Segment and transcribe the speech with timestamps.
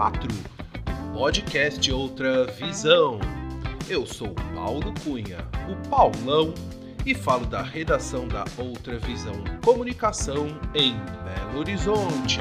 [0.00, 3.20] 54 do podcast Outra Visão.
[3.86, 6.54] Eu sou Paulo Cunha, o Paulão,
[7.04, 12.40] e falo da redação da Outra Visão Comunicação em Belo Horizonte.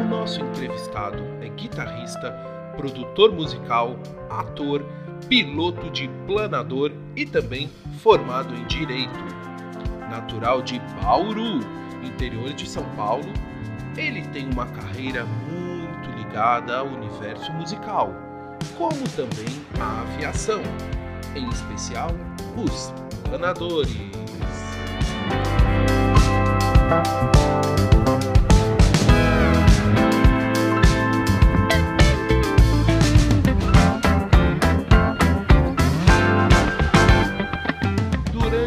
[0.00, 2.30] O nosso entrevistado é guitarrista,
[2.76, 3.96] produtor musical,
[4.30, 4.84] ator,
[5.28, 9.18] piloto de planador e também formado em direito.
[10.10, 11.60] Natural de Bauru,
[12.02, 13.32] interior de São Paulo,
[13.96, 18.12] ele tem uma carreira muito ligada ao universo musical,
[18.76, 19.46] como também
[19.80, 20.62] à aviação,
[21.34, 22.10] em especial
[22.56, 22.92] os
[23.24, 23.96] planadores.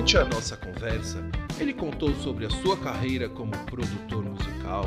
[0.08, 1.22] Durante a nossa conversa,
[1.60, 4.86] ele contou sobre a sua carreira como produtor musical,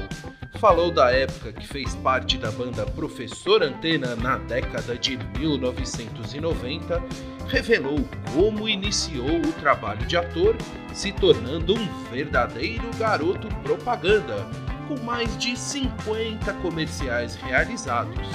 [0.59, 7.03] falou da época que fez parte da banda Professor Antena na década de 1990,
[7.49, 7.99] revelou
[8.33, 10.57] como iniciou o trabalho de ator,
[10.95, 14.49] se tornando um verdadeiro garoto propaganda,
[14.89, 18.27] com mais de 50 comerciais realizados.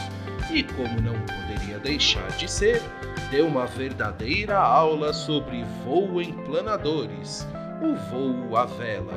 [0.52, 2.80] E como não poderia deixar de ser,
[3.32, 7.48] deu uma verdadeira aula sobre voo em planadores,
[7.82, 9.14] o voo à vela.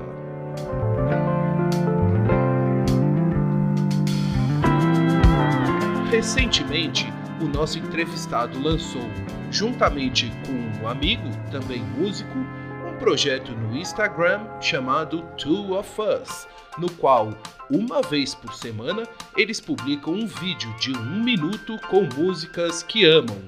[6.10, 7.06] Recentemente,
[7.40, 9.02] o nosso entrevistado lançou,
[9.50, 16.48] juntamente com um amigo, também músico, um projeto no Instagram chamado Two of Us,
[16.78, 17.34] no qual,
[17.70, 19.02] uma vez por semana,
[19.36, 23.38] eles publicam um vídeo de um minuto com músicas que amam.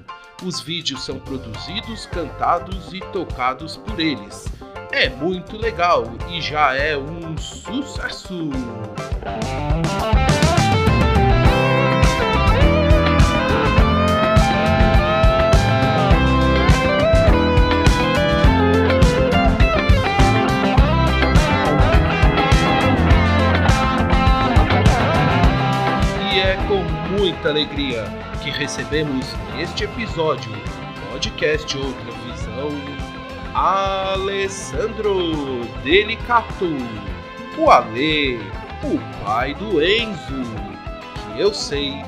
[0.43, 4.47] Os vídeos são produzidos, cantados e tocados por eles.
[4.91, 8.49] É muito legal e já é um sucesso!
[26.33, 26.83] E é com
[27.15, 28.30] muita alegria
[28.61, 32.69] recebemos neste episódio do podcast Outra Visão
[33.55, 35.15] Alessandro
[35.83, 36.67] Delicato,
[37.57, 38.37] o Ale,
[38.83, 40.43] o pai do Enzo,
[41.33, 42.03] que eu sei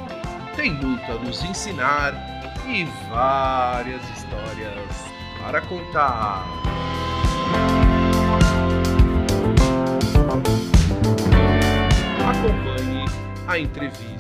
[0.56, 2.14] tem muito a nos ensinar
[2.68, 5.06] e várias histórias
[5.42, 6.46] para contar.
[12.30, 13.06] Acompanhe
[13.48, 14.13] a entrevista.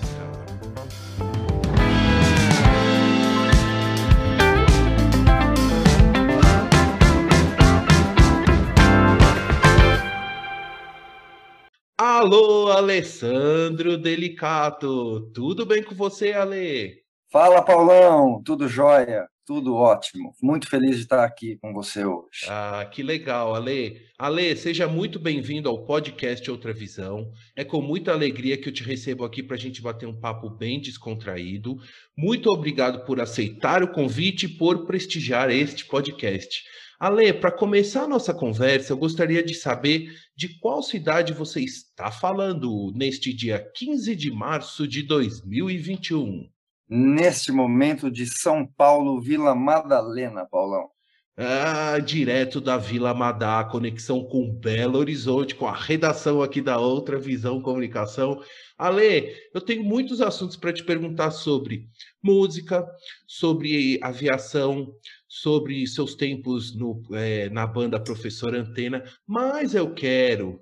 [12.24, 15.30] Alô, Alessandro Delicato.
[15.34, 17.04] Tudo bem com você, Ale?
[17.30, 18.42] Fala, Paulão.
[18.46, 19.28] Tudo jóia?
[19.46, 20.34] Tudo ótimo.
[20.42, 22.46] Muito feliz de estar aqui com você hoje.
[22.48, 24.04] Ah, que legal, Ale.
[24.18, 27.30] Ale, seja muito bem-vindo ao podcast Outra Visão.
[27.58, 30.50] É com muita alegria que eu te recebo aqui para a gente bater um papo
[30.50, 31.76] bem descontraído.
[32.18, 36.64] Muito obrigado por aceitar o convite e por prestigiar este podcast.
[37.04, 42.10] Ale, para começar a nossa conversa, eu gostaria de saber de qual cidade você está
[42.10, 46.50] falando neste dia 15 de março de 2021.
[46.88, 50.88] Neste momento de São Paulo, Vila Madalena, Paulão.
[51.36, 57.20] Ah, direto da Vila Madá, conexão com Belo Horizonte, com a redação aqui da Outra
[57.20, 58.40] Visão Comunicação.
[58.78, 61.90] Ale, eu tenho muitos assuntos para te perguntar sobre
[62.22, 62.88] música,
[63.28, 64.94] sobre aviação,
[65.34, 70.62] sobre seus tempos no, é, na banda Professor Antena, mas eu quero,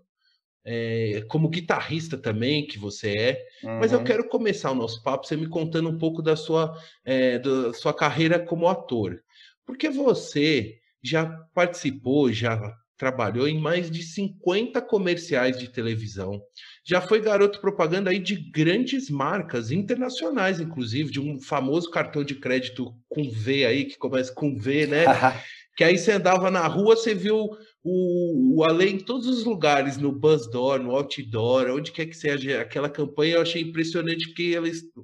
[0.63, 3.79] é, como guitarrista também, que você é, uhum.
[3.79, 6.73] mas eu quero começar o nosso papo você me contando um pouco da sua,
[7.03, 9.21] é, da sua carreira como ator.
[9.65, 16.39] Porque você já participou, já trabalhou em mais de 50 comerciais de televisão.
[16.85, 22.35] Já foi garoto propaganda aí de grandes marcas internacionais, inclusive, de um famoso cartão de
[22.35, 25.05] crédito com V aí, que começa com V, né?
[25.75, 27.49] que aí você andava na rua, você viu
[27.83, 32.61] o, o Ale em todos os lugares, no Buzzdoor, no Outdoor, onde quer que seja.
[32.61, 34.55] Aquela campanha eu achei impressionante porque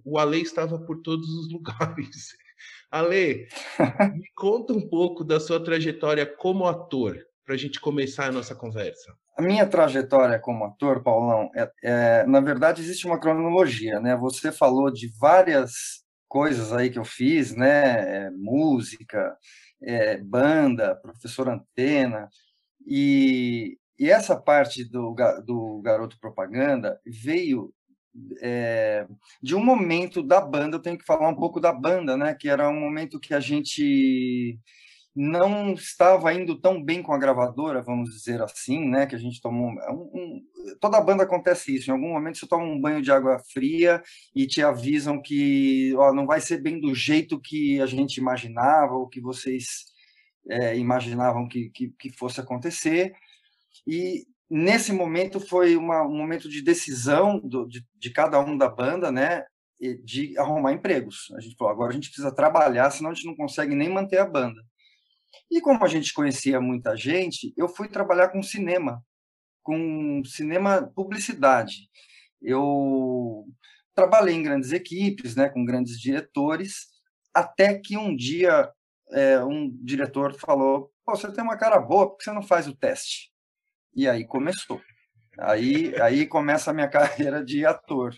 [0.06, 2.28] o Ale estava por todos os lugares.
[2.92, 3.48] Ale,
[4.14, 8.54] me conta um pouco da sua trajetória como ator para a gente começar a nossa
[8.54, 9.16] conversa?
[9.38, 14.18] A minha trajetória como ator, Paulão, é, é, na verdade existe uma cronologia, né?
[14.18, 18.26] Você falou de várias coisas aí que eu fiz, né?
[18.26, 19.34] É, música,
[19.82, 22.28] é, banda, professor antena,
[22.86, 25.16] e, e essa parte do,
[25.46, 27.74] do garoto propaganda veio
[28.42, 29.08] é,
[29.42, 32.34] de um momento da banda, eu tenho que falar um pouco da banda, né?
[32.34, 34.60] Que era um momento que a gente
[35.19, 39.08] não estava indo tão bem com a gravadora, vamos dizer assim, né?
[39.08, 40.42] Que a gente tomou é um, um,
[40.80, 41.90] toda banda acontece isso.
[41.90, 44.04] Em algum momento você toma um banho de água fria
[44.36, 48.94] e te avisam que ó, não vai ser bem do jeito que a gente imaginava
[48.94, 49.86] ou que vocês
[50.48, 53.12] é, imaginavam que, que, que, fosse acontecer.
[53.88, 58.70] E nesse momento foi uma, um momento de decisão do, de, de cada um da
[58.70, 59.46] banda, né?
[60.04, 61.31] De arrumar empregos.
[61.36, 64.20] A gente falou, agora a gente precisa trabalhar, senão a gente não consegue nem manter
[64.20, 64.62] a banda.
[65.51, 69.03] E como a gente conhecia muita gente, eu fui trabalhar com cinema,
[69.63, 71.89] com cinema publicidade.
[72.41, 73.45] Eu
[73.95, 76.88] trabalhei em grandes equipes, né, com grandes diretores,
[77.33, 78.71] até que um dia
[79.12, 82.75] é, um diretor falou: você tem uma cara boa, por que você não faz o
[82.75, 83.31] teste?
[83.95, 84.81] E aí começou.
[85.39, 88.15] Aí, aí começa a minha carreira de ator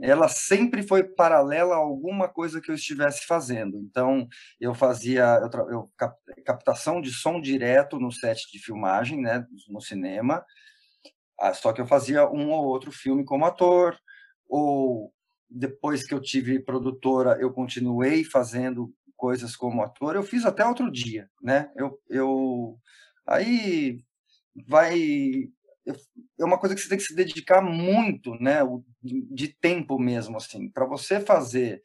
[0.00, 3.78] ela sempre foi paralela a alguma coisa que eu estivesse fazendo.
[3.78, 4.28] Então,
[4.60, 5.92] eu fazia eu, eu,
[6.44, 10.44] captação de som direto no set de filmagem, né, no cinema,
[11.38, 13.96] ah, só que eu fazia um ou outro filme como ator,
[14.48, 15.12] ou
[15.48, 20.16] depois que eu tive produtora, eu continuei fazendo coisas como ator.
[20.16, 21.70] Eu fiz até outro dia, né?
[21.76, 22.78] Eu, eu
[23.26, 24.00] aí
[24.66, 25.48] vai
[26.38, 28.60] é uma coisa que você tem que se dedicar muito, né,
[29.02, 30.68] de tempo mesmo, assim.
[30.70, 31.82] Para você fazer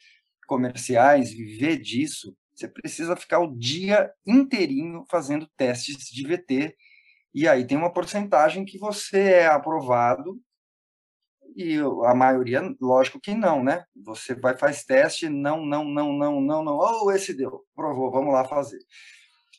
[0.48, 6.76] comerciais, viver disso, você precisa ficar o dia inteirinho fazendo testes de VT,
[7.34, 10.40] e aí tem uma porcentagem que você é aprovado,
[11.56, 13.86] e a maioria, lógico que não, né?
[13.96, 18.34] Você vai, faz teste, não, não, não, não, não, não, oh, esse deu, provou, vamos
[18.34, 18.80] lá fazer.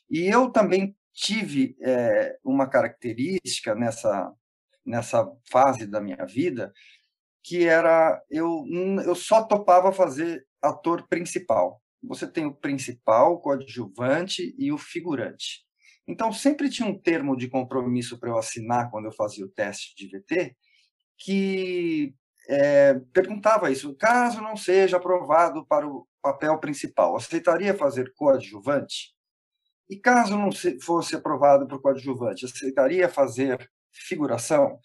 [0.09, 4.31] E eu também tive é, uma característica nessa,
[4.85, 6.71] nessa fase da minha vida
[7.41, 8.65] que era eu,
[9.05, 11.79] eu só topava fazer ator principal.
[12.03, 15.63] Você tem o principal, o coadjuvante e o figurante.
[16.07, 19.95] Então, sempre tinha um termo de compromisso para eu assinar quando eu fazia o teste
[19.95, 20.55] de VT,
[21.17, 22.15] que
[22.49, 29.14] é, perguntava isso: caso não seja aprovado para o papel principal, aceitaria fazer coadjuvante?
[29.89, 30.49] E caso não
[30.81, 34.79] fosse aprovado por coadjuvante, aceitaria fazer figuração?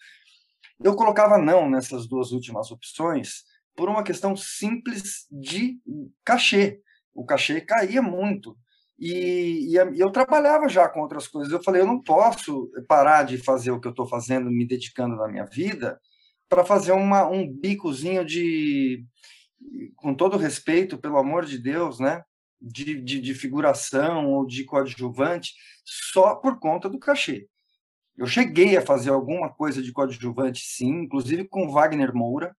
[0.83, 3.43] Eu colocava não nessas duas últimas opções
[3.75, 5.79] por uma questão simples de
[6.23, 6.81] cachê.
[7.13, 8.57] O cachê caía muito.
[8.99, 11.51] E, e, eu trabalhava já com outras coisas.
[11.51, 15.15] Eu falei, eu não posso parar de fazer o que eu estou fazendo, me dedicando
[15.15, 15.99] na minha vida,
[16.47, 19.03] para fazer uma, um bicozinho de,
[19.95, 22.23] com todo respeito, pelo amor de Deus, né?
[22.61, 25.53] De, de, de figuração ou de coadjuvante
[25.83, 27.47] só por conta do cachê.
[28.17, 32.55] Eu cheguei a fazer alguma coisa de coadjuvante, sim, inclusive com Wagner Moura,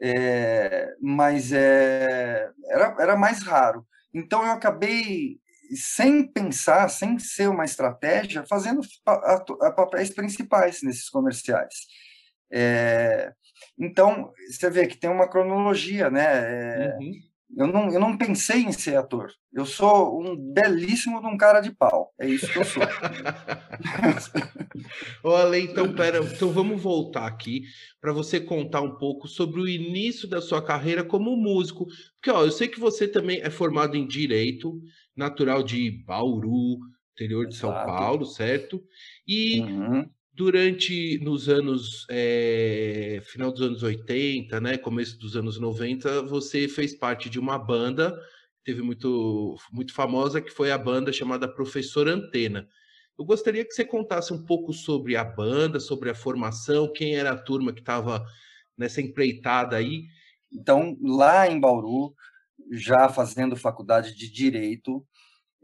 [0.00, 3.86] é, mas é, era, era mais raro.
[4.12, 5.38] Então eu acabei,
[5.74, 11.74] sem pensar, sem ser uma estratégia, fazendo papéis principais nesses comerciais.
[12.52, 13.32] É,
[13.78, 16.24] então, você vê que tem uma cronologia, né?
[16.24, 17.12] É, uhum.
[17.54, 19.30] Eu não, eu não pensei em ser ator.
[19.52, 22.12] Eu sou um belíssimo de um cara de pau.
[22.18, 22.82] É isso que eu sou.
[25.22, 27.62] Olha, então, pera, então vamos voltar aqui
[28.00, 31.86] para você contar um pouco sobre o início da sua carreira como músico.
[32.14, 34.80] Porque, ó, eu sei que você também é formado em Direito,
[35.16, 36.78] natural de Bauru,
[37.12, 37.74] interior de Exato.
[37.74, 38.82] São Paulo, certo?
[39.26, 46.22] E uhum durante nos anos é, final dos anos 80, né, começo dos anos 90,
[46.22, 48.14] você fez parte de uma banda
[48.66, 52.68] teve muito muito famosa que foi a banda chamada Professor Antena.
[53.16, 57.30] Eu gostaria que você contasse um pouco sobre a banda, sobre a formação, quem era
[57.30, 58.26] a turma que estava
[58.76, 60.06] nessa empreitada aí.
[60.52, 62.12] Então, lá em Bauru,
[62.72, 65.06] já fazendo faculdade de direito,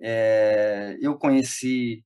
[0.00, 2.04] é, eu conheci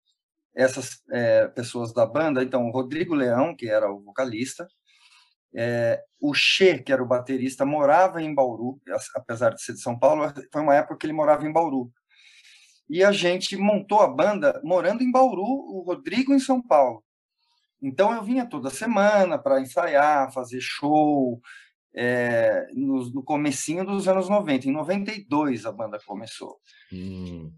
[0.57, 4.67] essas é, pessoas da banda, então, o Rodrigo Leão, que era o vocalista,
[5.55, 8.81] é, o Che, que era o baterista, morava em Bauru,
[9.15, 11.93] apesar de ser de São Paulo, foi uma época que ele morava em Bauru.
[12.89, 17.05] E a gente montou a banda morando em Bauru, o Rodrigo em São Paulo.
[17.83, 21.41] Então eu vinha toda semana para ensaiar, fazer show,
[21.95, 24.69] é, no, no comecinho dos anos 90.
[24.69, 26.59] Em 92 a banda começou.
[26.93, 27.53] Hum.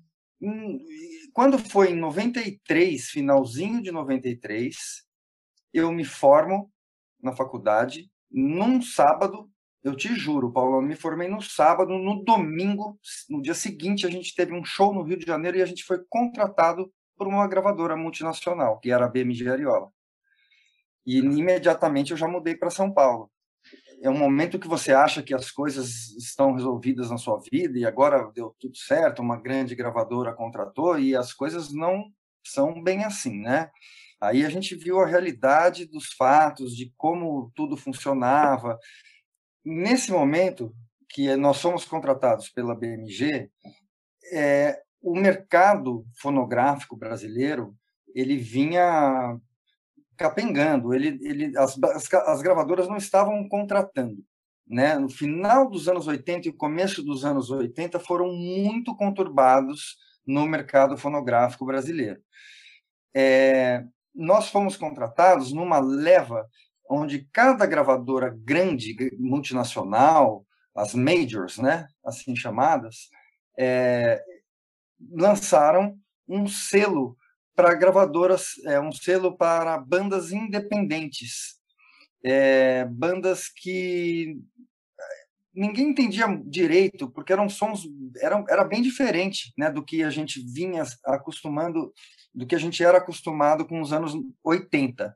[1.38, 4.76] Quando foi em 93, finalzinho de 93,
[5.73, 6.68] eu me formo
[7.23, 9.49] na faculdade, num sábado,
[9.85, 12.99] eu te juro, Paulo, eu me formei no sábado, no domingo,
[13.30, 15.85] no dia seguinte, a gente teve um show no Rio de Janeiro e a gente
[15.85, 19.92] foi contratado por uma gravadora multinacional, que era a BMG Ariola.
[21.07, 23.30] E imediatamente eu já mudei para São Paulo.
[24.00, 27.85] É um momento que você acha que as coisas estão resolvidas na sua vida e
[27.85, 32.05] agora deu tudo certo, uma grande gravadora contratou e as coisas não
[32.45, 33.71] são bem assim, né?
[34.21, 38.78] Aí a gente viu a realidade dos fatos, de como tudo funcionava.
[39.64, 40.75] Nesse momento
[41.09, 43.50] que nós fomos contratados pela BMG,
[44.33, 47.75] é, o mercado fonográfico brasileiro
[48.14, 49.38] ele vinha
[50.19, 54.23] capengando, ele, ele, as, as, as gravadoras não estavam contratando.
[54.67, 54.99] Né?
[54.99, 59.97] No final dos anos 80 e começo dos anos 80 foram muito conturbados
[60.27, 62.21] no mercado fonográfico brasileiro.
[63.15, 63.85] É,
[64.15, 66.47] nós fomos contratados numa leva
[66.91, 70.45] onde cada gravadora grande, multinacional,
[70.75, 73.09] as majors, né, assim chamadas,
[73.59, 74.23] é,
[75.13, 75.99] lançaram
[76.29, 77.17] um selo
[77.59, 81.59] para gravadoras, é, um selo para bandas independentes,
[82.25, 84.38] é, bandas que
[85.53, 87.83] ninguém entendia direito, porque eram sons,
[88.21, 91.93] eram, era bem diferente né, do que a gente vinha acostumando
[92.33, 94.12] do que a gente era acostumado com os anos
[94.45, 95.12] 80.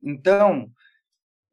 [0.00, 0.70] Então,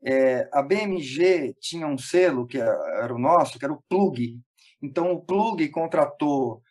[0.05, 4.39] é, a BMG tinha um selo que era o nosso, que era o Plug.
[4.79, 6.61] Então, o Plug contratou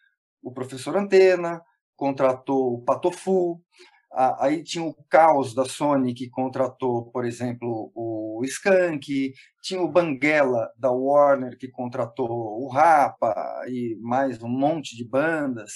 [0.41, 1.61] o professor Antena,
[1.99, 3.61] contratou o Patofu,
[4.38, 10.71] aí tinha o Caos da Sony, que contratou, por exemplo, o Skank, tinha o Banguela
[10.78, 12.31] da Warner, que contratou
[12.62, 13.35] o Rapa,
[13.67, 15.73] e mais um monte de bandas.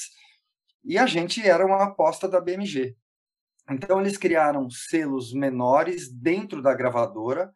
[0.84, 2.96] E a gente era uma aposta da BMG.
[3.68, 7.52] Então, eles criaram selos menores dentro da gravadora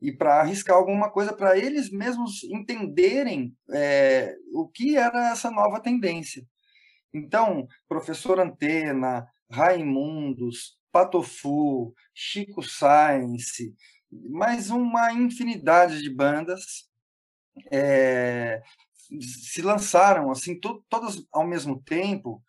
[0.00, 5.80] e para arriscar alguma coisa para eles mesmos entenderem é, o que era essa nova
[5.80, 6.46] tendência.
[7.14, 13.72] Então, Professor Antena, Raimundos, Patofu, Chico Science,
[14.10, 16.88] mais uma infinidade de bandas
[17.70, 18.60] é,
[19.20, 22.42] se lançaram assim to, todas ao mesmo tempo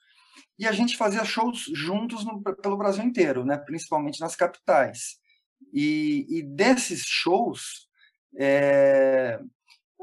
[0.57, 3.57] e a gente fazia shows juntos no, pelo Brasil inteiro, né?
[3.57, 5.19] principalmente nas capitais.
[5.73, 7.87] E, e desses shows,
[8.37, 9.39] é,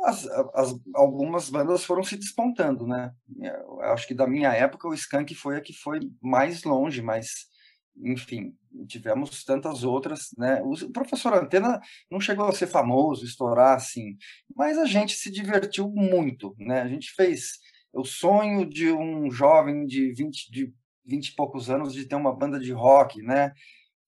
[0.04, 2.86] as, as, algumas bandas foram se despontando.
[2.86, 3.12] Né?
[3.40, 7.50] Eu acho que da minha época o Skank foi a que foi mais longe, mas
[7.96, 8.54] enfim,
[8.86, 10.62] tivemos tantas outras, né?
[10.62, 11.78] O professor Antena
[12.10, 14.16] não chegou a ser famoso, estourar assim,
[14.56, 16.80] mas a gente se divertiu muito, né?
[16.80, 17.58] A gente fez
[17.92, 20.72] o sonho de um jovem de 20, de
[21.04, 23.52] 20 e poucos anos de ter uma banda de rock, né?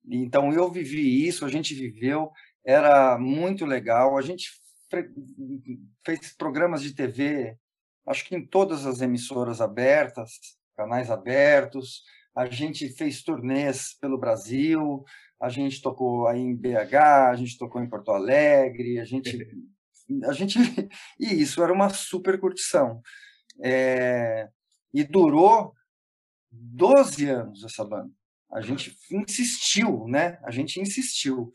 [0.09, 2.31] Então eu vivi isso, a gente viveu,
[2.65, 4.17] era muito legal.
[4.17, 4.51] A gente
[6.05, 7.57] fez programas de TV,
[8.07, 10.31] acho que em todas as emissoras abertas,
[10.77, 12.03] canais abertos.
[12.37, 15.05] A gente fez turnês pelo Brasil,
[15.41, 16.95] a gente tocou aí em BH,
[17.31, 19.39] a gente tocou em Porto Alegre, a gente
[20.25, 20.59] a gente
[21.19, 23.01] e isso era uma super curtição.
[23.63, 24.49] É,
[24.93, 25.73] e durou
[26.51, 28.11] 12 anos essa banda.
[28.53, 30.39] A gente insistiu, né?
[30.45, 31.51] A gente insistiu.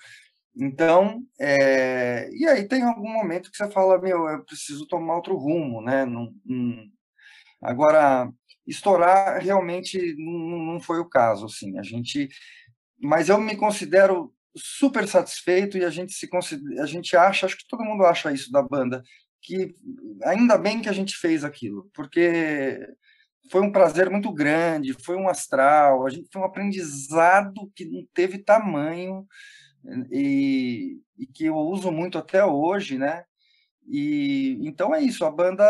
[0.56, 5.38] Então, é, e aí tem algum momento que você fala, meu, eu preciso tomar outro
[5.38, 6.06] rumo, né?
[6.06, 6.86] Não, não...
[7.62, 8.30] Agora,
[8.68, 11.78] estourar realmente não, não foi o caso, assim.
[11.80, 12.30] A gente,
[13.02, 17.58] mas eu me considero super satisfeito e a gente se considera, a gente acha, acho
[17.58, 19.04] que todo mundo acha isso da banda,
[19.42, 19.76] que
[20.24, 22.80] ainda bem que a gente fez aquilo, porque
[23.52, 28.06] foi um prazer muito grande, foi um astral, a gente foi um aprendizado que não
[28.14, 29.26] teve tamanho
[30.12, 33.24] e, e que eu uso muito até hoje, né?
[33.88, 35.66] E então é isso, a banda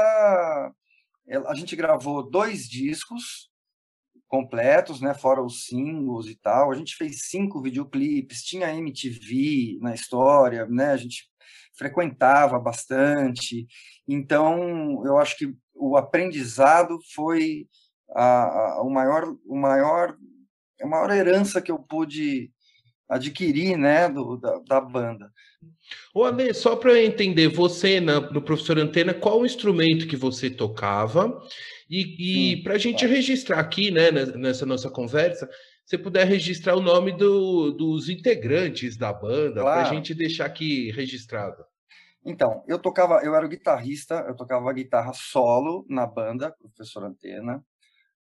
[1.48, 3.50] a gente gravou dois discos
[4.28, 6.72] completos, né, fora os singles e tal.
[6.72, 10.92] A gente fez cinco videoclipes, tinha MTV na história, né?
[10.92, 11.28] A gente
[11.78, 13.68] frequentava bastante.
[14.08, 17.68] Então, eu acho que o aprendizado foi
[18.12, 20.16] a, a, o maior o maior
[20.82, 22.52] a maior herança que eu pude
[23.10, 25.32] adquirir, né, do, da, da banda.
[26.14, 30.50] Ô Ale, só para entender, você na, no Professor Antena, qual o instrumento que você
[30.50, 31.42] tocava?
[31.90, 35.50] E, e para a gente registrar aqui, né, nessa nossa conversa,
[35.84, 39.82] você puder registrar o nome do, dos integrantes da banda, claro.
[39.82, 41.66] para a gente deixar aqui registrado.
[42.24, 47.64] Então, eu tocava, eu era o guitarrista, eu tocava guitarra solo na banda, Professor Antena.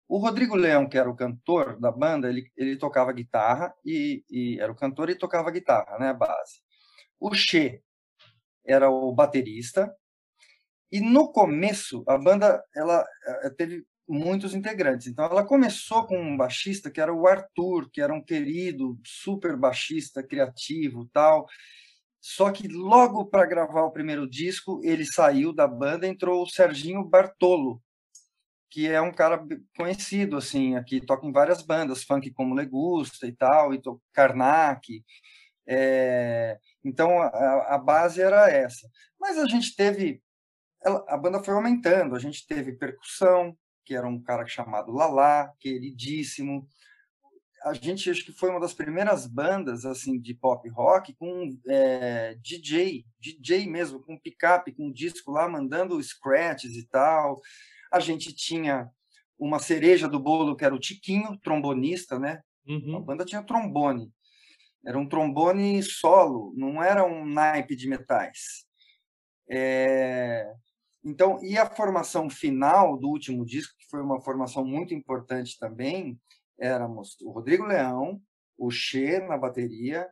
[0.08, 4.60] O Rodrigo Leão, que era o cantor da banda, ele, ele tocava guitarra e, e
[4.60, 6.62] era o cantor e tocava guitarra, né, a base.
[7.20, 7.82] O Che
[8.66, 9.94] era o baterista.
[10.92, 13.06] E no começo, a banda ela
[13.44, 15.08] eh, teve muitos integrantes.
[15.08, 19.58] Então, ela começou com um baixista que era o Arthur, que era um querido, super
[19.58, 21.46] baixista, criativo, tal.
[22.22, 27.04] Só que logo para gravar o primeiro disco, ele saiu da banda, entrou o Serginho
[27.04, 27.82] Bartolo,
[28.70, 29.46] que é um cara
[29.76, 33.82] conhecido assim, aqui toca em várias bandas, funk como Legusta e tal, e
[34.14, 35.04] Karnak.
[35.68, 38.88] É, então a, a, base era essa.
[39.20, 40.22] Mas a gente teve,
[41.08, 46.68] a banda foi aumentando, a gente teve percussão, que era um cara chamado Lala, queridíssimo.
[47.64, 52.36] A gente acho que foi uma das primeiras bandas assim de pop rock com é,
[52.36, 57.42] DJ, DJ mesmo, com picape, com disco lá mandando scratches e tal.
[57.92, 58.90] A gente tinha
[59.38, 62.42] uma cereja do bolo que era o Tiquinho, trombonista, né?
[62.68, 62.98] Uhum.
[62.98, 64.12] A banda tinha trombone.
[64.86, 68.66] Era um trombone solo, não era um naipe de metais.
[69.50, 70.52] É...
[71.04, 76.20] Então, e a formação final do último disco, que foi uma formação muito importante também,
[76.60, 78.22] éramos o Rodrigo Leão,
[78.58, 80.10] o Che na bateria,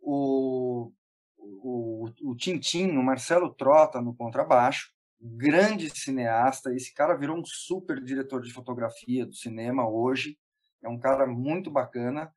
[0.00, 0.92] o,
[1.36, 6.72] o, o Tintim, o Marcelo Trota no contrabaixo, grande cineasta.
[6.74, 10.38] Esse cara virou um super diretor de fotografia do cinema hoje.
[10.82, 12.32] É um cara muito bacana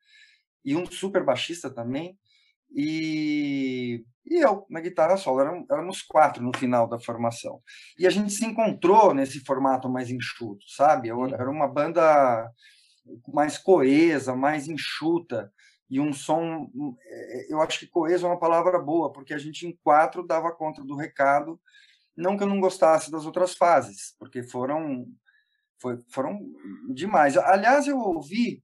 [0.66, 2.18] e um super baixista também.
[2.76, 5.40] E, e eu na guitarra solo.
[5.40, 7.62] Éramos, éramos quatro no final da formação.
[7.98, 11.10] E a gente se encontrou nesse formato mais enxuto, sabe?
[11.10, 12.52] Era uma banda
[13.34, 15.52] mais coesa, mais enxuta
[15.90, 16.70] e um som.
[17.48, 20.84] Eu acho que coeso é uma palavra boa, porque a gente em quatro dava conta
[20.84, 21.60] do recado
[22.16, 25.06] não que eu não gostasse das outras fases, porque foram
[25.82, 26.40] foi, foram
[26.94, 27.36] demais.
[27.38, 28.64] Aliás, eu ouvi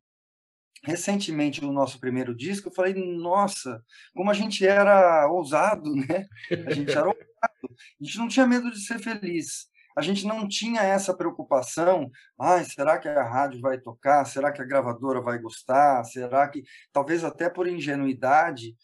[0.83, 3.83] recentemente o nosso primeiro disco, eu falei, nossa,
[4.13, 6.25] como a gente era ousado, né?
[6.65, 9.67] A gente era ousado, a gente não tinha medo de ser feliz.
[9.97, 12.09] A gente não tinha essa preocupação,
[12.39, 14.23] ah, será que a rádio vai tocar?
[14.23, 16.05] Será que a gravadora vai gostar?
[16.05, 18.77] Será que talvez até por ingenuidade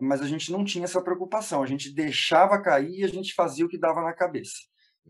[0.00, 3.64] mas a gente não tinha essa preocupação, a gente deixava cair e a gente fazia
[3.64, 4.54] o que dava na cabeça.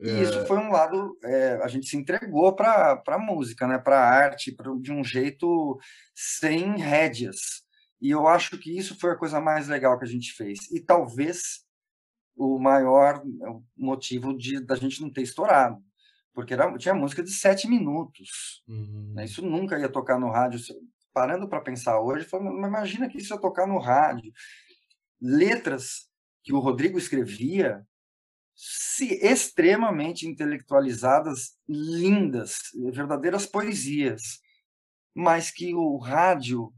[0.00, 0.22] E é...
[0.22, 4.08] isso foi um lado, é, a gente se entregou para a música, né, para a
[4.08, 5.78] arte, pra, de um jeito
[6.14, 7.62] sem rédeas.
[8.00, 10.70] E eu acho que isso foi a coisa mais legal que a gente fez.
[10.72, 11.64] E talvez
[12.34, 13.22] o maior
[13.76, 15.80] motivo de da gente não ter estourado.
[16.34, 18.62] Porque era, tinha música de sete minutos.
[18.66, 19.12] Uhum.
[19.14, 19.24] Né?
[19.24, 20.58] Isso nunca ia tocar no rádio.
[21.12, 24.32] Parando para pensar hoje, falando, imagina que isso ia tocar no rádio
[25.22, 26.08] letras
[26.42, 27.86] que o Rodrigo escrevia,
[28.54, 32.56] se extremamente intelectualizadas, lindas,
[32.92, 34.40] verdadeiras poesias,
[35.14, 36.72] mas que o rádio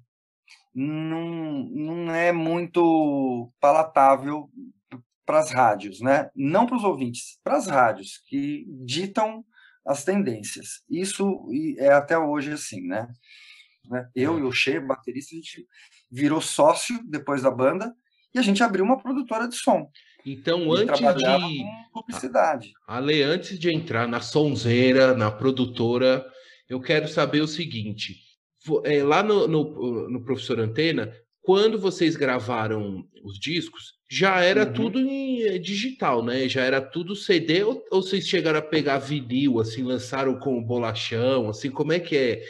[0.74, 4.50] não, não é muito palatável
[5.24, 6.30] para as rádios, né?
[6.34, 9.44] Não para os ouvintes, para as rádios que ditam
[9.86, 10.82] as tendências.
[10.88, 13.08] Isso é até hoje assim, né?
[14.14, 15.66] Eu e o Che, baterista, a gente
[16.10, 17.94] virou sócio depois da banda
[18.34, 19.88] e a gente abriu uma produtora de som.
[20.26, 21.64] Então, antes de.
[21.92, 22.72] Publicidade.
[22.86, 26.24] Ale, antes de entrar na sonzeira, na produtora,
[26.68, 28.16] eu quero saber o seguinte:
[28.84, 34.72] é, lá no, no, no, Professor Antena, quando vocês gravaram os discos, já era uhum.
[34.72, 36.48] tudo em é, digital, né?
[36.48, 41.50] Já era tudo CD, ou, ou vocês chegaram a pegar vinil, assim, lançaram com bolachão,
[41.50, 42.42] assim, como é que é?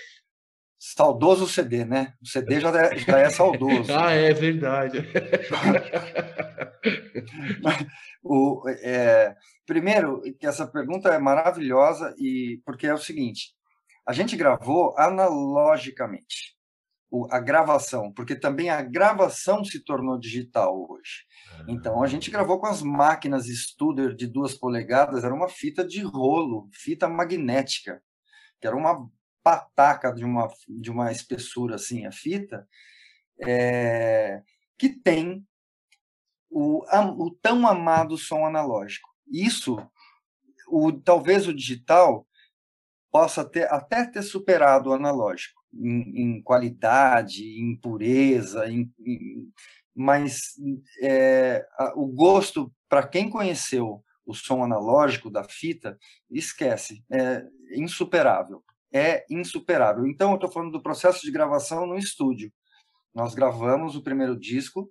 [0.86, 2.12] Saudoso CD, né?
[2.22, 3.90] O CD já é, já é saudoso.
[3.96, 4.98] ah, é verdade.
[8.22, 13.54] o, é, primeiro, que essa pergunta é maravilhosa e porque é o seguinte:
[14.06, 16.54] a gente gravou analogicamente
[17.10, 21.24] o, a gravação, porque também a gravação se tornou digital hoje.
[21.66, 26.02] Então a gente gravou com as máquinas Studer de duas polegadas, era uma fita de
[26.02, 28.02] rolo, fita magnética,
[28.60, 29.08] que era uma
[29.44, 32.66] pataca de uma, de uma espessura assim, a fita,
[33.46, 34.42] é,
[34.78, 35.46] que tem
[36.50, 36.82] o,
[37.18, 39.08] o tão amado som analógico.
[39.30, 39.76] Isso,
[40.68, 42.26] o, talvez o digital
[43.12, 49.52] possa ter, até ter superado o analógico, em, em qualidade, em pureza, em, em,
[49.94, 50.54] mas
[51.02, 55.98] é, o gosto, para quem conheceu o som analógico da fita,
[56.30, 57.44] esquece, é
[57.76, 58.64] insuperável.
[58.94, 60.06] É insuperável.
[60.06, 62.52] Então, eu estou falando do processo de gravação no estúdio.
[63.12, 64.90] Nós gravamos o primeiro disco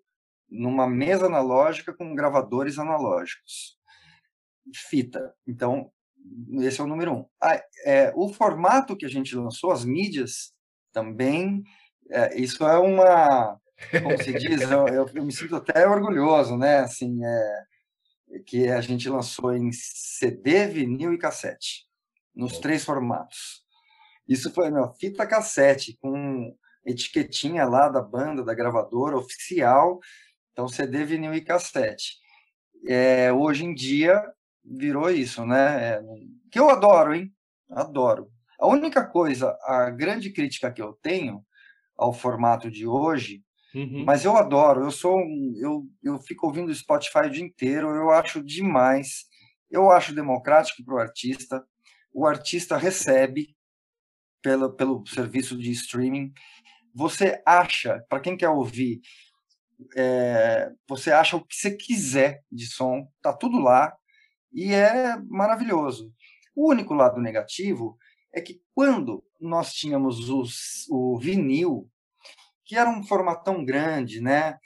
[0.49, 3.77] numa mesa analógica com gravadores analógicos.
[4.89, 5.33] Fita.
[5.47, 5.91] Então,
[6.61, 7.25] esse é o número um.
[7.41, 10.53] Ah, é, o formato que a gente lançou, as mídias,
[10.91, 11.63] também,
[12.11, 13.59] é, isso é uma,
[13.91, 16.79] como se diz, eu, eu, eu, me sinto até orgulhoso, né?
[16.79, 17.63] Assim, é,
[18.45, 21.87] que a gente lançou em CD, vinil e cassete,
[22.33, 23.62] nos três formatos.
[24.27, 26.55] Isso foi meu fita cassete com
[26.85, 29.99] etiquetinha lá da banda, da gravadora oficial,
[30.51, 32.17] então CD, vinil e cassete.
[32.87, 34.21] É, hoje em dia
[34.63, 35.95] virou isso, né?
[35.95, 36.01] É,
[36.51, 37.33] que eu adoro, hein?
[37.69, 38.29] Adoro.
[38.59, 41.43] A única coisa, a grande crítica que eu tenho
[41.97, 44.03] ao formato de hoje, uhum.
[44.05, 45.19] mas eu adoro, eu sou
[45.57, 49.25] eu, eu fico ouvindo Spotify o dia inteiro, eu acho demais,
[49.69, 51.63] eu acho democrático para o artista,
[52.13, 53.55] o artista recebe
[54.43, 56.31] pelo, pelo serviço de streaming,
[56.93, 59.01] você acha, para quem quer ouvir,
[59.95, 63.95] é, você acha o que você quiser de som, tá tudo lá,
[64.51, 66.13] e é maravilhoso.
[66.55, 67.97] O único lado negativo
[68.31, 71.89] é que quando nós tínhamos os, o vinil,
[72.65, 74.57] que era um formatão grande, né?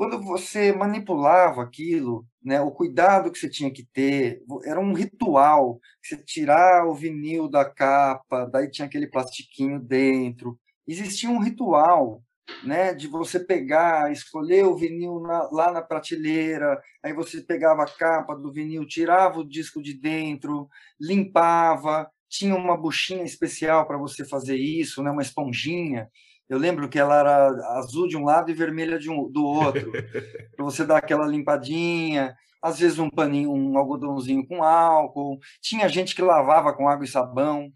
[0.00, 5.78] Quando você manipulava aquilo, né, o cuidado que você tinha que ter, era um ritual,
[6.02, 10.58] você tirar o vinil da capa, daí tinha aquele plastiquinho dentro.
[10.88, 12.22] Existia um ritual
[12.64, 17.86] né, de você pegar, escolher o vinil na, lá na prateleira, aí você pegava a
[17.86, 20.66] capa do vinil, tirava o disco de dentro,
[20.98, 26.08] limpava, tinha uma buchinha especial para você fazer isso, né, uma esponjinha.
[26.50, 27.46] Eu lembro que ela era
[27.78, 29.92] azul de um lado e vermelha de um, do outro,
[30.56, 32.36] para você dar aquela limpadinha.
[32.60, 35.38] Às vezes um paninho, um algodãozinho com álcool.
[35.62, 37.72] Tinha gente que lavava com água e sabão.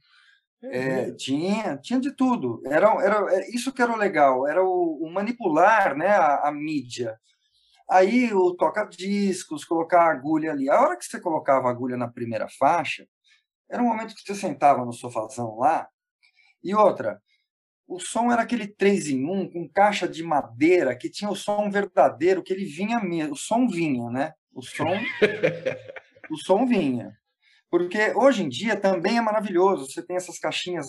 [0.65, 2.61] É, tinha, tinha de tudo.
[2.67, 6.53] Era, era, é, isso que era o legal, era o, o manipular né, a, a,
[6.53, 7.17] mídia.
[7.89, 10.69] Aí o toca-discos, colocar a agulha ali.
[10.69, 13.07] A hora que você colocava a agulha na primeira faixa,
[13.71, 15.87] era um momento que você sentava no sofazão lá.
[16.63, 17.21] E outra,
[17.87, 21.71] o som era aquele 3 em 1 com caixa de madeira que tinha o som
[21.71, 23.35] verdadeiro, que ele vinha mesmo.
[23.35, 24.33] O som vinha, né?
[24.53, 24.85] O som,
[26.31, 27.17] o som vinha.
[27.71, 29.87] Porque hoje em dia também é maravilhoso.
[29.87, 30.87] Você tem essas caixinhas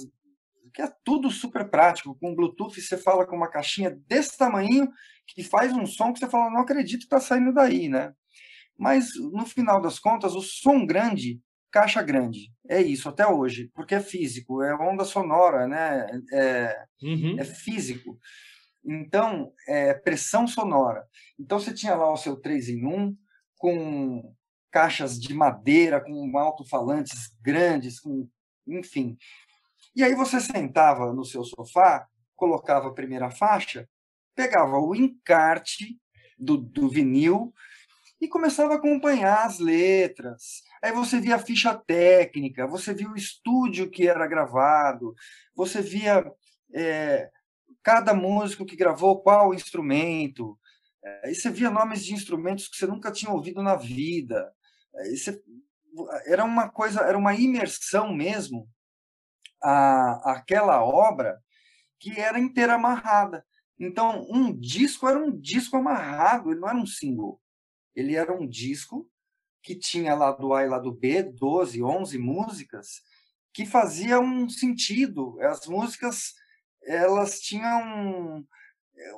[0.73, 2.17] que é tudo super prático.
[2.19, 4.89] Com Bluetooth você fala com uma caixinha desse tamanho
[5.25, 8.13] que faz um som que você fala, não acredito que está saindo daí, né?
[8.77, 11.41] Mas no final das contas, o som grande,
[11.75, 16.07] caixa grande, é isso até hoje, porque é físico, é onda sonora, né?
[16.31, 17.35] É, uhum.
[17.37, 18.17] é físico.
[18.85, 21.05] Então, é pressão sonora.
[21.37, 23.17] Então você tinha lá o seu 3 em 1
[23.57, 24.33] com
[24.71, 28.25] caixas de madeira com alto-falantes grandes, com,
[28.65, 29.17] enfim.
[29.93, 32.07] E aí você sentava no seu sofá,
[32.37, 33.85] colocava a primeira faixa,
[34.33, 35.99] pegava o encarte
[36.39, 37.53] do, do vinil
[38.21, 40.63] e começava a acompanhar as letras.
[40.85, 45.15] Aí você via a ficha técnica, você via o estúdio que era gravado,
[45.55, 46.31] você via
[46.75, 47.31] é,
[47.81, 50.59] cada músico que gravou qual instrumento.
[51.23, 54.53] Aí você via nomes de instrumentos que você nunca tinha ouvido na vida.
[55.11, 55.31] Isso
[56.27, 58.69] era uma coisa, era uma imersão mesmo
[59.63, 61.41] a, aquela obra
[61.99, 63.43] que era inteira amarrada.
[63.79, 67.41] Então, um disco era um disco amarrado, ele não era um single.
[67.95, 69.09] Ele era um disco
[69.65, 73.01] que tinha lá do A e lá do B, 12, 11 músicas,
[73.51, 75.41] que fazia um sentido.
[75.41, 76.35] As músicas,
[76.83, 78.45] elas tinham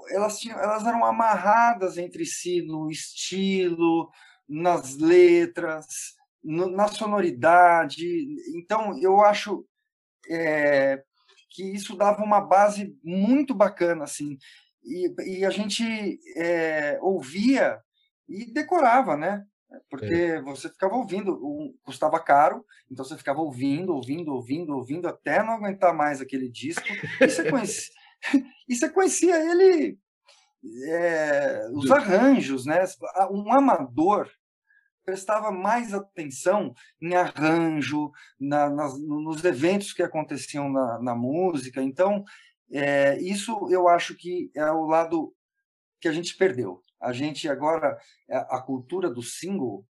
[0.09, 4.09] elas tinham elas eram amarradas entre si no estilo,
[4.47, 8.07] nas letras, no, na sonoridade.
[8.55, 9.67] Então, eu acho
[10.29, 11.03] é,
[11.49, 14.37] que isso dava uma base muito bacana, assim,
[14.83, 15.83] e, e a gente
[16.37, 17.81] é, ouvia
[18.29, 19.45] e decorava, né?
[19.89, 20.41] Porque é.
[20.41, 21.39] você ficava ouvindo,
[21.83, 26.85] custava caro, então você ficava ouvindo, ouvindo, ouvindo, ouvindo, até não aguentar mais aquele disco,
[27.21, 27.93] e você conhecia,
[28.67, 29.99] e você conhecia ele
[30.89, 32.83] é, os arranjos, né?
[33.31, 34.29] Um amador
[35.05, 41.81] prestava mais atenção em arranjo, na, nas, nos eventos que aconteciam na, na música.
[41.81, 42.25] Então,
[42.71, 45.33] é, isso eu acho que é o lado
[46.01, 46.83] que a gente perdeu.
[46.99, 47.97] A gente agora,
[48.29, 49.85] a cultura do single,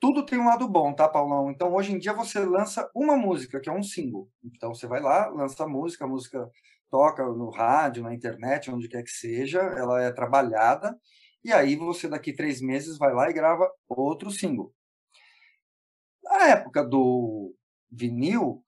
[0.00, 1.50] tudo tem um lado bom, tá, Paulão?
[1.50, 4.28] Então, hoje em dia, você lança uma música, que é um single.
[4.42, 6.50] Então, você vai lá, lança a música, a música
[6.90, 10.98] toca no rádio, na internet, onde quer que seja, ela é trabalhada,
[11.42, 14.72] e aí você, daqui três meses, vai lá e grava outro single.
[16.22, 17.54] Na época do
[17.90, 18.63] vinil,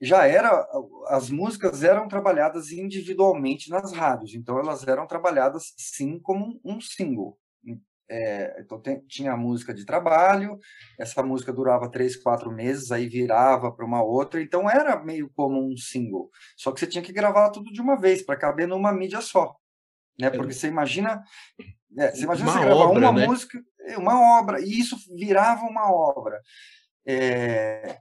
[0.00, 0.66] já era
[1.08, 7.38] as músicas eram trabalhadas individualmente nas rádios, então elas eram trabalhadas sim como um single.
[8.08, 10.60] É, então tem, tinha a música de trabalho,
[10.98, 15.60] essa música durava três, quatro meses, aí virava para uma outra, então era meio como
[15.60, 16.30] um single.
[16.56, 19.56] Só que você tinha que gravar tudo de uma vez para caber numa mídia só,
[20.18, 20.30] né?
[20.30, 21.20] Porque você imagina,
[21.98, 23.26] é, você imagina uma você gravar obra, uma né?
[23.26, 26.40] música, é, uma obra, e isso virava uma obra.
[27.04, 27.98] É,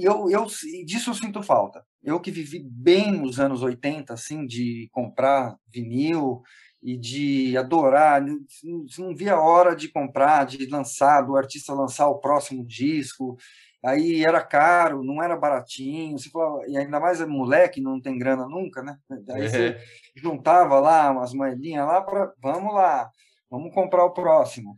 [0.00, 0.46] eu, eu
[0.84, 1.84] disso eu sinto falta.
[2.02, 6.42] Eu que vivi bem nos anos 80, assim, de comprar vinil
[6.82, 12.20] e de adorar, não via a hora de comprar, de lançar, do artista lançar o
[12.20, 13.36] próximo disco.
[13.84, 18.18] Aí era caro, não era baratinho, você falava, e ainda mais é moleque, não tem
[18.18, 18.96] grana nunca, né?
[19.30, 19.78] Aí você
[20.16, 23.10] juntava lá umas moedinhas lá para, vamos lá,
[23.50, 24.76] vamos comprar o próximo.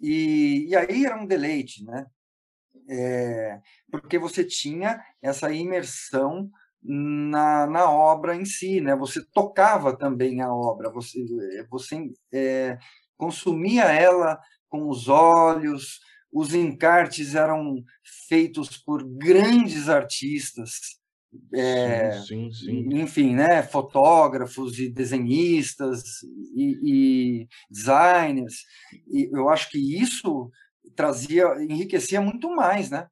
[0.00, 2.06] E, e aí era um deleite, né?
[2.88, 6.50] É, porque você tinha essa imersão
[6.82, 8.94] na, na obra em si, né?
[8.94, 11.24] Você tocava também a obra, você,
[11.70, 12.78] você é,
[13.16, 17.82] consumia ela com os olhos, os encartes eram
[18.28, 20.98] feitos por grandes artistas,
[21.52, 23.00] é, sim, sim, sim.
[23.00, 26.22] enfim, né, fotógrafos e desenhistas
[26.54, 28.64] e, e, designers.
[29.08, 30.50] E eu acho que isso
[30.94, 33.08] trazia, enriquecia muito mais, né?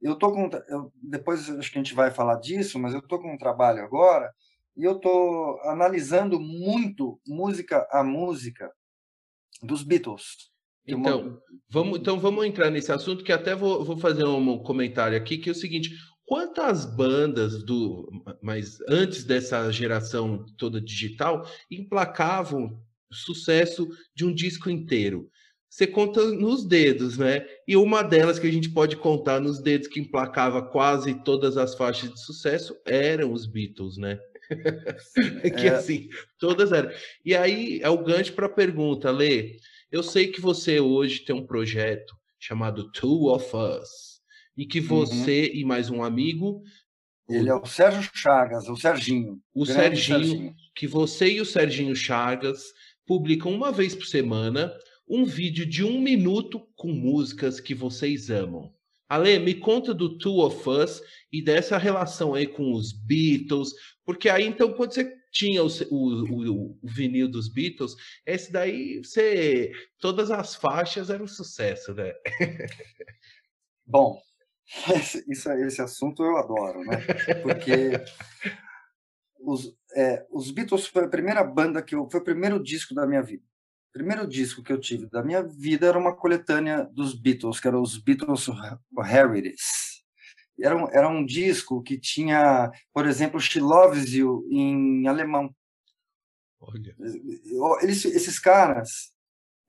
[0.00, 3.18] Eu tô com, eu, depois acho que a gente vai falar disso, mas eu tô
[3.18, 4.32] com um trabalho agora
[4.76, 8.72] e eu tô analisando muito música a música
[9.62, 10.52] dos Beatles.
[10.86, 15.36] Então, vamos, então vamos entrar nesse assunto que até vou, vou fazer um comentário aqui
[15.36, 15.90] que é o seguinte:
[16.24, 18.08] quantas bandas do,
[18.40, 22.80] mas antes dessa geração toda digital emplacavam
[23.12, 25.28] sucesso de um disco inteiro?
[25.68, 27.46] Você conta nos dedos, né?
[27.66, 31.74] E uma delas que a gente pode contar nos dedos que emplacava quase todas as
[31.74, 34.18] faixas de sucesso eram os Beatles, né?
[35.58, 35.74] que é.
[35.74, 36.90] assim, todas eram.
[37.24, 39.56] E aí é o gancho para a pergunta, Lê.
[39.92, 44.20] Eu sei que você hoje tem um projeto chamado Two of Us,
[44.56, 44.86] e que uhum.
[44.86, 45.60] você uhum.
[45.60, 46.62] e mais um amigo.
[47.28, 47.52] Ele o...
[47.52, 49.38] é o Sérgio Chagas, o Serginho.
[49.54, 52.64] O Serginho, Serginho, que você e o Serginho Chagas
[53.06, 54.72] publicam uma vez por semana
[55.08, 58.72] um vídeo de um minuto com músicas que vocês amam.
[59.08, 63.72] Ale, me conta do Two of Us e dessa relação aí com os Beatles,
[64.04, 67.94] porque aí então quando você tinha o, o, o, vinil dos Beatles,
[68.26, 72.12] esse daí você todas as faixas eram sucesso, né?
[73.86, 74.20] Bom,
[75.26, 76.98] isso, esse assunto eu adoro, né?
[77.42, 77.92] Porque
[79.40, 83.06] os, é, os Beatles foi a primeira banda que eu, foi o primeiro disco da
[83.06, 83.47] minha vida
[83.98, 87.78] primeiro disco que eu tive da minha vida era uma coletânea dos Beatles, que era
[87.78, 88.46] os Beatles
[88.96, 89.98] Heritage.
[90.60, 95.54] Era um, era um disco que tinha, por exemplo, She Loves You em alemão.
[96.60, 96.96] Olha.
[97.80, 99.12] Eles, esses caras,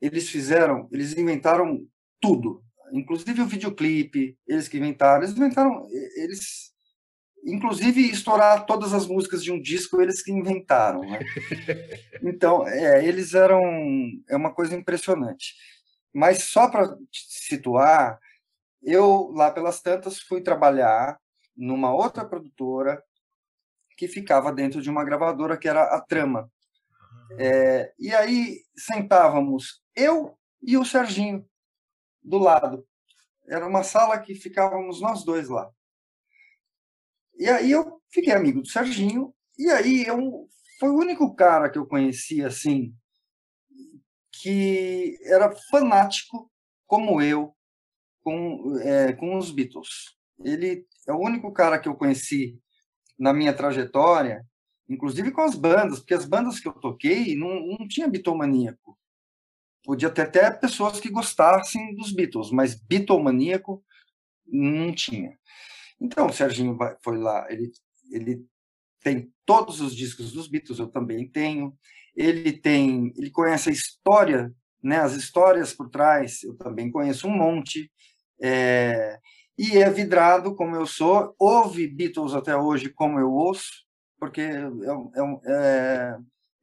[0.01, 1.85] eles fizeram, eles inventaram
[2.19, 6.68] tudo, inclusive o videoclipe, eles que inventaram, eles inventaram, eles
[7.43, 11.19] inclusive estourar todas as músicas de um disco eles que inventaram né?
[12.23, 13.61] então é, eles eram
[14.27, 15.55] é uma coisa impressionante.
[16.13, 18.19] Mas só para situar
[18.81, 21.19] eu lá pelas tantas fui trabalhar
[21.55, 23.03] numa outra produtora
[23.97, 26.49] que ficava dentro de uma gravadora que era a Trama.
[27.37, 31.45] É, e aí sentávamos eu e o Serginho
[32.23, 32.87] do lado.
[33.47, 35.69] Era uma sala que ficávamos nós dois lá
[37.39, 40.47] e aí eu fiquei amigo do Serginho, e aí eu,
[40.79, 42.93] foi o único cara que eu conhecia assim,
[44.31, 46.51] que era fanático
[46.85, 47.55] como eu
[48.21, 50.17] com, é, com os Beatles.
[50.43, 52.59] Ele é o único cara que eu conheci
[53.17, 54.45] na minha trajetória,
[54.87, 58.97] inclusive com as bandas, porque as bandas que eu toquei não, não tinha bitomaníaco.
[59.83, 63.83] Podia ter até pessoas que gostassem dos Beatles, mas bitomaníaco
[64.45, 65.37] não tinha.
[65.99, 67.71] Então, o Serginho foi lá, ele,
[68.11, 68.45] ele
[69.01, 71.73] tem todos os discos dos Beatles, eu também tenho.
[72.15, 77.35] Ele tem, ele conhece a história, né, as histórias por trás, eu também conheço um
[77.35, 77.91] monte.
[78.41, 79.19] É,
[79.57, 83.85] e é vidrado como eu sou, ouve Beatles até hoje como eu ouço,
[84.17, 86.17] porque é, é, é,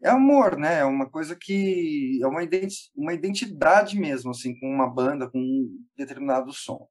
[0.04, 0.78] é amor, né?
[0.80, 5.38] É uma coisa que é uma, identi uma identidade mesmo, assim, com uma banda, com
[5.38, 6.88] um determinado som.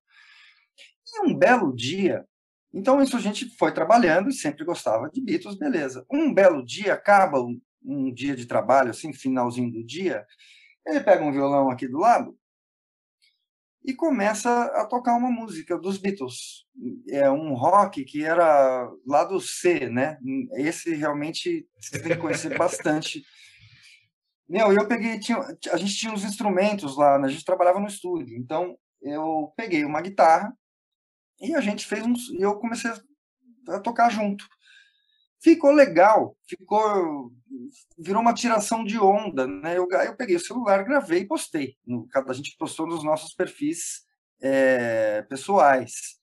[1.08, 2.26] E um belo dia,
[2.76, 6.06] então isso a gente foi trabalhando e sempre gostava de Beatles, beleza.
[6.12, 10.26] Um belo dia, acaba um, um dia de trabalho, assim, finalzinho do dia,
[10.86, 12.38] ele pega um violão aqui do lado
[13.86, 16.66] e começa a tocar uma música dos Beatles.
[17.10, 20.18] É um rock que era lá do C, né?
[20.56, 23.24] Esse realmente você tem que conhecer bastante.
[24.50, 25.38] Meu, eu peguei, tinha,
[25.72, 27.28] a gente tinha uns instrumentos lá, né?
[27.28, 30.54] a gente trabalhava no estúdio, então eu peguei uma guitarra
[31.40, 32.92] e a gente fez uns, e eu comecei
[33.68, 34.46] a tocar junto.
[35.42, 37.32] Ficou legal, ficou
[37.98, 39.78] virou uma tiração de onda, né?
[39.78, 41.78] Eu, eu peguei o celular, gravei e postei.
[41.86, 44.06] No, a gente postou nos nossos perfis
[44.42, 46.16] é, pessoais.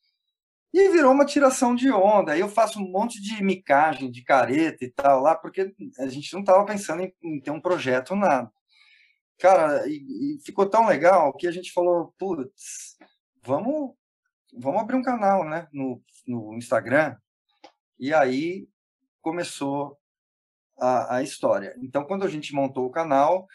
[0.72, 2.33] E virou uma tiração de onda.
[2.33, 6.33] Aí eu faço um monte de micagem, de careta e tal lá, porque a gente
[6.33, 8.51] não estava pensando em, em, ter um projeto, nada.
[9.38, 12.96] Cara, e, e, ficou tão legal que a gente falou, putz,
[13.42, 13.94] vamos,
[14.52, 17.16] vamos abrir um canal, né, no, no Instagram.
[17.98, 18.68] E aí
[19.20, 19.98] começou
[20.78, 21.74] a, a história.
[21.82, 23.46] Então, quando a gente montou o canal,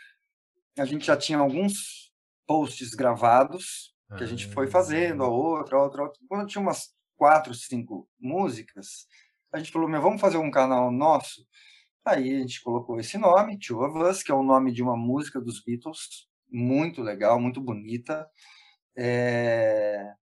[0.77, 2.11] a gente já tinha alguns
[2.45, 6.21] posts gravados que a gente foi fazendo, a outra, a outra, a outra.
[6.29, 9.05] Quando tinha umas quatro, cinco músicas,
[9.51, 11.45] a gente falou, meu, vamos fazer um canal nosso?
[12.05, 14.95] Aí a gente colocou esse nome, Two of Us, que é o nome de uma
[14.95, 18.25] música dos Beatles, muito legal, muito bonita.
[18.95, 20.13] É...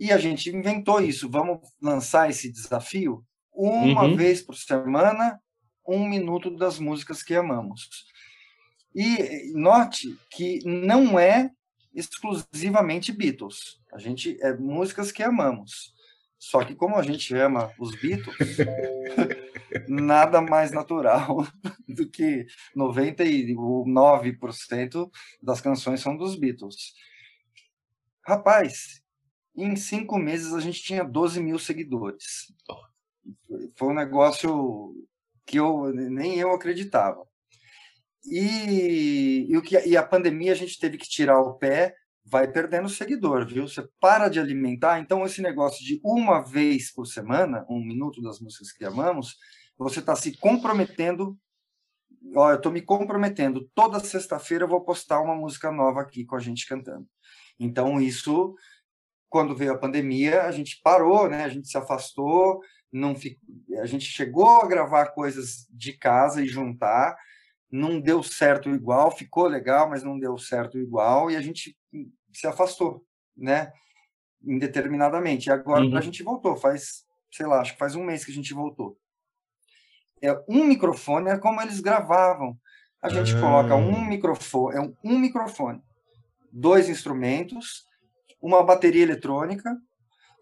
[0.00, 4.16] E a gente inventou isso, vamos lançar esse desafio uma uhum.
[4.16, 5.38] vez por semana,
[5.86, 8.06] um minuto das músicas que amamos.
[8.94, 11.50] E note que não é
[11.94, 13.78] exclusivamente Beatles.
[13.92, 15.92] A gente é músicas que amamos.
[16.38, 18.38] Só que como a gente ama os Beatles,
[19.86, 21.46] nada mais natural
[21.86, 25.10] do que 99%
[25.42, 26.94] das canções são dos Beatles.
[28.26, 29.02] Rapaz,
[29.56, 32.52] em cinco meses a gente tinha 12 mil seguidores.
[33.76, 34.94] Foi um negócio
[35.46, 37.26] que eu nem eu acreditava.
[38.24, 42.50] E, e, o que, e a pandemia a gente teve que tirar o pé, vai
[42.50, 43.66] perdendo seguidor, viu?
[43.66, 48.40] Você para de alimentar, então esse negócio de uma vez por semana, um minuto das
[48.40, 49.36] músicas que amamos,
[49.76, 51.36] você está se comprometendo.
[52.36, 53.68] Ó, eu estou me comprometendo.
[53.74, 57.06] Toda sexta-feira eu vou postar uma música nova aqui com a gente cantando.
[57.58, 58.54] Então isso,
[59.30, 61.44] quando veio a pandemia, a gente parou, né?
[61.44, 62.60] A gente se afastou,
[62.92, 63.40] não fico,
[63.80, 67.16] a gente chegou a gravar coisas de casa e juntar,
[67.70, 71.78] não deu certo igual, ficou legal, mas não deu certo igual, e a gente
[72.32, 73.72] se afastou, né?
[74.42, 75.48] Indeterminadamente.
[75.48, 75.96] E agora uhum.
[75.96, 78.98] a gente voltou, faz, sei lá, acho que faz um mês que a gente voltou.
[80.20, 82.58] É um microfone é como eles gravavam.
[83.00, 83.40] A gente uhum.
[83.40, 84.08] coloca um ah.
[84.08, 85.80] microfone, é um, um microfone,
[86.52, 87.88] dois instrumentos,
[88.40, 89.76] uma bateria eletrônica,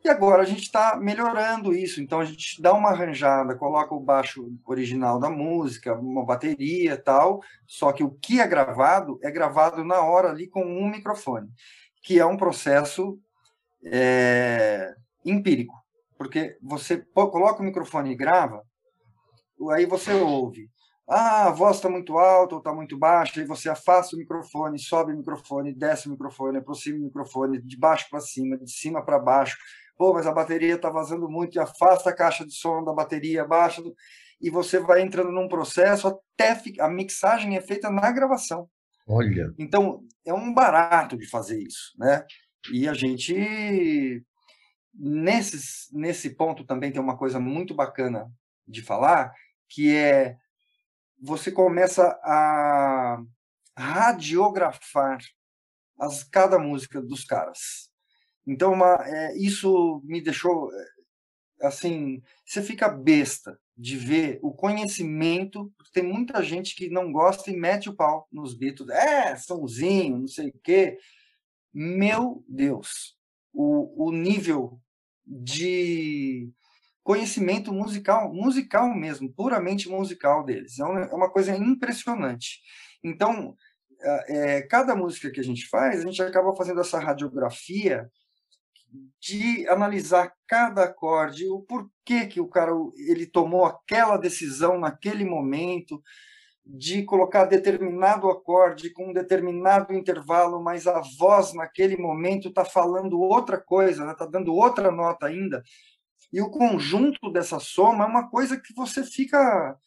[0.05, 4.01] e agora a gente está melhorando isso, então a gente dá uma arranjada, coloca o
[4.01, 9.85] baixo original da música, uma bateria tal, só que o que é gravado é gravado
[9.85, 11.49] na hora ali com um microfone,
[12.03, 13.19] que é um processo
[13.85, 15.75] é, empírico,
[16.17, 18.63] porque você coloca o microfone e grava,
[19.73, 20.71] aí você ouve,
[21.09, 24.79] ah, a voz está muito alta ou está muito baixa, aí você afasta o microfone,
[24.79, 29.03] sobe o microfone, desce o microfone, aproxima o microfone, de baixo para cima, de cima
[29.03, 29.57] para baixo,
[29.97, 33.45] pô, mas a bateria está vazando muito, e afasta a caixa de som da bateria,
[33.45, 33.83] baixa,
[34.41, 38.69] e você vai entrando num processo até a mixagem é feita na gravação.
[39.07, 39.53] Olha.
[39.59, 42.25] Então, é um barato de fazer isso, né?
[42.71, 44.23] E a gente
[44.93, 48.31] nesses, nesse ponto também tem uma coisa muito bacana
[48.67, 49.33] de falar,
[49.69, 50.37] que é
[51.21, 53.23] você começa a
[53.77, 55.19] radiografar
[55.99, 57.91] as, cada música dos caras.
[58.47, 65.73] Então, uma, é, isso me deixou é, assim, você fica besta de ver o conhecimento,
[65.77, 70.19] porque tem muita gente que não gosta e mete o pau nos Beatles, é, sãozinho,
[70.19, 70.99] não sei o quê.
[71.73, 73.17] Meu Deus,
[73.53, 74.81] o, o nível
[75.25, 76.51] de
[77.09, 80.79] conhecimento musical, musical mesmo, puramente musical deles.
[80.79, 82.61] É uma, é uma coisa impressionante.
[83.03, 83.57] Então,
[84.29, 88.11] é, cada música que a gente faz, a gente acaba fazendo essa radiografia
[89.19, 96.03] de analisar cada acorde, o porquê que o cara ele tomou aquela decisão naquele momento,
[96.63, 103.19] de colocar determinado acorde com um determinado intervalo, mas a voz naquele momento está falando
[103.19, 104.31] outra coisa, está né?
[104.31, 105.63] dando outra nota ainda.
[106.33, 109.79] E o conjunto dessa soma é uma coisa que você fica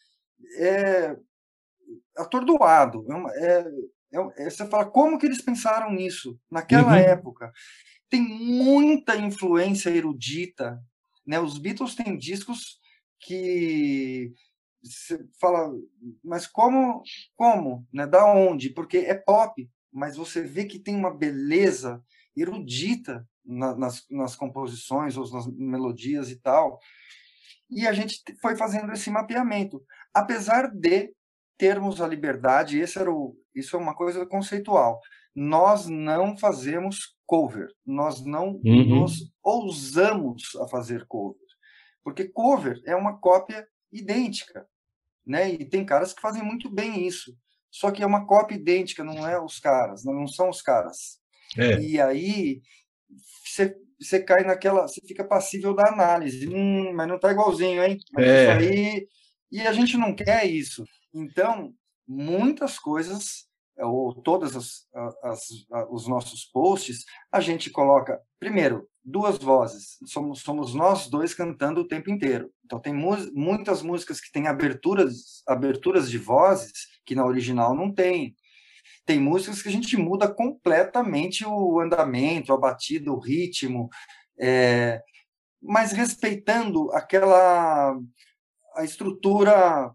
[0.57, 1.15] é,
[2.17, 3.05] atordoado.
[3.35, 3.59] É,
[4.13, 6.95] é, é, você fala, como que eles pensaram nisso naquela uhum.
[6.95, 7.51] época?
[8.09, 10.81] Tem muita influência erudita.
[11.25, 11.39] Né?
[11.39, 12.79] Os Beatles têm discos
[13.19, 14.33] que
[14.83, 15.71] você fala,
[16.23, 17.03] mas como,
[17.35, 18.07] como, né?
[18.07, 18.71] Da onde?
[18.71, 22.03] Porque é pop, mas você vê que tem uma beleza
[22.35, 26.79] erudita na, nas, nas composições ou nas melodias e tal.
[27.69, 29.81] E a gente foi fazendo esse mapeamento,
[30.13, 31.13] apesar de
[31.57, 34.99] termos a liberdade, esse era o, isso é uma coisa conceitual.
[35.33, 39.01] Nós não fazemos cover, nós não uhum.
[39.01, 41.39] nos ousamos a fazer cover,
[42.03, 44.67] porque cover é uma cópia idêntica,
[45.25, 45.49] né?
[45.49, 47.33] E tem caras que fazem muito bem isso.
[47.69, 51.21] Só que é uma cópia idêntica, não é os caras, não são os caras.
[51.57, 51.79] É.
[51.79, 52.61] E aí
[53.45, 56.47] você, você cai naquela, você fica passível da análise.
[56.47, 57.97] Hum, mas não está igualzinho, hein?
[58.13, 58.51] Mas é.
[58.51, 59.07] aí.
[59.51, 60.83] E a gente não quer isso.
[61.13, 61.73] Então,
[62.07, 69.37] muitas coisas ou todas as, as, as, os nossos posts, a gente coloca primeiro duas
[69.37, 69.97] vozes.
[70.05, 72.51] Somos, somos nós dois cantando o tempo inteiro.
[72.65, 76.71] Então tem muitas músicas que têm aberturas, aberturas de vozes
[77.05, 78.35] que na original não tem.
[79.05, 83.89] Tem músicas que a gente muda completamente o andamento, a batida, o ritmo,
[84.39, 85.01] é,
[85.61, 87.97] mas respeitando aquela
[88.75, 89.91] a estrutura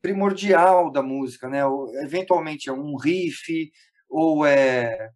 [0.00, 1.60] primordial da música, né?
[2.02, 3.70] Eventualmente é um riff
[4.08, 5.10] ou é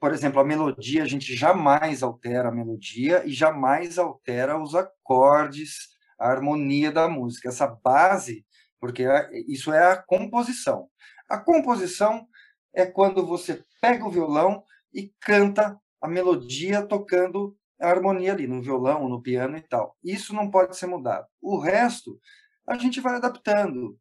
[0.00, 5.88] por exemplo, a melodia, a gente jamais altera a melodia e jamais altera os acordes,
[6.18, 8.44] a harmonia da música, essa base,
[8.80, 10.88] porque é, isso é a composição.
[11.28, 12.26] A composição
[12.74, 14.62] é quando você pega o violão
[14.92, 19.96] e canta a melodia tocando a harmonia ali, no violão, no piano e tal.
[20.02, 21.26] Isso não pode ser mudado.
[21.40, 22.18] O resto,
[22.66, 23.98] a gente vai adaptando.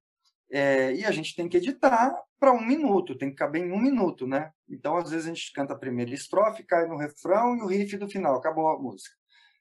[0.51, 3.81] É, e a gente tem que editar para um minuto, tem que caber em um
[3.81, 4.51] minuto, né?
[4.69, 7.97] Então, às vezes, a gente canta a primeira estrofe, cai no refrão e o riff
[7.97, 9.15] do final, acabou a música.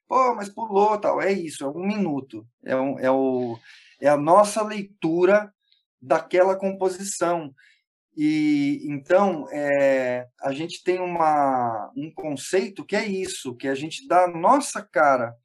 [0.07, 1.21] Pô, mas pulou, tal.
[1.21, 2.47] É isso, é um minuto.
[2.63, 3.57] É, um, é, o,
[3.99, 5.51] é a nossa leitura
[6.05, 7.53] daquela composição.
[8.15, 14.07] E então é, a gente tem uma, um conceito que é isso, que a gente
[14.07, 15.35] dá a nossa cara,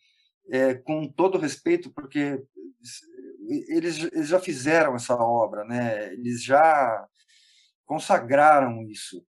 [0.50, 2.40] é, com todo respeito, porque
[3.68, 6.12] eles, eles já fizeram essa obra, né?
[6.12, 7.06] Eles já
[7.84, 9.24] consagraram isso.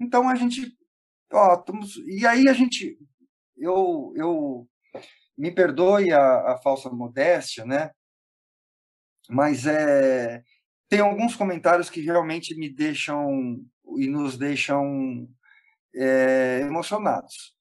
[0.00, 0.76] Então a gente,
[1.32, 2.98] ó, estamos, e aí a gente,
[3.56, 4.68] eu, eu
[5.38, 7.92] me perdoe a, a falsa modéstia, né?
[9.28, 10.42] Mas é
[10.90, 13.64] tem alguns comentários que realmente me deixam
[13.96, 15.28] e nos deixam
[15.94, 17.54] é, emocionados.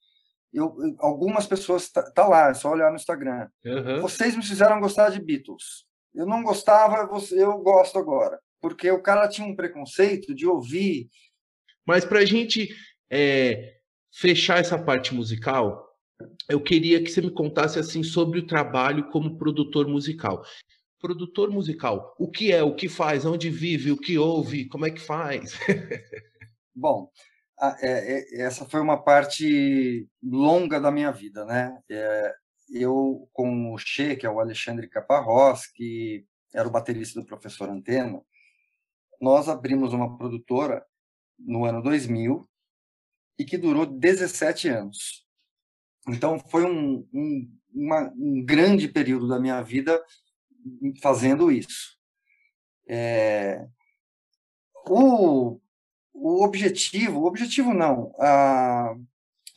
[0.51, 3.47] Eu, algumas pessoas tá, tá, lá, é só olhar no Instagram.
[3.63, 4.01] Uhum.
[4.01, 5.85] Vocês me fizeram gostar de Beatles.
[6.13, 11.07] Eu não gostava, eu gosto agora, porque o cara tinha um preconceito de ouvir.
[11.85, 12.67] Mas para a gente
[13.11, 13.75] é,
[14.11, 15.87] fechar essa parte musical,
[16.49, 20.43] eu queria que você me contasse assim sobre o trabalho como produtor musical
[20.99, 22.15] produtor musical.
[22.19, 25.53] O que é, o que faz, onde vive, o que ouve, como é que faz?
[26.75, 27.09] Bom,
[27.61, 31.77] é, é, essa foi uma parte longa da minha vida, né?
[31.89, 32.33] É,
[32.71, 37.69] eu, com o Che, que é o Alexandre Caparrós, que era o baterista do Professor
[37.69, 38.21] Antena,
[39.19, 40.85] nós abrimos uma produtora
[41.37, 42.47] no ano 2000
[43.37, 45.25] e que durou 17 anos.
[46.07, 50.01] Então, foi um, um, uma, um grande período da minha vida
[51.01, 51.97] fazendo isso.
[52.87, 53.67] É,
[54.87, 55.59] o,
[56.13, 58.95] o objetivo, o objetivo não, a,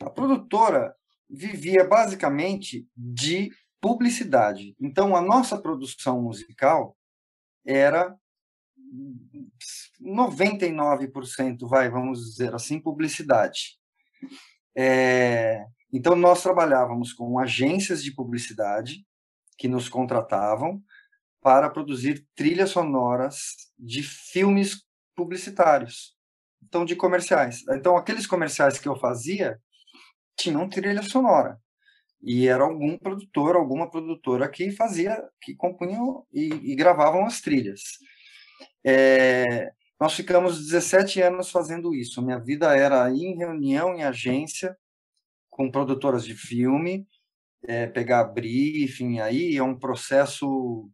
[0.00, 0.94] a produtora
[1.28, 3.50] vivia basicamente de
[3.80, 4.76] publicidade.
[4.78, 6.96] Então, a nossa produção musical
[7.64, 8.16] era
[10.00, 13.78] 99%, vai, vamos dizer assim, publicidade.
[14.76, 19.06] É, então, nós trabalhávamos com agências de publicidade
[19.58, 20.82] que nos contratavam
[21.42, 24.84] para produzir trilhas sonoras de filmes
[25.14, 26.16] publicitários,
[26.62, 27.62] então de comerciais.
[27.68, 29.60] Então aqueles comerciais que eu fazia
[30.36, 31.60] tinham trilha sonora
[32.22, 37.82] e era algum produtor, alguma produtora que fazia, que compunham e, e gravavam as trilhas.
[38.84, 42.22] É, nós ficamos 17 anos fazendo isso.
[42.22, 44.76] Minha vida era ir em reunião em agência
[45.50, 47.06] com produtoras de filme,
[47.64, 50.88] é, pegar briefing, aí é um processo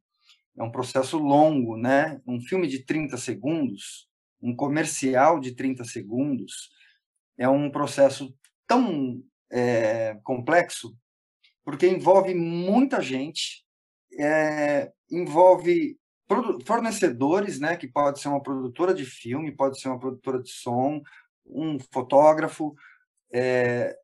[0.59, 2.21] é um processo longo, né?
[2.27, 4.09] Um filme de 30 segundos,
[4.43, 6.71] um comercial de 30 segundos,
[7.39, 8.35] é um processo
[8.67, 10.97] tão é, complexo,
[11.65, 13.65] porque envolve muita gente,
[14.19, 15.97] é, envolve
[16.67, 21.01] fornecedores, né, que pode ser uma produtora de filme, pode ser uma produtora de som,
[21.47, 22.75] um fotógrafo,
[23.33, 23.97] é,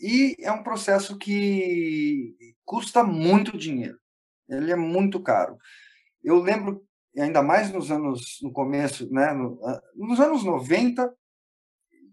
[0.00, 2.34] e é um processo que
[2.64, 4.01] custa muito dinheiro.
[4.48, 5.56] Ele é muito caro.
[6.22, 6.84] Eu lembro,
[7.16, 9.58] ainda mais nos anos, no começo, né, no,
[9.94, 11.12] nos anos 90,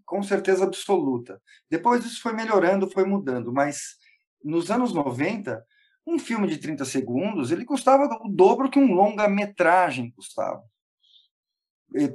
[0.04, 1.40] com certeza absoluta.
[1.70, 3.96] Depois isso foi melhorando, foi mudando, mas
[4.42, 5.64] nos anos 90,
[6.06, 10.62] um filme de 30 segundos, ele custava o dobro que um longa-metragem custava.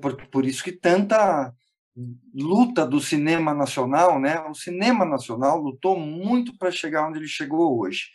[0.02, 1.54] Por, por isso que tanta
[2.34, 4.40] luta do cinema nacional, né?
[4.42, 8.08] O cinema nacional lutou muito para chegar onde ele chegou hoje.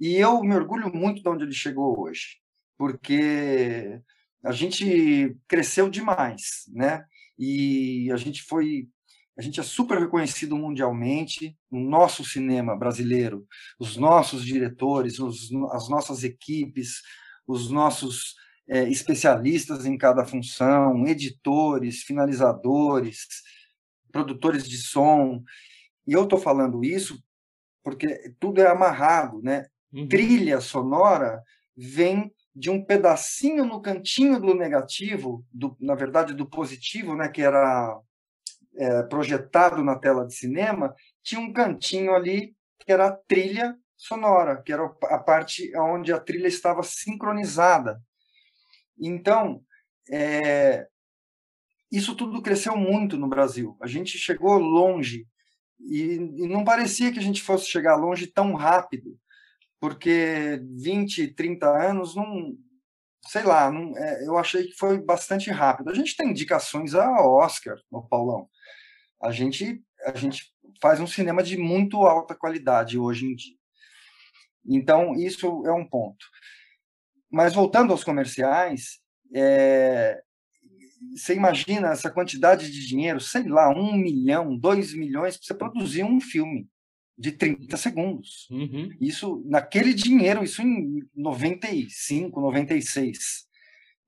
[0.00, 2.38] E eu me orgulho muito de onde ele chegou hoje,
[2.78, 4.00] porque
[4.42, 7.04] a gente cresceu demais, né?
[7.38, 8.88] E a gente foi
[9.36, 13.46] a gente é super reconhecido mundialmente, o nosso cinema brasileiro,
[13.78, 17.00] os nossos diretores, os, as nossas equipes,
[17.46, 18.34] os nossos
[18.68, 23.26] é, especialistas em cada função, editores, finalizadores,
[24.12, 25.42] produtores de som.
[26.06, 27.18] E eu estou falando isso
[27.82, 29.64] porque tudo é amarrado, né?
[29.92, 30.08] Uhum.
[30.08, 31.42] Trilha sonora
[31.76, 37.42] vem de um pedacinho no cantinho do negativo, do, na verdade do positivo, né, que
[37.42, 37.98] era
[38.76, 44.62] é, projetado na tela de cinema, tinha um cantinho ali que era a trilha sonora,
[44.62, 48.00] que era a parte onde a trilha estava sincronizada.
[48.98, 49.62] Então,
[50.10, 50.86] é,
[51.90, 53.76] isso tudo cresceu muito no Brasil.
[53.80, 55.26] A gente chegou longe
[55.80, 59.18] e, e, não parecia que a gente fosse chegar longe tão rápido,
[59.80, 62.54] porque 20, 30 anos não,
[63.26, 65.90] sei lá, não, é, eu achei que foi bastante rápido.
[65.90, 68.48] A gente tem indicações a Oscar, no Paulão
[69.20, 70.50] a gente a gente
[70.80, 73.56] faz um cinema de muito alta qualidade hoje em dia.
[74.66, 76.24] Então isso é um ponto.
[77.30, 78.98] Mas voltando aos comerciais,
[79.34, 80.22] é,
[81.14, 86.02] você imagina essa quantidade de dinheiro, sei lá, um milhão, dois milhões, para você produzir
[86.02, 86.66] um filme
[87.20, 88.48] de 30 segundos.
[88.50, 88.88] Uhum.
[88.98, 93.46] Isso, naquele dinheiro, isso em 95, 96.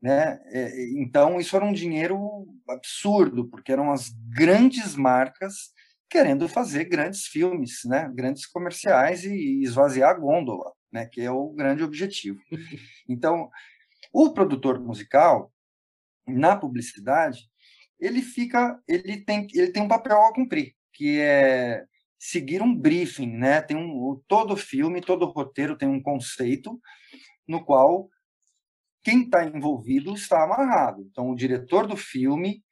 [0.00, 0.40] Né?
[0.46, 5.72] É, então, isso era um dinheiro absurdo, porque eram as grandes marcas
[6.08, 8.10] querendo fazer grandes filmes, né?
[8.14, 11.04] grandes comerciais e esvaziar a gôndola, né?
[11.04, 12.40] que é o grande objetivo.
[13.08, 13.50] Então,
[14.12, 15.52] o produtor musical,
[16.26, 17.40] na publicidade,
[18.00, 21.84] ele fica, ele tem, ele tem um papel a cumprir, que é
[22.22, 23.60] seguir um briefing, né?
[23.60, 26.80] Tem um todo filme, todo roteiro tem um conceito
[27.48, 28.08] no qual
[29.02, 31.02] quem está envolvido está amarrado.
[31.10, 32.62] Então, o diretor do filme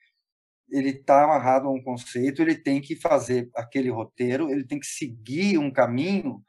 [0.71, 4.87] ele está amarrado a um conceito, ele tem que fazer aquele roteiro, ele tem que
[4.87, 6.41] seguir um caminho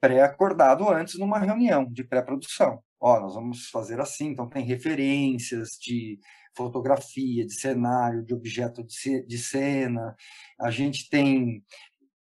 [0.00, 2.82] pré-acordado antes numa reunião de pré-produção.
[2.98, 6.18] Ó, nós vamos fazer assim, então tem referências de
[6.56, 10.16] fotografia, de cenário, de objeto de cena.
[10.60, 11.62] A gente tem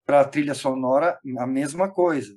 [0.08, 2.34] para a trilha sonora a mesma coisa.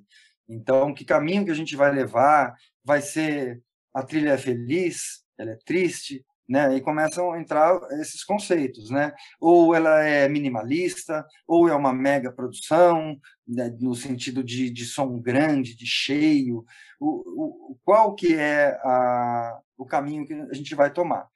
[0.48, 2.56] Então, que caminho que a gente vai levar?
[2.84, 3.62] Vai ser
[3.94, 6.76] a trilha é feliz, ela é triste, né?
[6.76, 9.12] E começam a entrar esses conceitos, né?
[9.40, 13.16] Ou ela é minimalista, ou é uma mega produção,
[13.46, 13.72] né?
[13.80, 16.64] no sentido de, de som grande, de cheio.
[16.98, 21.28] O, o, qual que é a, o caminho que a gente vai tomar?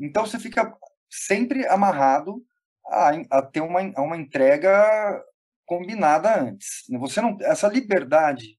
[0.00, 0.74] Então você fica
[1.10, 2.42] sempre amarrado
[2.86, 5.22] a, a ter uma, a uma entrega
[5.66, 6.84] combinada antes.
[6.98, 8.56] Você não essa liberdade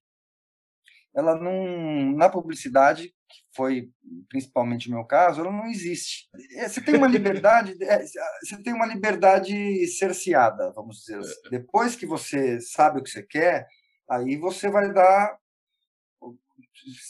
[1.17, 3.89] ela não na publicidade que foi
[4.29, 6.29] principalmente o meu caso, ela não existe.
[6.55, 11.47] É, você tem uma liberdade, é, você tem uma liberdade cerceada, vamos dizer assim.
[11.47, 11.49] É.
[11.49, 13.67] Depois que você sabe o que você quer,
[14.07, 15.37] aí você vai dar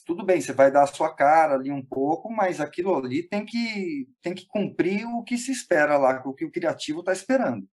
[0.05, 3.45] tudo bem, você vai dar a sua cara ali um pouco, mas aquilo ali tem
[3.45, 7.67] que tem que cumprir o que se espera lá, o que o criativo está esperando.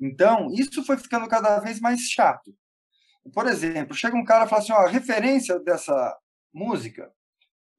[0.00, 2.54] Então, isso foi ficando cada vez mais chato.
[3.32, 6.16] Por exemplo, chega um cara e fala assim: ó, a referência dessa
[6.52, 7.10] música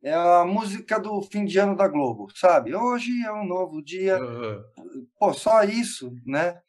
[0.04, 2.76] é a música do fim de ano da Globo, sabe?
[2.76, 4.22] Hoje é um novo dia.
[4.22, 4.64] Uhum.
[5.20, 6.60] Pô, só isso, né?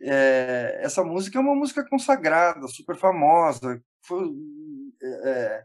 [0.00, 3.82] É, essa música é uma música consagrada, super famosa.
[4.02, 4.30] Foi,
[5.02, 5.64] é, é,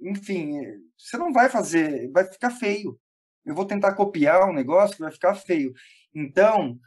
[0.00, 0.60] enfim,
[0.96, 2.98] você não vai fazer, vai ficar feio.
[3.44, 5.72] Eu vou tentar copiar um negócio que vai ficar feio.
[6.14, 6.78] Então,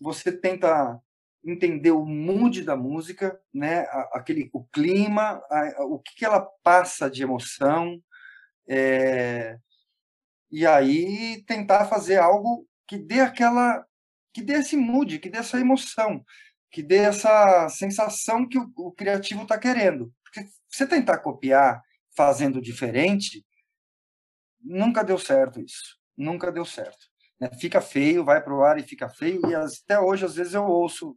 [0.00, 1.00] você tenta
[1.44, 3.86] entender o mood da música, né?
[4.12, 8.00] Aquele, o clima, a, o que, que ela passa de emoção,
[8.68, 9.58] é,
[10.50, 13.84] e aí tentar fazer algo que dê aquela,
[14.32, 16.24] que dê esse mood, que dê essa emoção,
[16.70, 20.12] que dê essa sensação que o, o criativo está querendo.
[20.22, 21.82] Porque você tentar copiar
[22.16, 23.44] fazendo diferente,
[24.60, 25.98] nunca deu certo isso.
[26.16, 27.06] Nunca deu certo.
[27.40, 27.50] Né?
[27.58, 30.64] Fica feio, vai para o ar e fica feio, e até hoje, às vezes, eu
[30.64, 31.16] ouço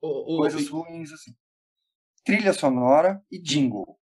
[0.00, 1.32] coisas ruins assim.
[2.24, 3.98] Trilha sonora e jingle.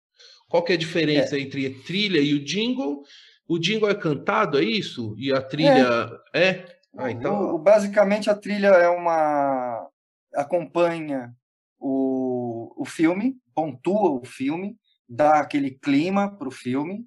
[0.49, 1.41] Qual que é a diferença é.
[1.41, 3.03] entre a trilha e o jingle?
[3.47, 5.15] O jingle é cantado, é isso?
[5.17, 6.47] E a trilha é?
[6.47, 6.79] é?
[6.97, 7.55] Ah, então...
[7.55, 9.87] O, basicamente, a trilha é uma...
[10.33, 11.35] acompanha
[11.77, 14.77] o, o filme, pontua o filme,
[15.07, 17.05] dá aquele clima para o filme,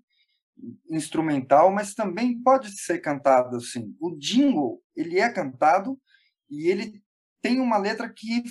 [0.90, 3.96] instrumental, mas também pode ser cantado assim.
[4.00, 5.98] O jingle, ele é cantado
[6.50, 7.02] e ele
[7.40, 8.42] tem uma letra que,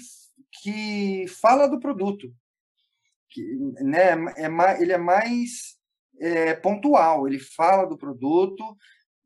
[0.61, 2.33] que fala do produto.
[3.29, 3.41] Que,
[3.81, 5.77] né, é, ele é mais
[6.19, 8.75] é, pontual, ele fala do produto,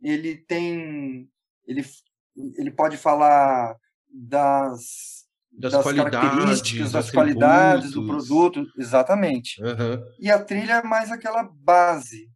[0.01, 1.29] ele tem
[1.65, 1.85] ele,
[2.57, 3.75] ele pode falar
[4.09, 5.21] das
[5.51, 9.61] das, das características, das qualidades do produto, exatamente.
[9.61, 10.01] Uhum.
[10.17, 12.31] E a trilha é mais aquela base.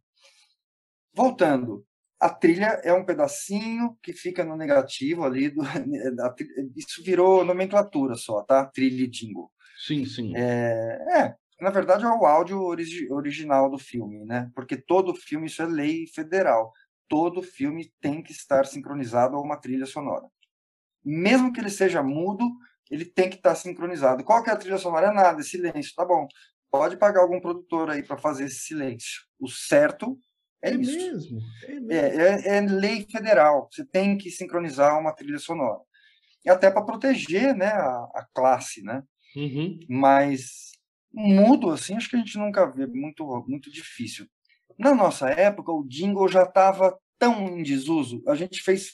[1.14, 1.84] Voltando,
[2.26, 5.48] a trilha é um pedacinho que fica no negativo ali.
[5.48, 5.62] Do,
[6.76, 8.66] isso virou nomenclatura só, tá?
[8.66, 9.50] Trilha e jingle.
[9.86, 10.36] Sim, sim.
[10.36, 14.50] É, é, na verdade é o áudio origi original do filme, né?
[14.54, 16.72] Porque todo filme, isso é lei federal.
[17.08, 20.26] Todo filme tem que estar sincronizado a uma trilha sonora.
[21.04, 22.44] Mesmo que ele seja mudo,
[22.90, 24.24] ele tem que estar sincronizado.
[24.24, 25.08] Qual que é a trilha sonora?
[25.08, 25.94] É nada, é silêncio.
[25.94, 26.26] Tá bom.
[26.68, 29.22] Pode pagar algum produtor aí para fazer esse silêncio.
[29.38, 30.18] O certo
[30.68, 30.96] é, é isso.
[30.96, 31.40] Mesmo?
[31.64, 31.92] É, mesmo.
[31.92, 33.68] É, é, é, lei federal.
[33.70, 35.80] Você tem que sincronizar uma trilha sonora.
[36.44, 39.02] E até para proteger né, a, a classe, né?
[39.34, 39.78] Uhum.
[39.88, 40.72] Mas
[41.12, 42.86] mudo, assim, acho que a gente nunca vê.
[42.86, 44.26] Muito, muito difícil.
[44.78, 48.22] Na nossa época, o jingle já estava tão em desuso.
[48.28, 48.92] A gente fez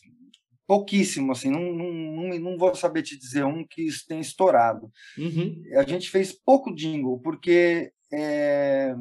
[0.67, 4.91] pouquíssimo, assim, não, não, não, vou saber te dizer um que tem estourado.
[5.19, 5.63] Uhum.
[5.77, 8.95] A gente fez pouco jingle, porque é,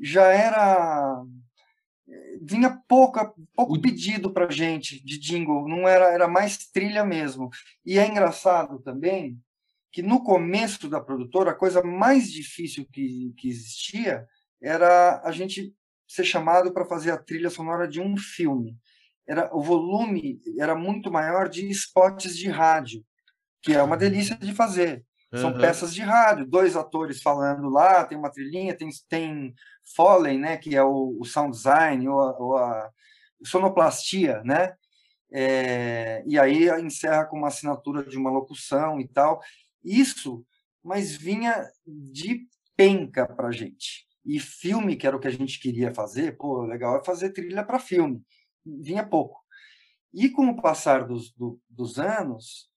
[0.00, 1.22] já era
[2.40, 7.50] vinha pouca, pouco pedido para gente de jingle, não era, era mais trilha mesmo.
[7.84, 9.38] E é engraçado também
[9.90, 14.26] que no começo da produtora, a coisa mais difícil que, que existia
[14.60, 15.74] era a gente
[16.06, 18.76] ser chamado para fazer a trilha sonora de um filme.
[19.26, 23.02] Era o volume era muito maior de spots de rádio,
[23.62, 25.04] que é uma delícia de fazer.
[25.34, 25.58] São uhum.
[25.58, 29.54] peças de rádio, dois atores falando lá, tem uma trilhinha, tem, tem
[29.94, 32.90] Foley, né, que é o, o sound design, ou a, ou a
[33.44, 34.74] sonoplastia, né?
[35.32, 39.42] É, e aí encerra com uma assinatura de uma locução e tal.
[39.84, 40.46] Isso,
[40.82, 42.46] mas vinha de
[42.76, 44.06] penca para gente.
[44.24, 47.64] E filme, que era o que a gente queria fazer, pô, legal é fazer trilha
[47.64, 48.22] para filme.
[48.64, 49.40] Vinha pouco.
[50.12, 52.70] E com o passar dos, do, dos anos,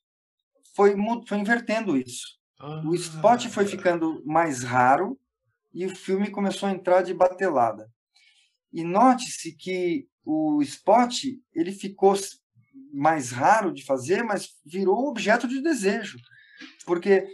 [0.76, 0.96] foi,
[1.28, 2.39] foi invertendo isso.
[2.60, 5.18] Ah, o spot foi ficando mais raro
[5.74, 7.90] e o filme começou a entrar de batelada.
[8.72, 12.14] E note-se que o spot ele ficou
[12.94, 16.18] mais raro de fazer, mas virou objeto de desejo,
[16.86, 17.26] porque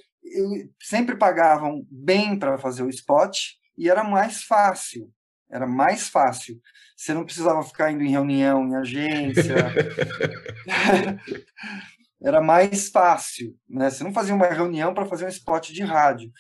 [0.82, 3.38] sempre pagavam bem para fazer o spot
[3.78, 5.12] e era mais fácil.
[5.50, 6.60] Era mais fácil.
[6.96, 9.56] Você não precisava ficar indo em reunião, em agência.
[12.26, 13.90] era mais fácil, né?
[13.90, 16.32] Você não fazia uma reunião para fazer um spot de rádio.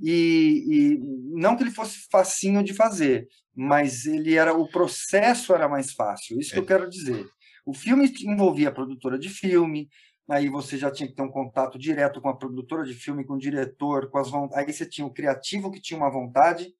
[0.00, 0.98] E, e,
[1.32, 6.38] não que ele fosse facinho de fazer, mas ele era o processo era mais fácil.
[6.38, 6.54] Isso é.
[6.54, 6.66] que eu é.
[6.66, 7.26] quero dizer.
[7.66, 9.88] O filme envolvia a produtora de filme,
[10.30, 13.34] aí você já tinha que ter um contato direto com a produtora de filme, com
[13.34, 16.72] o diretor, com as aí você tinha o criativo que tinha uma vontade,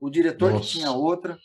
[0.00, 0.64] o diretor Nossa.
[0.64, 1.38] que tinha outra.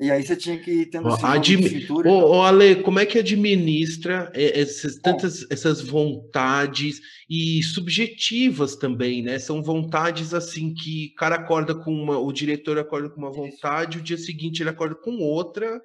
[0.00, 1.86] E aí você tinha que ir tendo esse Admi...
[1.90, 9.38] Ô, ô, Ale, como é que administra essas, tantas essas vontades e subjetivas também, né?
[9.38, 13.98] São vontades assim que o cara acorda com uma, o diretor acorda com uma vontade,
[13.98, 15.80] o dia seguinte ele acorda com outra,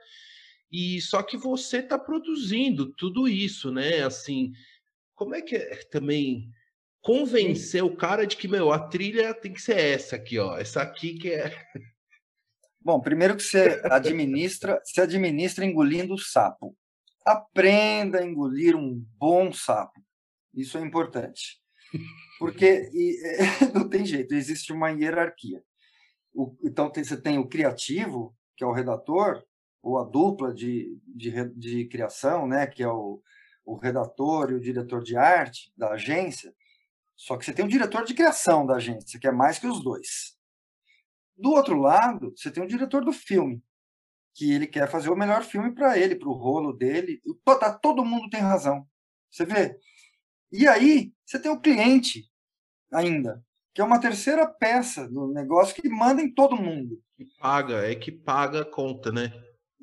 [0.71, 4.01] e só que você está produzindo tudo isso, né?
[4.03, 4.53] Assim,
[5.13, 6.49] como é que é também
[7.01, 7.87] convencer Sim.
[7.87, 10.57] o cara de que, meu, a trilha tem que ser essa aqui, ó.
[10.57, 11.53] Essa aqui que é.
[12.85, 16.77] Bom, primeiro que você administra, se administra engolindo o sapo.
[17.25, 19.99] Aprenda a engolir um bom sapo.
[20.53, 21.59] Isso é importante.
[22.37, 23.17] Porque e,
[23.73, 25.63] não tem jeito, existe uma hierarquia.
[26.31, 29.43] O, então, tem, você tem o criativo, que é o redator,
[29.81, 33.19] ou a dupla de, de, de criação, né, que é o,
[33.65, 36.53] o redator e o diretor de arte da agência.
[37.15, 39.83] Só que você tem o diretor de criação da agência, que é mais que os
[39.83, 40.34] dois.
[41.37, 43.61] Do outro lado, você tem o diretor do filme,
[44.33, 47.21] que ele quer fazer o melhor filme para ele, para o rolo dele.
[47.43, 48.87] Tá, todo mundo tem razão.
[49.29, 49.77] Você vê?
[50.51, 52.29] E aí, você tem o cliente
[52.91, 57.01] ainda, que é uma terceira peça do negócio que manda em todo mundo.
[57.17, 59.31] Que paga, é que paga a conta, né?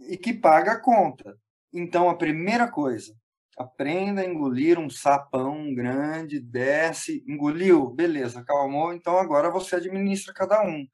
[0.09, 1.37] e que paga a conta.
[1.73, 3.15] Então, a primeira coisa,
[3.57, 10.63] aprenda a engolir um sapão grande, desce, engoliu, beleza, acalmou, então agora você administra cada
[10.63, 10.87] um.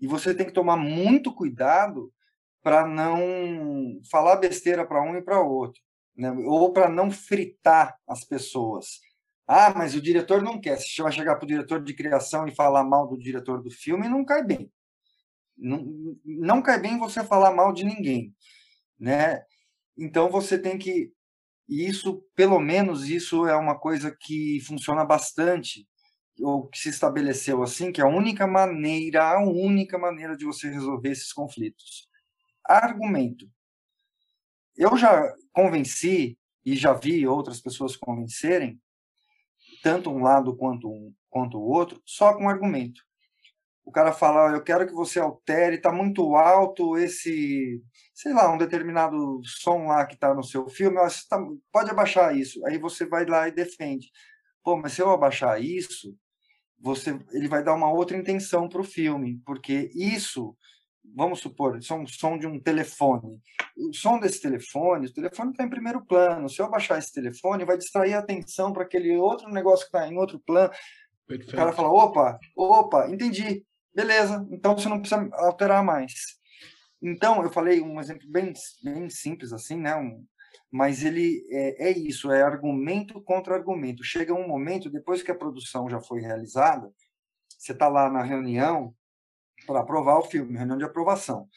[0.00, 2.12] E você tem que tomar muito cuidado
[2.62, 5.80] para não falar besteira para um e para outro,
[6.16, 6.30] né?
[6.30, 9.00] ou para não fritar as pessoas.
[9.46, 10.78] Ah, mas o diretor não quer.
[10.78, 14.08] Se vai chegar para o diretor de criação e falar mal do diretor do filme,
[14.08, 14.70] não cai bem.
[15.56, 18.34] Não, não cai bem você falar mal de ninguém,
[18.98, 19.42] né?
[19.98, 21.12] Então você tem que
[21.68, 25.86] isso, pelo menos isso é uma coisa que funciona bastante
[26.42, 30.68] ou que se estabeleceu assim, que é a única maneira, a única maneira de você
[30.68, 32.08] resolver esses conflitos.
[32.64, 33.50] Argumento.
[34.76, 38.80] Eu já convenci e já vi outras pessoas convencerem
[39.82, 43.00] tanto um lado quanto um quanto o outro só com argumento
[43.90, 47.82] o cara fala, eu quero que você altere, está muito alto esse,
[48.14, 50.96] sei lá, um determinado som lá que está no seu filme,
[51.28, 52.64] tá, pode abaixar isso.
[52.66, 54.08] Aí você vai lá e defende.
[54.62, 56.16] Pô, mas se eu abaixar isso,
[56.80, 60.56] você, ele vai dar uma outra intenção para o filme, porque isso,
[61.14, 63.40] vamos supor, isso é um som de um telefone.
[63.76, 66.48] O som desse telefone, o telefone está em primeiro plano.
[66.48, 70.08] Se eu abaixar esse telefone, vai distrair a atenção para aquele outro negócio que está
[70.08, 70.70] em outro plano.
[71.26, 71.52] Perfeito.
[71.52, 73.64] O cara fala, opa, opa, entendi
[73.94, 76.12] Beleza, então você não precisa alterar mais.
[77.02, 78.52] Então, eu falei um exemplo bem,
[78.82, 79.96] bem simples assim, né?
[79.96, 80.24] Um,
[80.70, 84.04] mas ele é, é, isso, é argumento contra argumento.
[84.04, 86.92] Chega um momento, depois que a produção já foi realizada,
[87.48, 88.94] você está lá na reunião
[89.66, 91.48] para aprovar o filme, reunião de aprovação.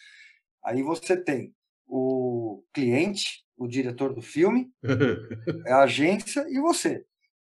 [0.63, 1.53] Aí você tem
[1.85, 4.71] o cliente, o diretor do filme,
[5.67, 7.05] a agência e você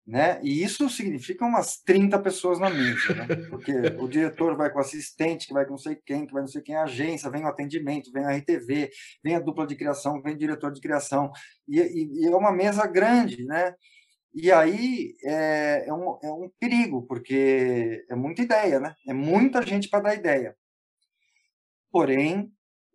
[0.08, 0.40] né?
[0.42, 3.28] E isso significa umas 30 pessoas na mesa, né?
[3.50, 6.42] Porque o diretor vai com o assistente, que vai com não sei quem, que vai
[6.42, 8.90] não sei quem, a agência, vem o atendimento, vem a RTV,
[9.22, 11.30] vem a dupla de criação, vem o diretor de criação,
[11.68, 13.76] e, e, e é uma mesa grande, né?
[14.34, 18.96] E aí é, é, um, é um perigo, porque é muita ideia, né?
[19.06, 20.56] É muita gente para dar ideia.
[21.92, 22.50] Porém,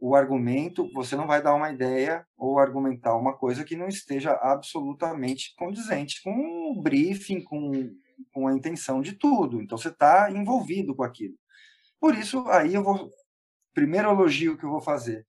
[0.04, 4.32] o argumento, você não vai dar uma ideia ou argumentar uma coisa que não esteja
[4.32, 7.88] absolutamente condizente com o briefing, com,
[8.32, 9.62] com a intenção de tudo.
[9.62, 11.36] Então, você está envolvido com aquilo.
[12.00, 13.12] Por isso, aí eu vou.
[13.72, 15.24] Primeiro elogio que eu vou fazer.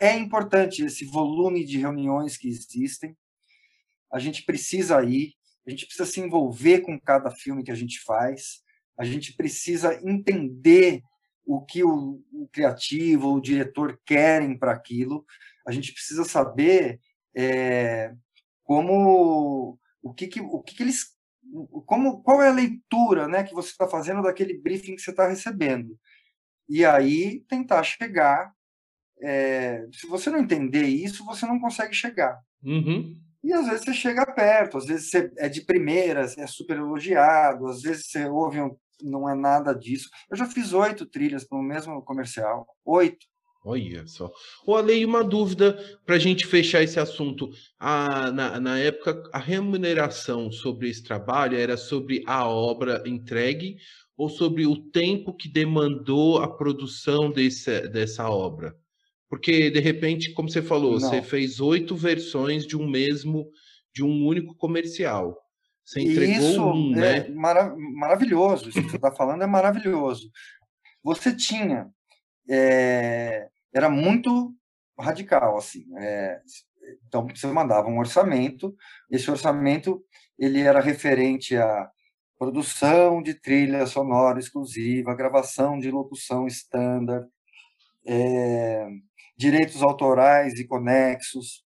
[0.00, 3.16] É importante esse volume de reuniões que existem.
[4.12, 5.34] A gente precisa ir,
[5.64, 8.60] a gente precisa se envolver com cada filme que a gente faz,
[8.98, 11.00] a gente precisa entender
[11.50, 15.26] o que o, o criativo, o diretor querem para aquilo.
[15.66, 17.00] A gente precisa saber
[17.36, 18.14] é,
[18.62, 21.06] como o que, que o que, que, eles
[21.86, 25.26] como qual é a leitura né que você está fazendo daquele briefing que você está
[25.26, 25.98] recebendo
[26.68, 28.52] e aí tentar chegar
[29.20, 33.20] é, se você não entender isso você não consegue chegar uhum.
[33.42, 37.66] e às vezes você chega perto às vezes você é de primeira é super elogiado
[37.66, 40.08] às vezes você ouve um não é nada disso.
[40.30, 42.66] Eu já fiz oito trilhas para o mesmo comercial.
[42.84, 43.26] Oito.
[43.62, 44.32] Olha só.
[44.66, 47.50] Ô, Ale, uma dúvida para a gente fechar esse assunto.
[47.78, 53.76] A, na, na época, a remuneração sobre esse trabalho era sobre a obra entregue
[54.16, 58.74] ou sobre o tempo que demandou a produção desse, dessa obra?
[59.28, 61.00] Porque, de repente, como você falou, Não.
[61.00, 63.46] você fez oito versões de um mesmo,
[63.94, 65.36] de um único comercial.
[65.90, 67.28] Você entregou Isso um, é né?
[67.30, 68.68] mara maravilhoso.
[68.68, 70.30] Isso que você está falando é maravilhoso.
[71.02, 71.90] Você tinha,
[72.48, 74.54] é, era muito
[74.96, 75.84] radical, assim.
[75.98, 76.40] É,
[77.08, 78.72] então, você mandava um orçamento,
[79.10, 80.00] esse orçamento
[80.38, 81.90] ele era referente a
[82.38, 87.26] produção de trilha sonora exclusiva, gravação de locução standard,
[88.06, 88.86] é,
[89.36, 91.64] direitos autorais e conexos,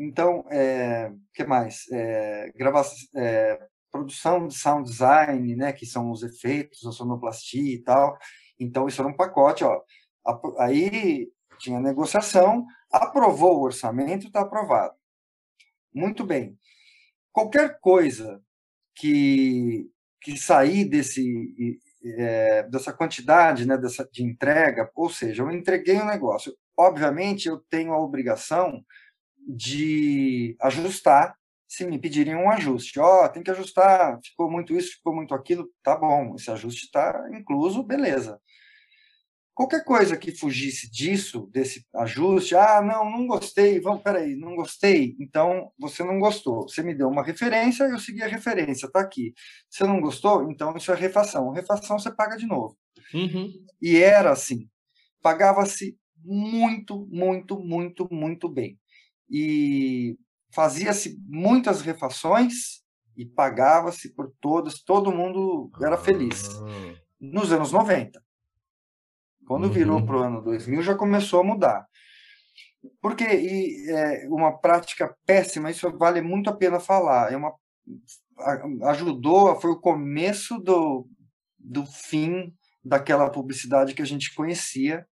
[0.00, 1.84] então, é, que mais?
[1.92, 7.82] É, gravação, é, produção de sound design, né, que são os efeitos, a sonoplastia e
[7.82, 8.16] tal.
[8.58, 9.82] Então, isso era um pacote, ó.
[10.58, 14.94] Aí tinha negociação, aprovou o orçamento, está aprovado.
[15.94, 16.58] Muito bem.
[17.30, 18.42] Qualquer coisa
[18.94, 19.90] que,
[20.22, 21.78] que sair desse,
[22.16, 26.56] é, dessa quantidade né, dessa, de entrega, ou seja, eu entreguei o um negócio.
[26.74, 28.82] Obviamente, eu tenho a obrigação
[29.46, 31.34] de ajustar
[31.70, 32.98] se me pedirem um ajuste.
[32.98, 36.86] Ó, oh, tem que ajustar, ficou muito isso, ficou muito aquilo, tá bom, esse ajuste
[36.86, 38.40] está incluso, beleza.
[39.54, 45.14] Qualquer coisa que fugisse disso, desse ajuste, ah, não, não gostei, vamos, peraí, não gostei,
[45.20, 46.62] então você não gostou.
[46.62, 49.34] Você me deu uma referência, eu segui a referência, tá aqui.
[49.68, 50.50] Você não gostou?
[50.50, 51.50] Então isso é refação.
[51.50, 52.74] Refação você paga de novo.
[53.12, 53.52] Uhum.
[53.82, 54.66] E era assim,
[55.20, 58.79] pagava-se muito, muito, muito, muito bem.
[59.30, 60.18] E
[60.52, 62.82] fazia-se muitas refações
[63.16, 66.48] e pagava-se por todas, todo mundo era feliz.
[66.48, 66.94] Ah.
[67.20, 68.22] Nos anos 90.
[69.46, 69.70] Quando uhum.
[69.70, 71.86] virou para o ano 2000, já começou a mudar.
[73.00, 77.52] Porque e, é, uma prática péssima, isso vale muito a pena falar, é uma,
[78.90, 81.06] ajudou, foi o começo do,
[81.58, 85.06] do fim daquela publicidade que a gente conhecia,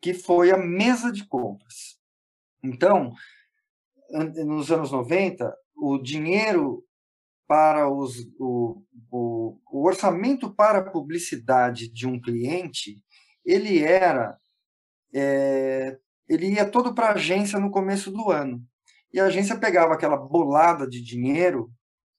[0.00, 1.95] que foi a mesa de compras.
[2.62, 3.12] Então,
[4.44, 6.84] nos anos 90, o dinheiro
[7.46, 13.00] para os, o, o, o orçamento para a publicidade de um cliente,
[13.44, 14.36] ele era
[15.14, 15.96] é,
[16.28, 18.62] ele ia todo para a agência no começo do ano.
[19.12, 21.70] E a agência pegava aquela bolada de dinheiro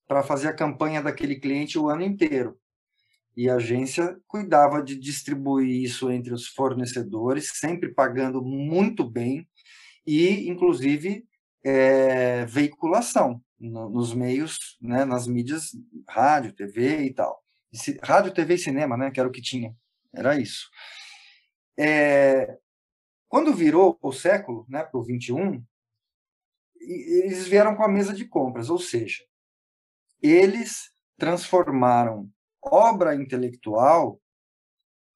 [0.08, 2.58] para fazer a campanha daquele cliente o ano inteiro.
[3.36, 9.48] E a agência cuidava de distribuir isso entre os fornecedores, sempre pagando muito bem,
[10.08, 11.28] e, inclusive,
[11.64, 15.72] é, veiculação no, nos meios, né, nas mídias,
[16.08, 17.44] rádio, TV e tal.
[18.02, 19.76] Rádio, TV e cinema, né, que era o que tinha.
[20.16, 20.70] Era isso.
[21.78, 22.58] É,
[23.28, 25.62] quando virou o século, né, para o 21,
[26.80, 29.24] eles vieram com a mesa de compras, ou seja,
[30.22, 32.32] eles transformaram
[32.64, 34.22] obra intelectual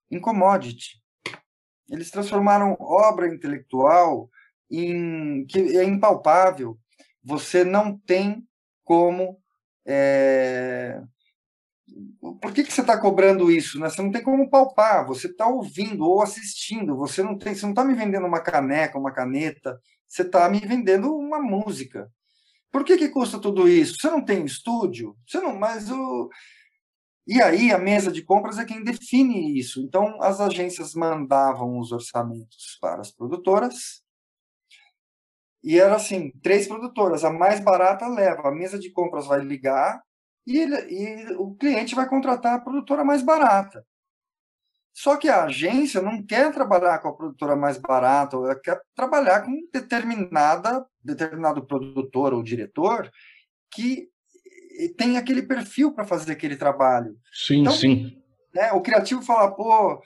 [0.10, 1.02] em commodity.
[1.89, 4.30] Eles transformaram obra intelectual
[4.72, 6.78] em que é impalpável.
[7.24, 8.43] Você não tem
[8.84, 9.39] como
[9.86, 11.01] é,
[12.41, 13.80] por que, que você está cobrando isso?
[13.80, 13.89] Né?
[13.89, 17.72] Você não tem como palpar, você está ouvindo ou assistindo, você não tem, você não
[17.72, 22.09] está me vendendo uma caneca, uma caneta, você está me vendendo uma música.
[22.72, 23.97] Por que, que custa tudo isso?
[23.99, 25.15] Você não tem estúdio?
[25.28, 26.30] Você não, mas o.
[27.28, 29.82] E aí a mesa de compras é quem define isso.
[29.82, 34.01] Então as agências mandavam os orçamentos para as produtoras.
[35.64, 40.01] E era assim, três produtoras, a mais barata leva, a mesa de compras vai ligar
[40.45, 43.86] e, ele, e o cliente vai contratar a produtora mais barata.
[44.93, 49.41] Só que a agência não quer trabalhar com a produtora mais barata, ela quer trabalhar
[49.41, 53.09] com determinada, determinado produtor ou diretor
[53.72, 54.09] que
[54.97, 57.16] tem aquele perfil para fazer aquele trabalho.
[57.32, 58.22] Sim, então, sim.
[58.53, 60.01] Né, o criativo fala, pô,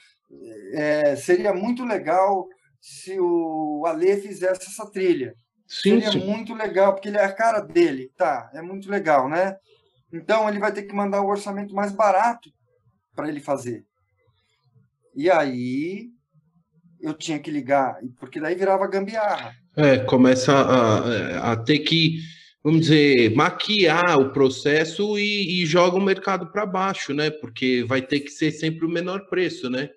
[0.74, 2.48] é, seria muito legal
[2.80, 5.36] se o Alê fizesse essa trilha.
[5.68, 6.20] Sim, seria sim.
[6.20, 8.12] muito legal, porque ele é a cara dele.
[8.18, 9.58] Tá, é muito legal, né?
[10.12, 12.50] Então ele vai ter que mandar o orçamento mais barato
[13.16, 13.84] para ele fazer.
[15.16, 16.10] E aí
[17.02, 19.54] eu tinha que ligar, porque daí virava gambiarra.
[19.76, 22.20] É, começa a, a ter que,
[22.64, 27.30] vamos dizer, maquiar o processo e, e joga o mercado para baixo, né?
[27.30, 29.90] Porque vai ter que ser sempre o menor preço, né?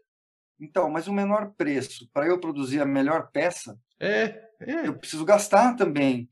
[0.60, 4.47] Então, mas o menor preço para eu produzir a melhor peça, é, é.
[4.60, 6.28] Eu preciso gastar também.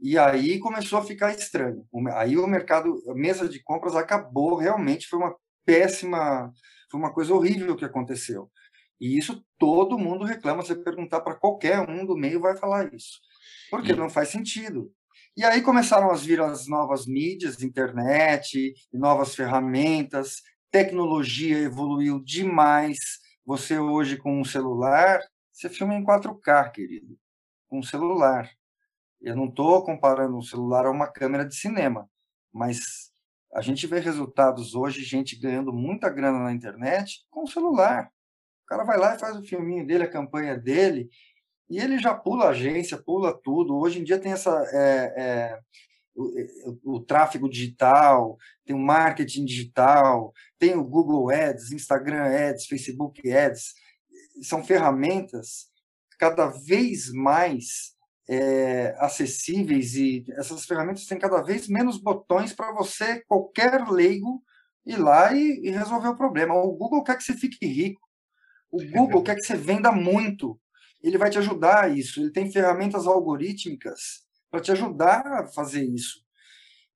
[0.00, 1.84] E aí começou a ficar estranho.
[2.14, 6.52] Aí o mercado, a mesa de compras acabou, realmente foi uma péssima,
[6.90, 8.50] foi uma coisa horrível que aconteceu.
[9.00, 13.20] E isso todo mundo reclama, você perguntar para qualquer um do meio vai falar isso.
[13.70, 14.92] Porque não faz sentido.
[15.36, 22.98] E aí começaram a vir as novas mídias, internet, novas ferramentas, tecnologia evoluiu demais.
[23.44, 25.20] Você hoje com um celular,
[25.52, 27.16] você filma em 4K, querido,
[27.68, 28.50] com um celular.
[29.20, 32.08] Eu não estou comparando um celular a uma câmera de cinema,
[32.52, 33.12] mas
[33.52, 38.10] a gente vê resultados hoje, gente ganhando muita grana na internet com o celular.
[38.64, 41.08] O cara vai lá e faz o filminho dele, a campanha dele,
[41.70, 43.76] e ele já pula a agência, pula tudo.
[43.76, 45.58] Hoje em dia tem essa é, é,
[46.14, 53.30] o, o, tráfego digital, tem o marketing digital, tem o Google Ads, Instagram Ads, Facebook
[53.30, 53.74] Ads.
[54.42, 55.67] São ferramentas
[56.18, 57.94] cada vez mais
[58.28, 64.42] é, acessíveis e essas ferramentas têm cada vez menos botões para você, qualquer leigo,
[64.84, 66.54] ir lá e, e, resolver o problema.
[66.54, 68.00] O Google quer que você fique rico.
[68.70, 70.60] O Google quer que você venda muito.
[71.02, 72.20] Ele vai te ajudar a isso.
[72.20, 76.27] Ele tem ferramentas algorítmicas para te ajudar a fazer isso.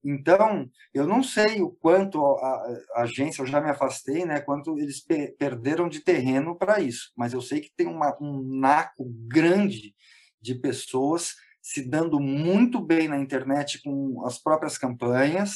[0.04, 4.40] Então, eu não sei o quanto a, a agência, eu já me afastei, né?
[4.40, 7.12] Quanto eles pe perderam de terreno para isso.
[7.16, 9.94] Mas eu sei que tem uma, um naco grande
[10.40, 15.52] de pessoas se dando muito bem na internet com as próprias campanhas,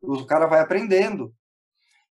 [0.00, 1.34] o cara vai aprendendo.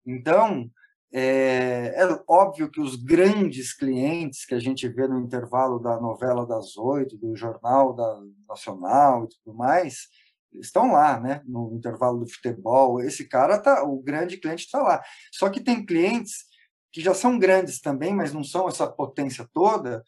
[0.06, 0.70] Então,
[1.12, 6.46] é, é, óbvio que os grandes clientes que a gente vê no intervalo da novela
[6.46, 10.08] das oito, do jornal da Nacional e tudo mais,
[10.54, 11.42] estão lá, né?
[11.46, 13.00] No intervalo do futebol.
[13.00, 15.02] Esse cara tá, o grande cliente está lá.
[15.32, 16.44] Só que tem clientes
[16.92, 20.04] que já são grandes também, mas não são essa potência toda,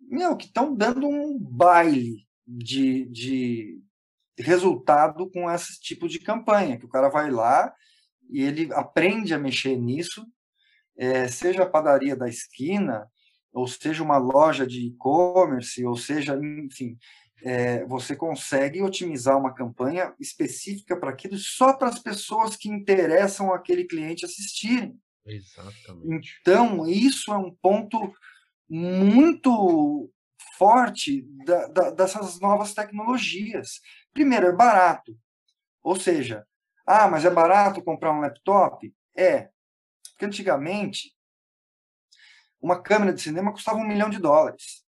[0.00, 3.82] meu, que estão dando um baile de, de
[4.38, 7.72] resultado com esse tipo de campanha, que o cara vai lá
[8.30, 10.26] e ele aprende a mexer nisso,
[10.96, 13.08] é, seja a padaria da esquina,
[13.52, 16.96] ou seja uma loja de e-commerce, ou seja, enfim,
[17.44, 23.52] é, você consegue otimizar uma campanha específica para aquilo só para as pessoas que interessam
[23.52, 24.98] aquele cliente assistirem.
[25.26, 26.38] Exatamente.
[26.40, 28.14] Então, isso é um ponto
[28.68, 30.10] muito
[30.56, 33.80] forte da, da, dessas novas tecnologias.
[34.14, 35.14] Primeiro, é barato.
[35.82, 36.46] Ou seja,
[36.86, 38.90] ah, mas é barato comprar um laptop?
[39.14, 39.50] É.
[40.12, 41.14] Porque antigamente,
[42.58, 44.82] uma câmera de cinema custava um milhão de dólares.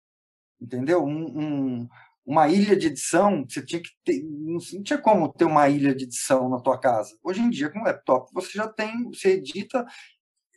[0.60, 1.04] Entendeu?
[1.04, 1.90] Um, um,
[2.26, 6.06] uma ilha de edição, você tinha que ter, não tinha como ter uma ilha de
[6.06, 7.16] edição na tua casa.
[7.24, 9.86] Hoje em dia, com laptop, você já tem, você edita,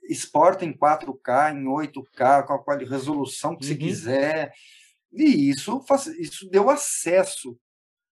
[0.08, 3.68] exporta em 4K, em 8K, com a resolução que uhum.
[3.68, 4.52] você quiser.
[5.12, 5.84] E isso,
[6.18, 7.58] isso deu acesso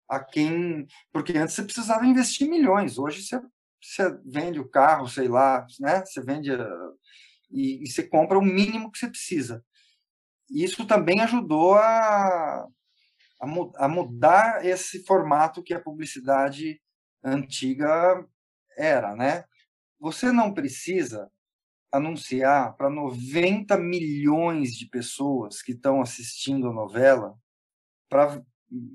[0.07, 0.87] a quem.
[1.11, 3.41] Porque antes você precisava investir milhões, hoje você,
[3.83, 6.05] você vende o carro, sei lá, né?
[6.05, 6.51] Você vende
[7.51, 9.65] e, e você compra o mínimo que você precisa.
[10.51, 12.67] Isso também ajudou a,
[13.41, 16.81] a, a mudar esse formato que a publicidade
[17.23, 18.25] antiga
[18.77, 19.45] era, né?
[19.99, 21.31] Você não precisa
[21.91, 27.35] anunciar para 90 milhões de pessoas que estão assistindo a novela,
[28.09, 28.43] pra,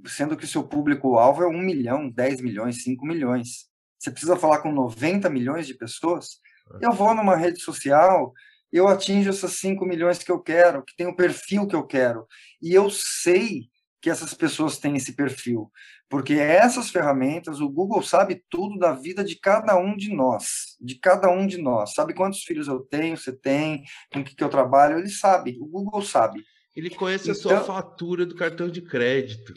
[0.06, 3.70] sendo que seu público-alvo é 1 milhão, 10 milhões, 5 milhões.
[3.98, 6.40] Você precisa falar com 90 milhões de pessoas?
[6.82, 8.34] Eu vou numa rede social,
[8.72, 12.26] eu atinjo essas 5 milhões que eu quero, que tem o perfil que eu quero.
[12.62, 13.70] E eu sei
[14.02, 15.72] que essas pessoas têm esse perfil.
[16.10, 20.96] Porque essas ferramentas, o Google sabe tudo da vida de cada um de nós, de
[20.96, 21.94] cada um de nós.
[21.94, 25.66] Sabe quantos filhos eu tenho, você tem, com que, que eu trabalho, ele sabe, o
[25.66, 26.44] Google sabe.
[26.76, 29.54] Ele conhece então, a sua então fatura do cartão de crédito.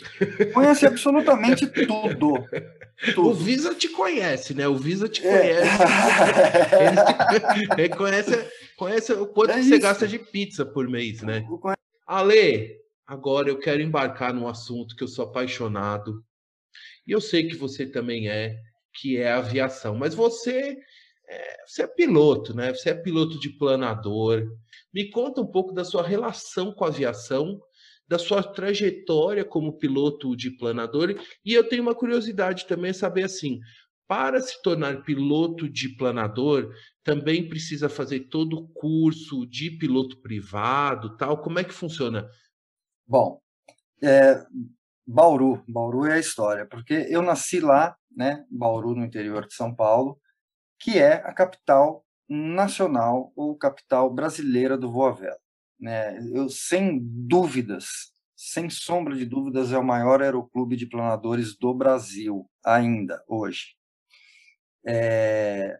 [0.52, 2.34] Conhece absolutamente tudo.
[3.14, 3.28] Tudo.
[3.28, 4.66] O Visa te conhece, né?
[4.66, 5.38] O Visa te é.
[5.38, 5.82] conhece.
[7.78, 7.80] É.
[7.82, 11.44] Ele, conhece, conhece o quanto é você gasta de pizza por mês, né?
[12.06, 16.24] Ale, agora eu quero embarcar num assunto que eu sou apaixonado.
[17.06, 18.56] E eu sei que você também é,
[18.94, 19.96] que é aviação.
[19.96, 20.76] Mas você
[21.28, 22.72] é, você é piloto, né?
[22.72, 24.46] Você é piloto de planador.
[24.92, 27.60] Me conta um pouco da sua relação com a aviação
[28.06, 31.14] da sua trajetória como piloto de planador.
[31.44, 33.58] E eu tenho uma curiosidade também saber assim,
[34.06, 36.70] para se tornar piloto de planador,
[37.02, 41.40] também precisa fazer todo o curso de piloto privado, tal.
[41.40, 42.28] Como é que funciona?
[43.06, 43.40] Bom,
[44.02, 44.44] é,
[45.06, 49.74] Bauru, Bauru é a história, porque eu nasci lá, né, Bauru no interior de São
[49.74, 50.18] Paulo,
[50.78, 55.38] que é a capital nacional ou capital brasileira do voa vela.
[55.78, 56.18] Né?
[56.32, 62.48] Eu, sem dúvidas, sem sombra de dúvidas, é o maior aeroclube de planadores do Brasil,
[62.64, 63.76] ainda, hoje.
[64.86, 65.78] É...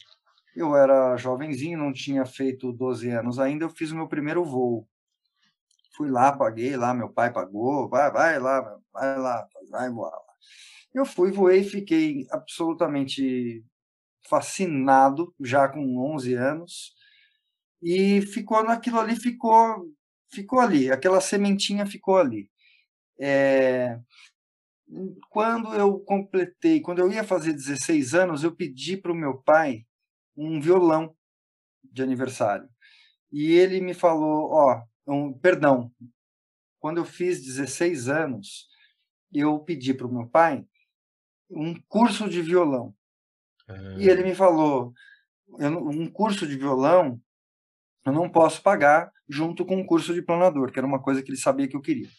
[0.55, 4.87] eu era jovenzinho, não tinha feito 12 anos ainda, eu fiz o meu primeiro voo.
[5.95, 10.11] Fui lá, paguei lá, meu pai pagou, vai, vai lá, vai lá, vai voar.
[10.93, 13.63] Eu fui, voei, fiquei absolutamente
[14.29, 16.93] fascinado, já com 11 anos,
[17.81, 19.91] e ficou naquilo ali, ficou
[20.33, 22.49] ficou ali, aquela sementinha ficou ali.
[23.19, 23.99] É,
[25.29, 29.85] quando eu completei, quando eu ia fazer 16 anos, eu pedi para o meu pai
[30.35, 31.15] um violão
[31.83, 32.67] de aniversário.
[33.31, 35.91] E ele me falou, ó, um, perdão,
[36.79, 38.67] quando eu fiz 16 anos,
[39.33, 40.65] eu pedi para o meu pai
[41.49, 42.93] um curso de violão.
[43.67, 43.95] Ah.
[43.97, 44.93] E ele me falou,
[45.47, 47.21] um curso de violão
[48.05, 51.31] eu não posso pagar junto com o curso de planador, que era uma coisa que
[51.31, 52.09] ele sabia que eu queria.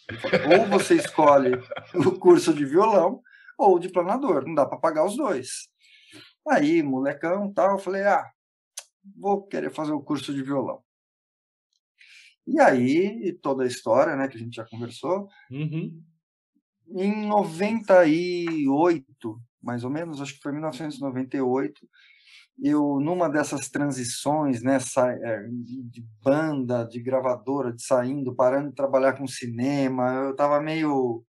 [0.58, 1.52] ou você escolhe
[1.94, 3.20] o curso de violão
[3.58, 5.68] ou de planador, não dá para pagar os dois.
[6.48, 8.30] Aí, molecão, tal, eu falei: "Ah,
[9.16, 10.82] vou querer fazer o curso de violão".
[12.46, 15.28] E aí, toda a história, né, que a gente já conversou.
[15.50, 16.02] Uhum.
[16.88, 21.88] Em 98, mais ou menos, acho que foi 1998,
[22.62, 29.14] eu numa dessas transições, né, é, de banda, de gravadora, de saindo, parando de trabalhar
[29.14, 31.24] com cinema, eu estava meio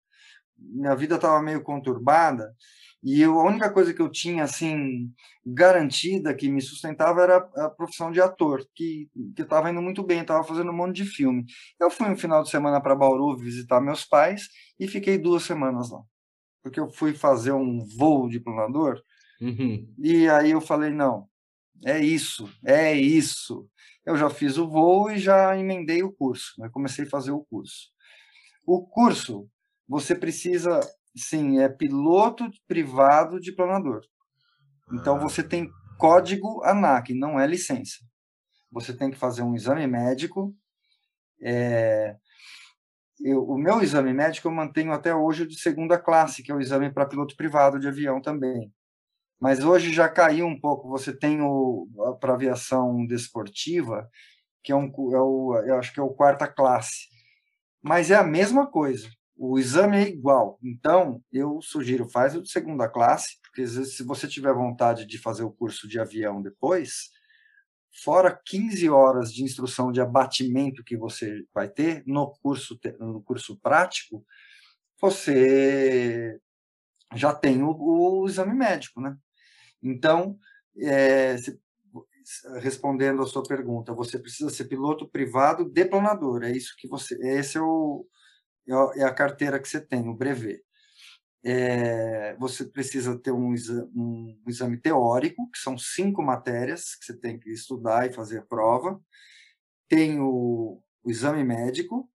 [0.56, 2.54] minha vida estava meio conturbada
[3.04, 5.12] e eu, a única coisa que eu tinha assim
[5.44, 10.22] garantida que me sustentava era a profissão de ator, que que estava indo muito bem,
[10.22, 11.44] estava fazendo um monte de filme.
[11.78, 14.48] Eu fui um final de semana para Bauru visitar meus pais
[14.80, 16.00] e fiquei duas semanas lá,
[16.62, 19.02] porque eu fui fazer um voo de planador
[19.40, 19.86] uhum.
[19.98, 21.28] e aí eu falei não,
[21.84, 23.68] é isso, é isso.
[24.06, 26.68] Eu já fiz o voo e já emendei o curso, né?
[26.70, 27.90] comecei a fazer o curso.
[28.66, 29.48] O curso
[29.86, 30.80] você precisa,
[31.16, 34.02] sim, é piloto privado de planador.
[34.92, 35.48] Então, você ah.
[35.48, 37.98] tem código ANAC, não é licença.
[38.70, 40.54] Você tem que fazer um exame médico.
[41.40, 42.16] É,
[43.20, 46.60] eu, o meu exame médico eu mantenho até hoje de segunda classe, que é o
[46.60, 48.72] exame para piloto privado de avião também.
[49.40, 50.88] Mas hoje já caiu um pouco.
[50.88, 51.88] Você tem o
[52.20, 54.08] para aviação desportiva,
[54.62, 57.08] que é um, é o, eu acho que é o quarta classe.
[57.82, 60.58] Mas é a mesma coisa o exame é igual.
[60.62, 65.06] Então, eu sugiro, faz o de segunda classe, porque às vezes, se você tiver vontade
[65.06, 67.10] de fazer o curso de avião depois,
[68.02, 73.58] fora 15 horas de instrução de abatimento que você vai ter no curso, no curso
[73.60, 74.24] prático,
[75.00, 76.38] você
[77.14, 79.16] já tem o, o exame médico, né?
[79.82, 80.38] Então,
[80.78, 81.60] é, se,
[82.60, 86.42] respondendo a sua pergunta, você precisa ser piloto privado deplanador.
[86.42, 88.06] É isso que você, esse é o,
[88.68, 90.62] é, é a carteira que você tem, o brevet.
[91.46, 97.18] É, você precisa ter um exame, um exame, teórico, que são cinco matérias que você
[97.18, 98.98] tem que estudar e fazer a prova.
[99.88, 102.10] Tem o, o exame médico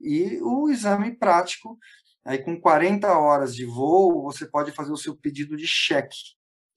[0.00, 1.78] e o exame prático.
[2.24, 6.16] Aí, com 40 horas de voo, você pode fazer o seu pedido de cheque,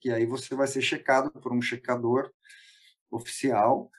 [0.02, 2.32] que aí você vai ser checado por um checador
[3.10, 3.90] oficial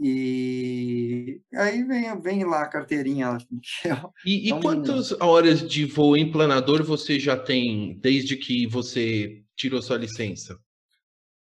[0.00, 3.38] e aí vem, vem lá a carteirinha.
[3.84, 9.42] É e, e quantas horas de voo em planador você já tem desde que você
[9.56, 10.58] tirou sua licença?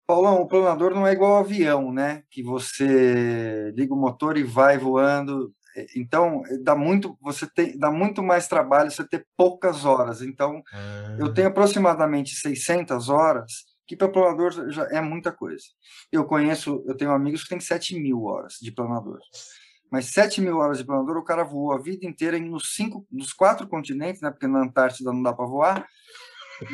[0.07, 2.22] Paulão, o planador não é igual ao avião, né?
[2.30, 5.55] Que você liga o motor e vai voando.
[5.97, 10.22] Então, dá muito, você tem, dá muito mais trabalho você ter poucas horas.
[10.22, 11.16] Então, ah.
[11.18, 15.64] eu tenho aproximadamente 600 horas que para planador já é muita coisa.
[16.11, 19.20] Eu conheço, eu tenho amigos que têm 7 mil horas de planador.
[19.91, 23.32] Mas 7 mil horas de planador, o cara voou a vida inteira nos, cinco, nos
[23.32, 24.30] quatro continentes, né?
[24.30, 25.87] Porque na Antártida não dá para voar.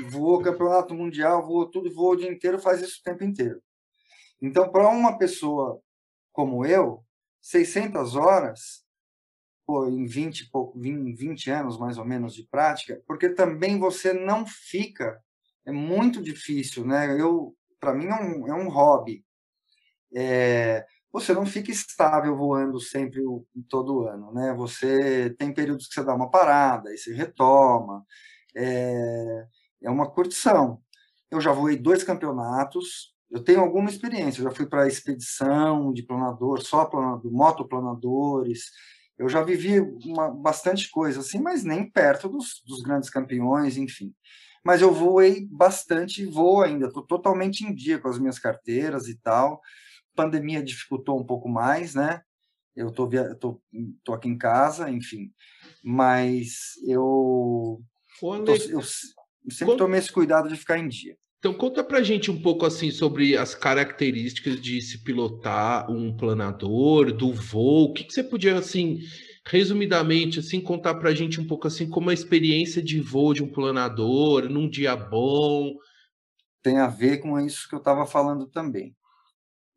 [0.09, 3.61] Voou campeonato mundial, voou tudo, voou o dia inteiro, faz isso o tempo inteiro.
[4.41, 5.81] Então, para uma pessoa
[6.33, 7.05] como eu,
[7.41, 8.85] 600 horas,
[9.67, 10.51] pô, em 20,
[11.15, 15.23] 20 anos mais ou menos de prática, porque também você não fica
[15.67, 17.21] é muito difícil, né?
[17.21, 19.25] Eu, para mim é um, é um hobby.
[20.15, 23.21] É, você não fica estável voando sempre
[23.69, 24.55] todo ano, né?
[24.55, 28.05] Você tem períodos que você dá uma parada, aí você retoma.
[28.57, 29.47] É,
[29.83, 30.81] é uma curtição.
[31.31, 33.15] Eu já voei dois campeonatos.
[33.31, 34.41] Eu tenho alguma experiência.
[34.41, 38.65] Eu já fui para expedição de planador, só planador, motoplanadores.
[39.19, 44.15] Eu já vivi uma, bastante coisa assim, mas nem perto dos, dos grandes campeões, enfim
[44.65, 49.16] mas eu voei bastante vou ainda, estou totalmente em dia com as minhas carteiras e
[49.16, 49.61] tal.
[50.15, 52.23] pandemia dificultou um pouco mais, né?
[52.77, 53.61] Eu estou tô,
[54.05, 55.32] tô aqui em casa, enfim,
[55.82, 57.82] mas eu,
[58.20, 58.82] tô, eu
[59.51, 61.16] sempre tomei esse cuidado de ficar em dia.
[61.39, 67.12] Então conta pra gente um pouco assim sobre as características de se pilotar um planador,
[67.12, 68.99] do voo, o que, que você podia assim
[69.51, 73.43] resumidamente, assim, contar para a gente um pouco assim como a experiência de voo de
[73.43, 75.74] um planador num dia bom.
[76.62, 78.97] Tem a ver com isso que eu estava falando também.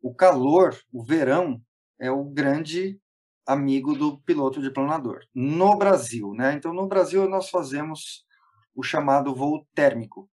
[0.00, 1.60] O calor, o verão,
[1.98, 3.00] é o grande
[3.44, 6.52] amigo do piloto de planador no Brasil, né?
[6.54, 8.24] Então, no Brasil nós fazemos
[8.76, 10.30] o chamado voo térmico,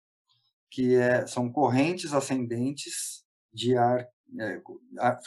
[0.70, 4.08] que é, são correntes ascendentes de ar,
[4.40, 4.62] é,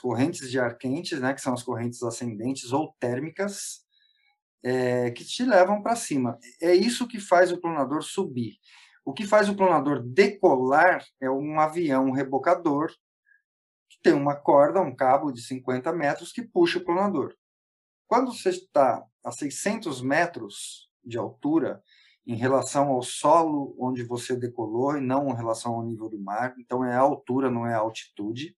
[0.00, 1.34] correntes de ar quentes, né?
[1.34, 3.83] Que são as correntes ascendentes ou térmicas
[4.64, 6.38] é, que te levam para cima.
[6.60, 8.58] É isso que faz o planador subir.
[9.04, 12.90] O que faz o planador decolar é um avião rebocador
[13.88, 17.34] que tem uma corda, um cabo de 50 metros que puxa o planador.
[18.06, 21.82] quando você está a 600 metros de altura,
[22.26, 26.54] em relação ao solo onde você decolou e não em relação ao nível do mar.
[26.58, 28.56] Então é a altura, não é a altitude.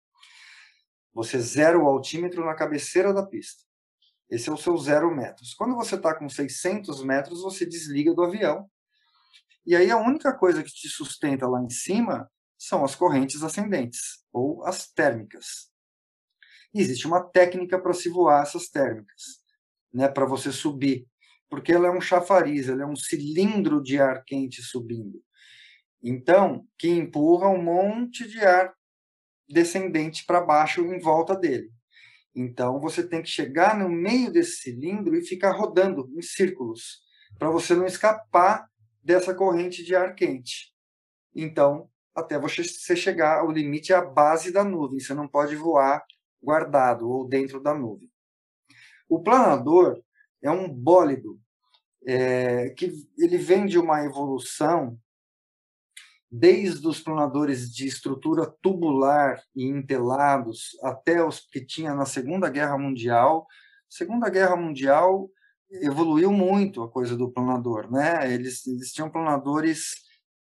[1.14, 3.64] Você zera o altímetro na cabeceira da pista.
[4.30, 5.54] Esse é o seu zero metros.
[5.54, 8.70] Quando você está com 600 metros, você desliga do avião.
[9.66, 14.24] E aí a única coisa que te sustenta lá em cima são as correntes ascendentes,
[14.32, 15.70] ou as térmicas.
[16.74, 19.42] E existe uma técnica para se voar essas térmicas,
[19.94, 21.08] né, para você subir
[21.50, 25.22] porque ela é um chafariz, ela é um cilindro de ar quente subindo.
[26.04, 28.74] Então, que empurra um monte de ar
[29.48, 31.72] descendente para baixo em volta dele.
[32.36, 37.02] Então, você tem que chegar no meio desse cilindro e ficar rodando em círculos,
[37.40, 38.70] para você não escapar
[39.02, 40.74] dessa corrente de ar quente.
[41.34, 46.04] Então, até você chegar ao limite à base da nuvem, você não pode voar
[46.42, 48.12] guardado ou dentro da nuvem.
[49.08, 50.02] O planador
[50.42, 51.40] é um bólido
[52.06, 54.98] é, que ele vem de uma evolução
[56.38, 62.78] desde os planadores de estrutura tubular e entelados até os que tinha na Segunda Guerra
[62.78, 63.48] Mundial.
[63.90, 65.30] Segunda Guerra Mundial
[65.72, 68.32] evoluiu muito a coisa do planador, né?
[68.34, 69.94] Eles, eles tinham planadores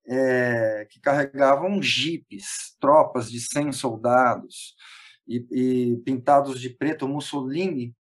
[0.06, 4.76] é, que carregavam jipes, tropas de 100 soldados
[5.26, 7.08] e, e pintados de preto.
[7.08, 7.96] Mussolini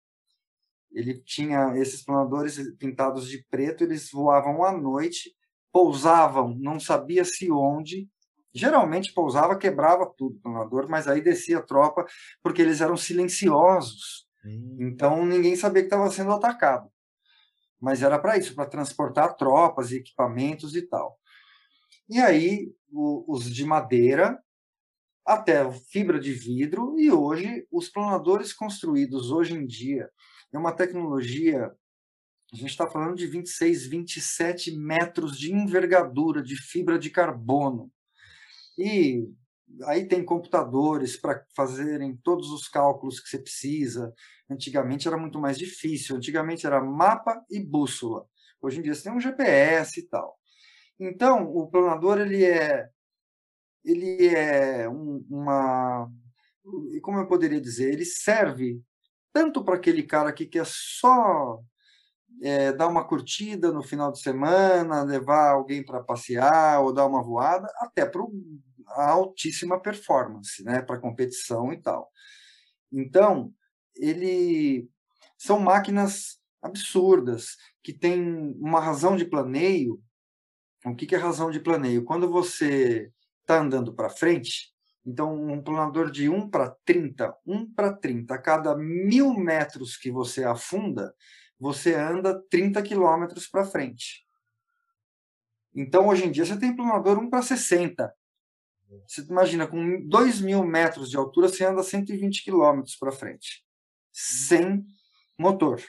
[0.92, 5.32] ele tinha esses planadores pintados de preto, eles voavam à noite,
[5.74, 8.08] pousavam, não sabia se onde,
[8.54, 12.06] geralmente pousava, quebrava tudo o planador, mas aí descia a tropa,
[12.40, 14.76] porque eles eram silenciosos, hum.
[14.78, 16.88] então ninguém sabia que estava sendo atacado.
[17.80, 21.18] Mas era para isso, para transportar tropas e equipamentos e tal.
[22.08, 24.40] E aí, o, os de madeira,
[25.26, 30.08] até fibra de vidro, e hoje, os planadores construídos hoje em dia
[30.52, 31.72] é uma tecnologia,
[32.54, 37.90] a gente está falando de 26, 27 metros de envergadura de fibra de carbono.
[38.78, 39.28] E
[39.86, 44.12] aí tem computadores para fazerem todos os cálculos que você precisa.
[44.48, 48.24] Antigamente era muito mais difícil, antigamente era mapa e bússola.
[48.62, 50.38] Hoje em dia você tem um GPS e tal.
[50.98, 52.88] Então, o planador ele é
[53.84, 56.08] ele é um, uma
[57.02, 58.80] como eu poderia dizer, ele serve
[59.32, 61.60] tanto para aquele cara que quer só
[62.42, 67.22] é, dar uma curtida no final de semana, levar alguém para passear ou dar uma
[67.22, 68.22] voada, até para
[68.88, 72.10] a altíssima performance, né, para competição e tal.
[72.92, 73.52] Então,
[73.96, 74.88] ele
[75.38, 80.00] são máquinas absurdas que têm uma razão de planeio.
[80.84, 82.04] O que é razão de planeio?
[82.04, 83.10] Quando você
[83.42, 84.74] está andando para frente,
[85.06, 90.10] então, um planador de 1 para 30, 1 para 30, a cada mil metros que
[90.10, 91.14] você afunda,
[91.58, 94.24] você anda 30 quilômetros para frente.
[95.74, 98.14] Então, hoje em dia, você tem planador 1 para 60.
[99.08, 103.64] Você imagina, com 2 mil metros de altura, você anda 120 quilômetros para frente,
[104.12, 104.86] sem
[105.38, 105.82] motor.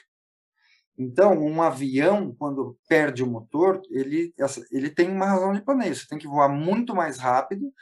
[0.98, 4.34] Então, um avião, quando perde o motor, ele,
[4.72, 5.94] ele tem uma razão de planeio.
[5.94, 7.72] Você tem que voar muito mais rápido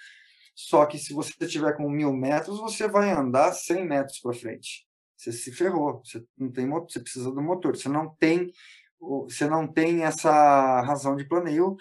[0.55, 4.87] só que se você tiver com mil metros, você vai andar 100 metros para frente.
[5.25, 6.03] Você se ferrou.
[6.05, 7.77] Você não tem você precisa do motor.
[7.77, 8.53] Você não tem,
[9.01, 11.77] você não tem essa razão de planeio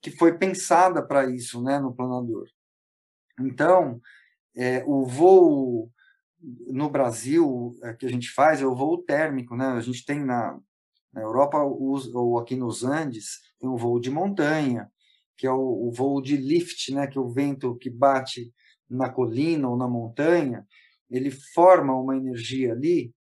[0.00, 2.46] que foi pensada para isso, né, no planador.
[3.40, 4.00] Então,
[4.56, 5.90] é, o voo
[6.40, 9.66] no Brasil é, que a gente faz é o voo térmico, né?
[9.66, 10.58] A gente tem na,
[11.12, 14.90] na Europa ou aqui nos Andes tem o voo de montanha
[15.42, 18.54] que é o, o voo de lift, né, que é o vento que bate
[18.88, 20.64] na colina ou na montanha,
[21.12, 23.12] ele forma uma energia ali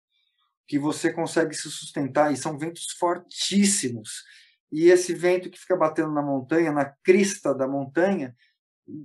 [0.66, 4.22] que você consegue se sustentar, e são ventos fortíssimos.
[4.70, 8.34] E esse vento que fica batendo na montanha, na crista da montanha,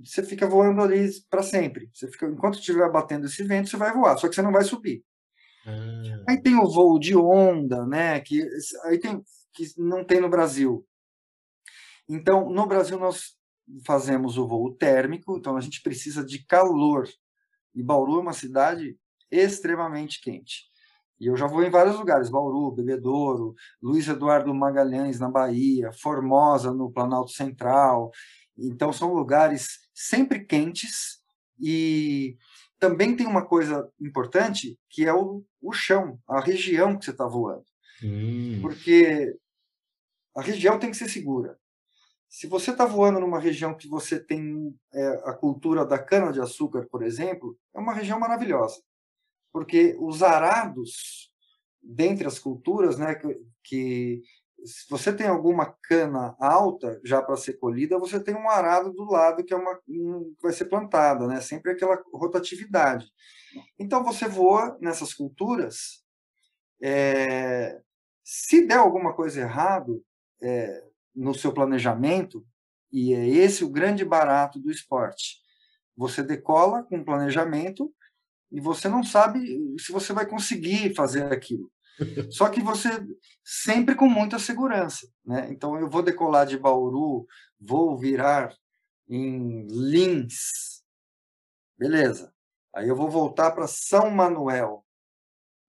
[0.04, 1.90] você fica voando ali para sempre.
[1.92, 4.62] Você fica, enquanto estiver batendo esse vento, você vai voar, só que você não vai
[4.62, 5.04] subir.
[5.66, 6.24] Ah.
[6.28, 8.20] Aí tem o voo de onda, né?
[8.20, 8.48] Que
[8.84, 9.22] aí tem
[9.52, 10.86] que não tem no Brasil,
[12.08, 13.36] então, no Brasil, nós
[13.84, 17.08] fazemos o voo térmico, então a gente precisa de calor.
[17.76, 18.96] E Bauru é uma cidade
[19.30, 20.64] extremamente quente.
[21.20, 26.72] E eu já vou em vários lugares: Bauru, Bebedouro, Luiz Eduardo Magalhães, na Bahia, Formosa,
[26.72, 28.10] no Planalto Central.
[28.58, 31.20] Então, são lugares sempre quentes
[31.60, 32.36] e
[32.78, 37.26] também tem uma coisa importante que é o, o chão, a região que você está
[37.26, 37.64] voando.
[38.02, 38.58] Hum.
[38.60, 39.36] Porque
[40.34, 41.58] a região tem que ser segura.
[42.36, 47.02] Se você está voando numa região que você tem é, a cultura da cana-de-açúcar, por
[47.02, 48.82] exemplo, é uma região maravilhosa,
[49.50, 51.32] porque os arados
[51.82, 54.22] dentre as culturas, né, que, que
[54.66, 59.04] se você tem alguma cana alta já para ser colhida, você tem um arado do
[59.04, 61.40] lado que é uma um, vai ser plantada, né?
[61.40, 63.10] Sempre aquela rotatividade.
[63.78, 66.04] Então você voa nessas culturas.
[66.82, 67.80] É,
[68.22, 70.04] se der alguma coisa errado
[70.42, 70.84] é,
[71.16, 72.46] no seu planejamento,
[72.92, 75.38] e é esse o grande barato do esporte,
[75.96, 77.92] você decola com planejamento
[78.52, 81.72] e você não sabe se você vai conseguir fazer aquilo.
[82.30, 82.90] Só que você
[83.42, 85.48] sempre com muita segurança, né?
[85.50, 87.26] Então eu vou decolar de Bauru,
[87.58, 88.54] vou virar
[89.08, 90.82] em Lins,
[91.78, 92.32] beleza?
[92.74, 94.84] Aí eu vou voltar para São Manuel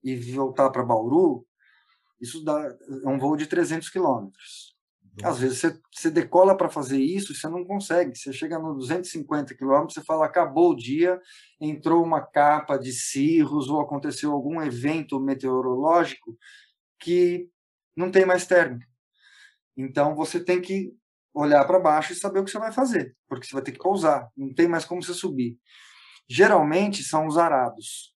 [0.03, 1.47] e voltar para Bauru,
[2.19, 2.61] isso dá
[3.03, 4.76] é um voo de 300 quilômetros.
[5.23, 8.15] Às vezes você, você decola para fazer isso e você não consegue.
[8.15, 11.19] Você chega no 250 quilômetros, você fala, acabou o dia,
[11.59, 16.37] entrou uma capa de cirros ou aconteceu algum evento meteorológico
[16.99, 17.49] que
[17.95, 18.85] não tem mais térmica.
[19.75, 20.93] Então você tem que
[21.33, 23.79] olhar para baixo e saber o que você vai fazer, porque você vai ter que
[23.79, 25.57] pousar, não tem mais como você subir.
[26.29, 28.15] Geralmente são os arados.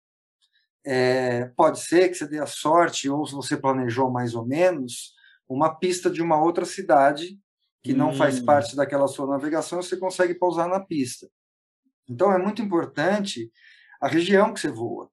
[0.84, 5.14] É, pode ser que você dê a sorte, ou se você planejou mais ou menos,
[5.54, 7.38] uma pista de uma outra cidade
[7.84, 8.16] que não hum.
[8.16, 11.28] faz parte daquela sua navegação, você consegue pousar na pista.
[12.08, 13.52] Então é muito importante
[14.00, 15.10] a região que você voa,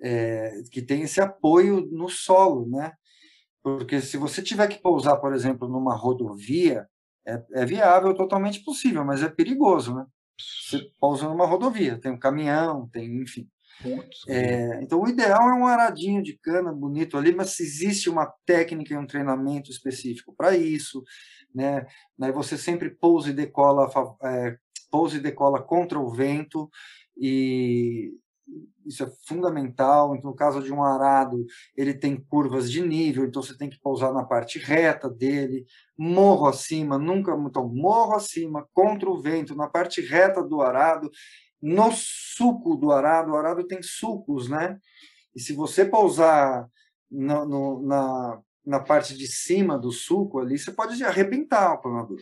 [0.00, 2.92] é, que tem esse apoio no solo, né?
[3.62, 6.88] Porque se você tiver que pousar, por exemplo, numa rodovia,
[7.26, 10.06] é, é viável, totalmente possível, mas é perigoso, né?
[10.38, 13.48] Você pousa numa rodovia, tem um caminhão, tem, enfim.
[14.28, 18.32] É, então, o ideal é um aradinho de cana bonito ali, mas se existe uma
[18.46, 21.02] técnica e um treinamento específico para isso,
[21.54, 21.86] né?
[22.18, 23.90] Daí você sempre pousa e decola,
[24.22, 24.56] é,
[24.90, 26.70] pousa e decola contra o vento
[27.16, 28.12] e
[28.84, 30.14] isso é fundamental.
[30.14, 31.44] Então, no caso de um arado,
[31.76, 35.64] ele tem curvas de nível, então você tem que pousar na parte reta dele,
[35.96, 41.10] morro acima, nunca, então morro acima, contra o vento, na parte reta do arado,
[41.62, 44.78] no suco do arado, o arado tem sucos, né?
[45.34, 46.68] E se você pousar
[47.10, 52.18] no, no, na, na parte de cima do suco ali, você pode arrebentar o planador.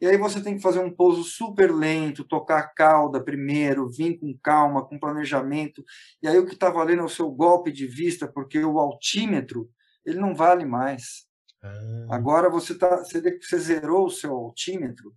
[0.00, 4.18] E aí você tem que fazer um pouso super lento, tocar a cauda primeiro, vir
[4.18, 5.84] com calma, com planejamento.
[6.22, 9.70] E aí o que está valendo é o seu golpe de vista, porque o altímetro
[10.04, 11.26] ele não vale mais.
[11.62, 12.06] Ah.
[12.10, 15.14] Agora você, tá, você, você zerou o seu altímetro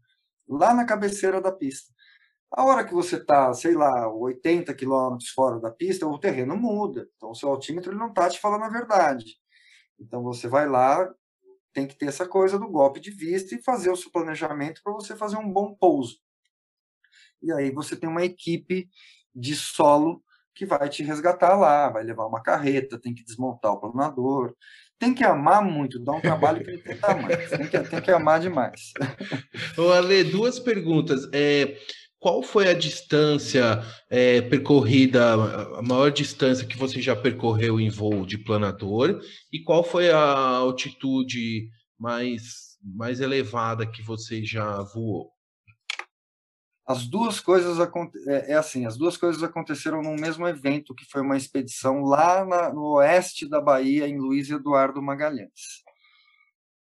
[0.48, 1.92] lá na cabeceira da pista.
[2.52, 7.08] A hora que você está, sei lá, 80 quilômetros fora da pista, o terreno muda.
[7.16, 9.36] Então, o seu altímetro ele não está te falando a verdade.
[10.00, 11.14] Então, você vai lá,
[11.74, 14.94] tem que ter essa coisa do golpe de vista e fazer o seu planejamento para
[14.94, 16.20] você fazer um bom pouso.
[17.42, 18.90] E aí você tem uma equipe
[19.36, 20.24] de solo
[20.56, 24.56] que vai te resgatar lá, vai levar uma carreta, tem que desmontar o planador,
[24.98, 28.40] tem que amar muito, dá um trabalho que ele tem que amar, tem que, amar
[28.40, 28.92] demais.
[29.78, 31.30] Ô Ale, duas perguntas.
[31.32, 31.78] É,
[32.20, 38.26] qual foi a distância é, percorrida, a maior distância que você já percorreu em voo
[38.26, 39.22] de planador?
[39.52, 45.32] E qual foi a altitude mais, mais elevada que você já voou?
[46.88, 47.78] As duas coisas
[48.28, 52.46] é, é assim, as duas coisas aconteceram no mesmo evento, que foi uma expedição lá
[52.46, 55.84] na, no oeste da Bahia, em Luiz Eduardo Magalhães.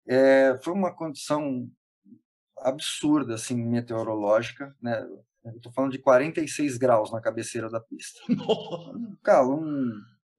[0.09, 1.71] É, foi uma condição
[2.63, 5.07] absurda, assim, meteorológica, né?
[5.57, 8.21] Estou falando de 46 graus na cabeceira da pista.
[9.23, 9.93] Calor, um,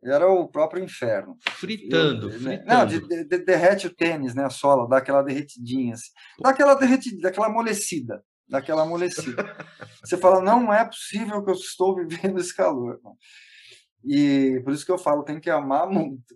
[0.03, 1.37] era o próprio inferno.
[1.49, 2.63] Fritando, Eu, né?
[2.65, 4.45] Não, de, de, derrete o tênis, né?
[4.45, 6.11] A sola, dá aquela derretidinha, assim.
[6.39, 8.23] Dá aquela derretida, aquela amolecida.
[8.47, 9.43] Daquela amolecida.
[10.03, 12.99] Você fala, não é possível que eu estou vivendo esse calor.
[14.03, 16.35] E por isso que eu falo, tem que amar muito.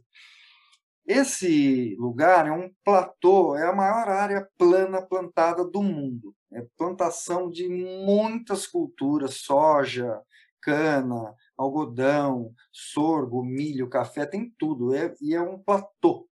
[1.06, 6.36] Esse lugar é um platô, é a maior área plana plantada do mundo.
[6.52, 10.20] É plantação de muitas culturas, soja,
[10.62, 14.96] cana, algodão, sorgo, milho, café, tem tudo.
[14.96, 16.28] É, e é um platô.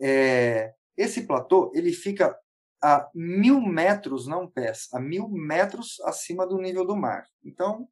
[0.00, 2.38] É, esse platô ele fica
[2.82, 7.26] a mil metros, não pés, a mil metros acima do nível do mar.
[7.42, 7.88] Então,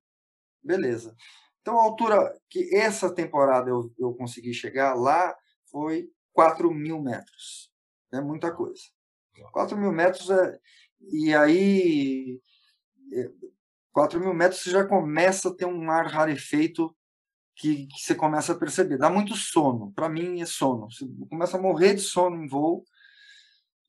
[0.63, 1.17] beleza.
[1.65, 5.35] Então, a altura que essa temporada eu, eu consegui chegar lá
[5.71, 7.73] foi 4 mil metros.
[8.13, 8.83] É muita coisa.
[9.51, 10.59] 4 mil metros é.
[11.11, 12.39] E aí.
[13.95, 16.95] 4 é, mil metros você já começa a ter um ar rarefeito
[17.57, 18.99] que, que você começa a perceber.
[18.99, 19.91] Dá muito sono.
[19.93, 20.91] Para mim é sono.
[20.91, 22.85] Você começa a morrer de sono em voo.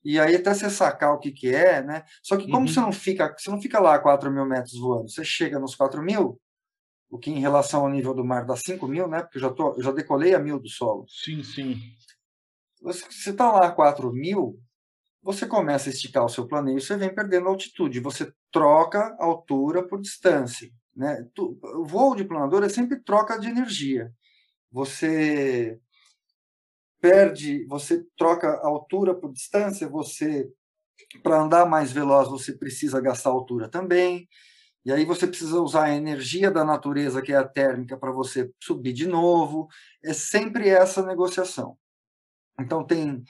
[0.02, 2.04] E aí até você sacar o que, que é, né?
[2.22, 2.68] Só que como uhum.
[2.68, 5.74] você não fica, você não fica lá a 4 mil metros voando, você chega nos
[5.74, 6.40] 4 mil,
[7.10, 9.22] o que em relação ao nível do mar dá 5 mil, né?
[9.22, 11.06] Porque eu já, tô, eu já decolei a mil do solo.
[11.08, 11.80] Sim, sim.
[12.82, 14.60] Você está lá a 4 mil,
[15.22, 20.00] você começa a esticar o seu planeio, você vem perdendo altitude, você troca altura por
[20.00, 20.70] distância.
[20.94, 21.26] Né?
[21.36, 24.12] O voo de planador é sempre troca de energia.
[24.70, 25.80] Você
[27.00, 30.50] perde, você troca altura por distância, você
[31.22, 34.28] para andar mais veloz você precisa gastar altura também.
[34.86, 38.48] E aí você precisa usar a energia da natureza, que é a térmica, para você
[38.62, 39.66] subir de novo.
[40.04, 41.76] É sempre essa negociação.
[42.60, 43.24] Então tem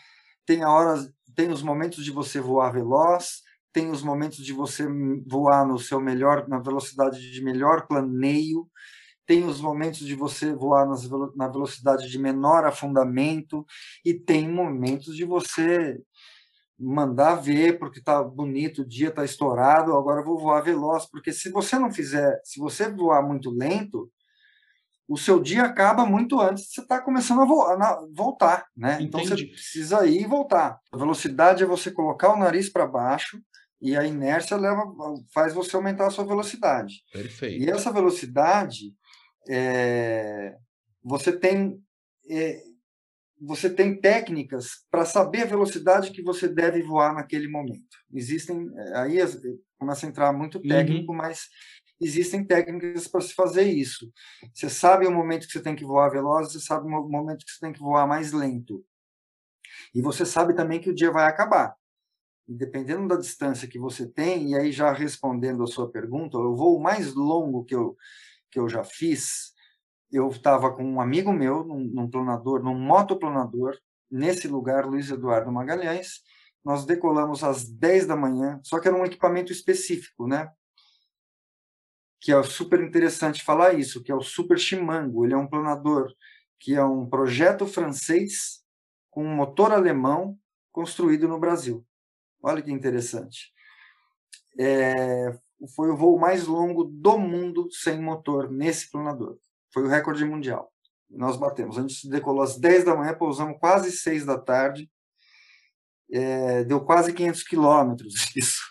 [0.44, 3.40] tem a hora, tem os momentos de você voar veloz,
[3.72, 4.86] tem os momentos de você
[5.26, 8.68] voar no seu melhor, na velocidade de melhor planeio,
[9.26, 13.64] tem os momentos de você voar nas, na velocidade de menor afundamento
[14.04, 15.98] e tem momentos de você
[16.78, 21.50] mandar ver porque tá bonito, o dia tá estourado, agora vou voar veloz, porque se
[21.50, 24.10] você não fizer, se você voar muito lento,
[25.08, 28.66] o seu dia acaba muito antes de você estar tá começando a, voar, a voltar,
[28.76, 28.94] né?
[28.94, 29.06] Entendi.
[29.06, 30.78] Então você precisa ir e voltar.
[30.92, 33.40] A velocidade é você colocar o nariz para baixo
[33.80, 34.82] e a inércia leva,
[35.32, 37.04] faz você aumentar a sua velocidade.
[37.12, 37.62] Perfeito.
[37.62, 38.92] E essa velocidade
[39.48, 40.56] é,
[41.02, 41.80] você tem
[42.28, 42.60] é,
[43.40, 47.96] você tem técnicas para saber a velocidade que você deve voar naquele momento.
[48.12, 49.18] Existem aí
[49.78, 51.18] começa a entrar muito técnico, uhum.
[51.18, 51.48] mas
[52.00, 54.10] existem técnicas para se fazer isso.
[54.54, 57.52] Você sabe o momento que você tem que voar veloz, você sabe o momento que
[57.52, 58.84] você tem que voar mais lento.
[59.94, 61.74] E você sabe também que o dia vai acabar.
[62.48, 66.54] E dependendo da distância que você tem, e aí já respondendo a sua pergunta, o
[66.54, 67.96] voo mais longo que eu
[68.48, 69.52] que eu já fiz,
[70.10, 73.76] eu estava com um amigo meu num, num planador, num motoplanador,
[74.10, 76.22] nesse lugar, Luiz Eduardo Magalhães.
[76.64, 80.50] Nós decolamos às 10 da manhã, só que era um equipamento específico, né?
[82.20, 85.24] Que é super interessante falar isso, que é o Super Chimango.
[85.24, 86.12] Ele é um planador
[86.58, 88.64] que é um projeto francês
[89.10, 90.38] com um motor alemão
[90.72, 91.86] construído no Brasil.
[92.42, 93.52] Olha que interessante.
[94.58, 95.38] É,
[95.74, 99.38] foi o voo mais longo do mundo sem motor nesse planador.
[99.76, 100.72] Foi o recorde mundial.
[101.10, 101.76] Nós batemos.
[101.76, 104.90] A gente decolou às 10 da manhã, pousamos quase 6 da tarde.
[106.10, 108.62] É, deu quase 500 quilômetros isso.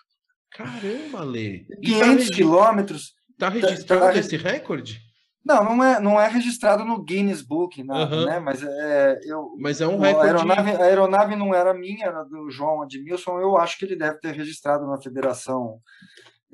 [0.49, 1.63] Caramba, Lê!
[1.83, 3.13] 500 tá quilômetros.
[3.29, 4.99] Está registrado tá, tá, esse recorde?
[5.45, 8.25] Não, não é, não é registrado no Guinness Book, nada, uhum.
[8.25, 8.39] né?
[8.39, 10.27] Mas é, eu, Mas é um recorde.
[10.27, 13.39] A aeronave, a aeronave não era minha, era do João Admilson.
[13.39, 15.79] Eu acho que ele deve ter registrado na Federação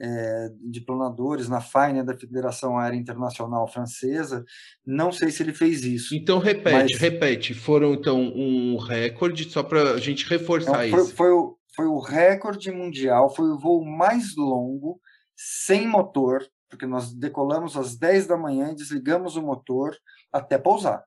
[0.03, 4.43] é, de planadores na FAI, da Federação Aérea Internacional Francesa.
[4.83, 6.15] Não sei se ele fez isso.
[6.15, 6.99] Então repete, mas...
[6.99, 7.53] repete.
[7.53, 11.15] Foram então um recorde só para a gente reforçar então, isso.
[11.15, 14.99] Foi, o, foi o recorde mundial, foi o voo mais longo
[15.35, 19.95] sem motor, porque nós decolamos às 10 da manhã e desligamos o motor
[20.33, 21.03] até pousar.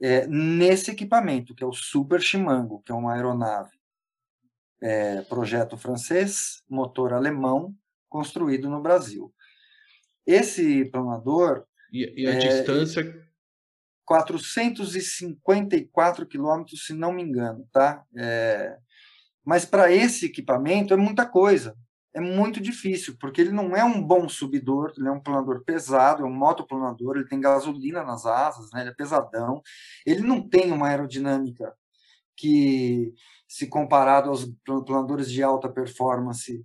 [0.00, 3.70] É, nesse equipamento, que é o Super Chimango, que é uma aeronave
[4.80, 7.72] é, projeto francês, motor alemão,
[8.12, 9.32] construído no Brasil.
[10.26, 11.64] Esse planador.
[11.90, 13.22] E, e a é, distância?
[14.04, 18.04] 454 quilômetros, se não me engano, tá?
[18.16, 18.76] É,
[19.44, 21.74] mas para esse equipamento é muita coisa.
[22.14, 26.22] É muito difícil, porque ele não é um bom subidor, ele é um planador pesado,
[26.22, 28.82] é um motoplanador, ele tem gasolina nas asas, né?
[28.82, 29.62] ele é pesadão.
[30.04, 31.74] Ele não tem uma aerodinâmica
[32.36, 33.14] que,
[33.48, 34.44] se comparado aos
[34.84, 36.62] planadores de alta performance,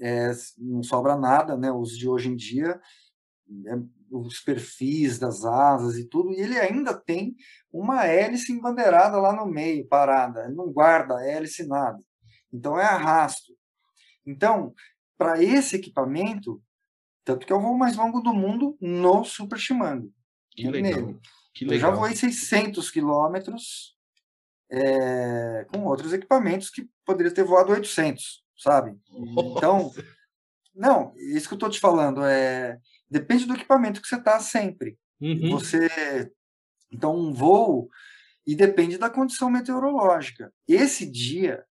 [0.00, 1.70] é, não sobra nada, né?
[1.70, 2.80] Os de hoje em dia,
[3.66, 3.78] é,
[4.10, 7.36] os perfis das asas e tudo, e ele ainda tem
[7.72, 10.44] uma hélice embandeirada lá no meio, parada.
[10.44, 11.98] Ele não guarda hélice nada.
[12.52, 13.52] Então é arrasto.
[14.26, 14.74] Então,
[15.16, 16.62] para esse equipamento,
[17.24, 20.12] tanto que é o voo mais longo do mundo no Super Chimango.
[20.52, 21.14] Que legal.
[21.54, 21.90] Que legal.
[21.90, 23.96] Eu já voei 600 quilômetros
[24.70, 28.98] é, com outros equipamentos que poderia ter voado 800 sabe?
[29.10, 29.92] Então,
[30.74, 32.78] não, isso que eu estou te falando é
[33.10, 34.98] depende do equipamento que você está sempre.
[35.20, 35.50] Uhum.
[35.50, 36.30] Você
[36.90, 37.88] então um voo
[38.46, 40.52] e depende da condição meteorológica.
[40.66, 41.64] Esse dia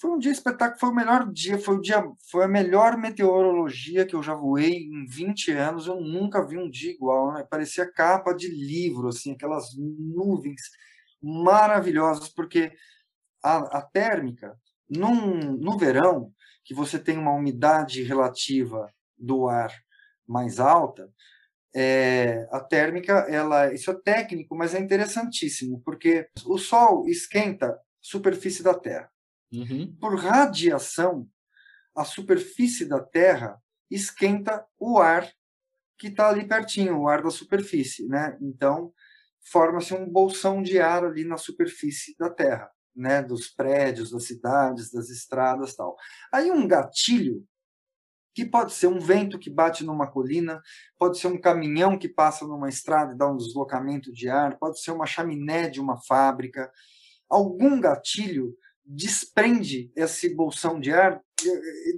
[0.00, 4.06] foi um dia espetáculo, foi o melhor dia, foi o dia, foi a melhor meteorologia
[4.06, 5.86] que eu já voei em 20 anos.
[5.86, 7.44] Eu nunca vi um dia igual, né?
[7.48, 10.62] Parecia capa de livro, assim, aquelas nuvens
[11.20, 12.72] maravilhosas, porque
[13.42, 14.56] a, a térmica
[14.88, 16.32] num, no verão,
[16.64, 19.72] que você tem uma umidade relativa do ar
[20.26, 21.10] mais alta,
[21.74, 27.80] é, a térmica, ela, isso é técnico, mas é interessantíssimo, porque o Sol esquenta a
[28.00, 29.10] superfície da Terra.
[29.52, 29.96] Uhum.
[30.00, 31.28] Por radiação,
[31.96, 33.60] a superfície da Terra
[33.90, 35.30] esquenta o ar
[35.98, 38.38] que está ali pertinho, o ar da superfície, né?
[38.40, 38.92] Então,
[39.50, 43.22] forma-se um bolsão de ar ali na superfície da Terra, né?
[43.22, 45.96] Dos prédios, das cidades, das estradas tal.
[46.32, 47.46] Aí um gatilho,
[48.34, 50.60] que pode ser um vento que bate numa colina,
[50.98, 54.80] pode ser um caminhão que passa numa estrada e dá um deslocamento de ar, pode
[54.80, 56.70] ser uma chaminé de uma fábrica.
[57.28, 61.20] Algum gatilho desprende esse bolsão de ar,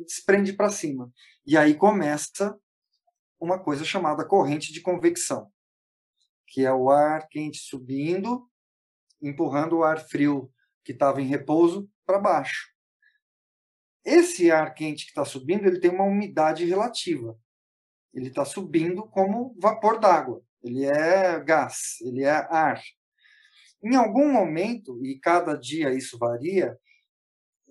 [0.06, 1.10] desprende para cima.
[1.46, 2.58] E aí começa
[3.38, 5.50] uma coisa chamada corrente de convecção,
[6.46, 8.48] que é o ar quente subindo,
[9.20, 10.50] empurrando o ar frio
[10.84, 12.68] que estava em repouso para baixo.
[14.04, 17.38] Esse ar quente que está subindo, ele tem uma umidade relativa.
[18.14, 20.42] Ele está subindo como vapor d'água.
[20.62, 22.80] Ele é gás, ele é ar.
[23.82, 26.76] Em algum momento, e cada dia isso varia,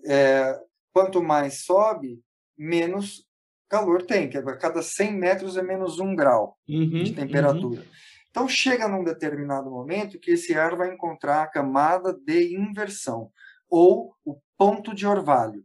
[0.04, 0.58] é,
[0.92, 2.20] quanto mais sobe,
[2.56, 3.28] menos
[3.68, 7.82] calor tem, que a cada 100 metros é menos um grau uhum, de temperatura.
[7.82, 7.88] Uhum.
[8.30, 13.32] Então chega num determinado momento que esse ar vai encontrar a camada de inversão,
[13.68, 15.64] ou o ponto de orvalho.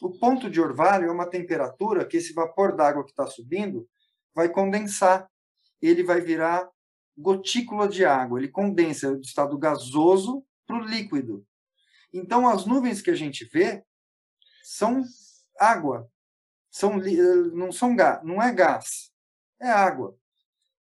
[0.00, 3.88] O ponto de orvalho é uma temperatura que esse vapor d'água que está subindo
[4.34, 5.28] vai condensar.
[5.80, 6.68] Ele vai virar
[7.16, 11.46] gotícula de água, ele condensa do estado gasoso para o líquido.
[12.12, 13.84] Então, as nuvens que a gente vê
[14.62, 15.02] são
[15.58, 16.08] água,
[16.70, 16.96] são,
[17.52, 19.12] não, são não é gás,
[19.60, 20.16] é água.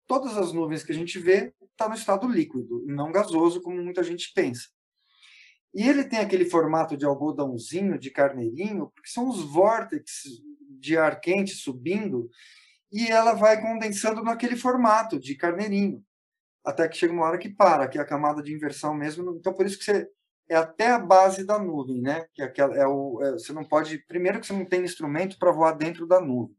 [0.10, 3.80] Todas as nuvens que a gente vê estão tá no estado líquido, não gasoso, como
[3.80, 4.68] muita gente pensa.
[5.72, 11.22] E ele tem aquele formato de algodãozinho, de carneirinho, porque são os vórtices de ar
[11.22, 12.28] quente subindo,
[12.92, 16.04] e ela vai condensando naquele formato de carneirinho,
[16.66, 19.38] até que chega uma hora que para, que é a camada de inversão mesmo.
[19.38, 20.10] Então, por isso que você
[20.50, 22.26] é até a base da nuvem, né?
[22.34, 24.00] Que é, é o, é, você não pode.
[24.08, 26.58] Primeiro, que você não tem instrumento para voar dentro da nuvem.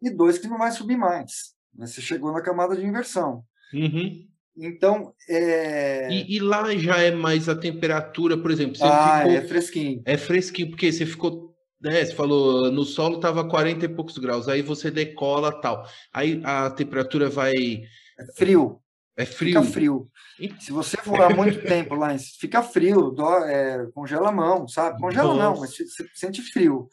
[0.00, 1.53] E dois, que não vai subir mais.
[1.76, 1.86] Né?
[1.86, 3.44] Você chegou na camada de inversão.
[3.72, 4.26] Uhum.
[4.56, 5.12] Então.
[5.28, 6.08] É...
[6.10, 8.76] E, e, lá já é mais a temperatura, por exemplo.
[8.76, 9.32] Você ah, ficou...
[9.32, 10.02] é fresquinho.
[10.04, 11.52] É fresquinho, porque você ficou.
[11.80, 15.86] Né, você falou, no solo estava 40 e poucos graus, aí você decola tal.
[16.12, 17.52] Aí a temperatura vai.
[18.18, 18.80] É frio.
[19.16, 19.62] É frio.
[19.62, 20.10] Fica frio.
[20.60, 24.98] Se você voar muito tempo lá, fica frio, dó, é, congela a mão, sabe?
[25.00, 25.42] Congela Nossa.
[25.42, 26.88] não, mas você sente frio.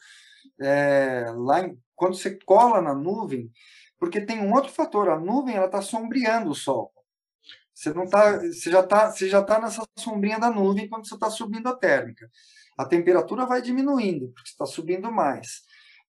[0.60, 3.50] É, lá em, quando você cola na nuvem,
[4.02, 6.90] porque tem um outro fator, a nuvem ela está sombreando o sol.
[7.72, 11.14] Você não tá, você já está, você já tá nessa sombrinha da nuvem quando você
[11.14, 12.28] está subindo a térmica.
[12.76, 15.60] A temperatura vai diminuindo porque está subindo mais.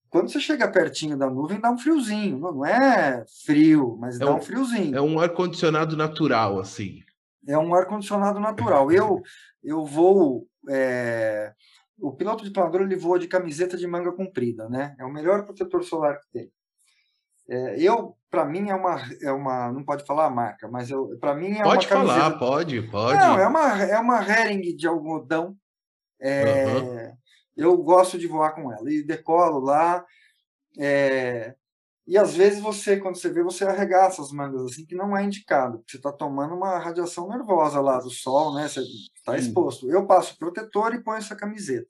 [0.10, 2.40] Quando você chega pertinho da nuvem, dá um friozinho.
[2.40, 4.98] Não é frio, mas é dá um, um friozinho.
[4.98, 7.04] É um ar-condicionado natural, assim.
[7.48, 8.92] É um ar-condicionado natural.
[8.92, 9.22] Eu,
[9.64, 10.48] eu vou.
[10.68, 11.54] É...
[12.00, 14.96] O piloto de planador ele voa de camiseta de manga comprida, né?
[15.00, 16.52] É o melhor protetor solar que tem.
[17.54, 19.72] É, eu, para mim, é uma, é uma.
[19.72, 20.90] Não pode falar a marca, mas
[21.20, 21.74] para mim é pode uma.
[21.74, 23.20] Pode falar, pode, pode.
[23.20, 25.56] Não, é uma, é uma Hering de algodão.
[26.20, 27.24] É, uhum
[27.56, 28.92] eu gosto de voar com ela.
[28.92, 30.06] E decolo lá.
[30.78, 31.56] É...
[32.06, 35.24] E às vezes você, quando você vê, você arregaça as mangas assim, que não é
[35.24, 38.68] indicado, porque você está tomando uma radiação nervosa lá do sol, né?
[38.68, 38.82] Você
[39.16, 39.90] está exposto.
[39.90, 41.88] Eu passo protetor e ponho essa camiseta.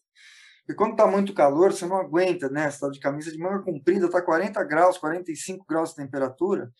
[0.68, 2.70] E quando está muito calor, você não aguenta, né?
[2.70, 6.72] Você está de camisa de manga comprida, está 40 graus, 45 graus de temperatura.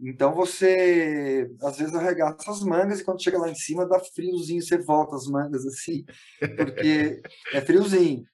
[0.00, 4.62] Então você às vezes arregaça as mangas e quando chega lá em cima dá friozinho,
[4.62, 6.04] você volta as mangas assim,
[6.56, 7.20] porque
[7.52, 8.24] é friozinho.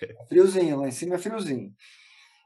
[0.00, 1.72] É friozinho, lá em cima é friozinho.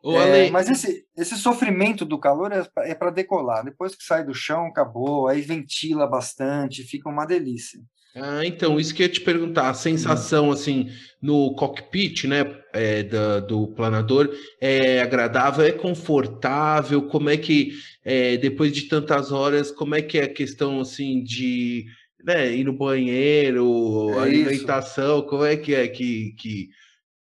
[0.04, 3.64] É, mas esse, esse sofrimento do calor é, é para decolar.
[3.64, 7.80] Depois que sai do chão, acabou, aí ventila bastante, fica uma delícia.
[8.14, 10.90] Ah, então, isso que eu ia te perguntar, a sensação assim
[11.20, 14.28] no cockpit, né, é, do, do planador,
[14.60, 17.02] é agradável, é confortável?
[17.08, 17.72] Como é que,
[18.04, 21.86] é, depois de tantas horas, como é que é a questão assim de
[22.22, 25.28] né, ir no banheiro, é alimentação, isso.
[25.28, 26.68] como é que é que, que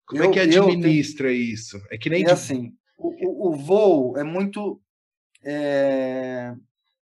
[0.04, 1.40] como é eu, é que administra tenho...
[1.40, 1.80] isso?
[1.90, 2.32] É que nem é de...
[2.32, 4.80] assim, o, o, o voo é muito
[5.44, 6.52] é,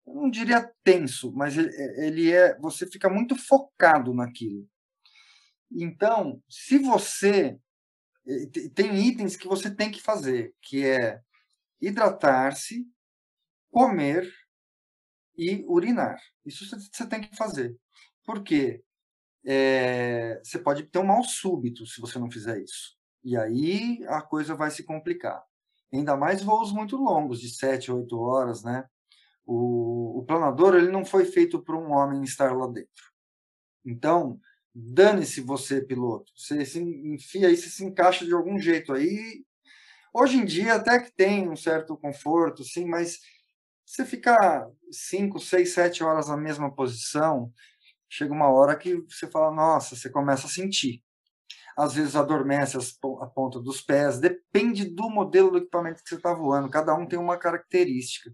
[0.08, 4.68] eu não diria tenso, mas ele é, você fica muito focado naquilo.
[5.70, 7.60] Então, se você
[8.74, 11.22] tem itens que você tem que fazer, que é
[11.82, 12.88] hidratar-se,
[13.70, 14.32] comer
[15.38, 16.18] e urinar.
[16.46, 17.78] Isso você tem que fazer.
[18.26, 18.84] Porque
[19.46, 22.98] é, você pode ter um mal súbito se você não fizer isso.
[23.24, 25.44] E aí a coisa vai se complicar.
[25.94, 28.86] Ainda mais voos muito longos, de 7, 8 horas, né?
[29.48, 33.06] O, o planador ele não foi feito para um homem estar lá dentro.
[33.86, 34.40] Então,
[34.76, 36.32] dane-se você, piloto.
[36.36, 39.46] Você se enfia aí, você se encaixa de algum jeito aí.
[40.14, 43.20] Hoje em dia até que tem um certo conforto, sim, mas
[43.86, 47.54] você ficar cinco, seis, sete horas na mesma posição,
[48.10, 51.02] chega uma hora que você fala, nossa, você começa a sentir.
[51.78, 56.34] Às vezes adormece a ponta dos pés, depende do modelo do equipamento que você está
[56.34, 58.34] voando, cada um tem uma característica.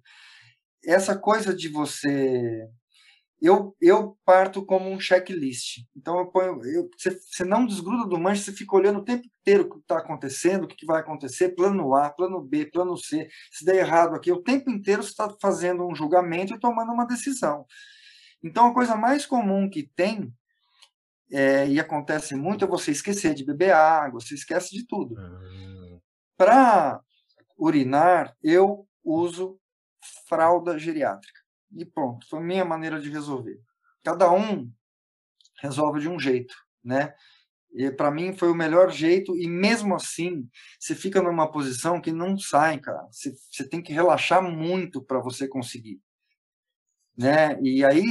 [0.86, 2.70] Essa coisa de você
[3.44, 5.80] eu, eu parto como um checklist.
[5.94, 9.28] Então, eu ponho, eu, você, você não desgruda do manche, você fica olhando o tempo
[9.28, 12.96] inteiro o que está acontecendo, o que, que vai acontecer, plano A, plano B, plano
[12.96, 13.28] C.
[13.52, 17.06] Se der errado aqui, o tempo inteiro você está fazendo um julgamento e tomando uma
[17.06, 17.66] decisão.
[18.42, 20.34] Então, a coisa mais comum que tem,
[21.30, 25.16] é, e acontece muito, é você esquecer de beber água, você esquece de tudo.
[25.16, 26.00] Uhum.
[26.38, 27.02] Para
[27.58, 29.60] urinar, eu uso
[30.28, 31.42] fralda geriátrica
[31.76, 32.28] e pronto.
[32.28, 33.60] Foi a minha maneira de resolver.
[34.04, 34.72] Cada um
[35.62, 36.54] resolve de um jeito,
[36.84, 37.14] né?
[37.74, 40.48] E para mim foi o melhor jeito, e mesmo assim,
[40.80, 43.02] você fica numa posição que não sai, cara.
[43.12, 46.00] Você, você tem que relaxar muito para você conseguir.
[47.18, 47.60] Né?
[47.62, 48.04] E aí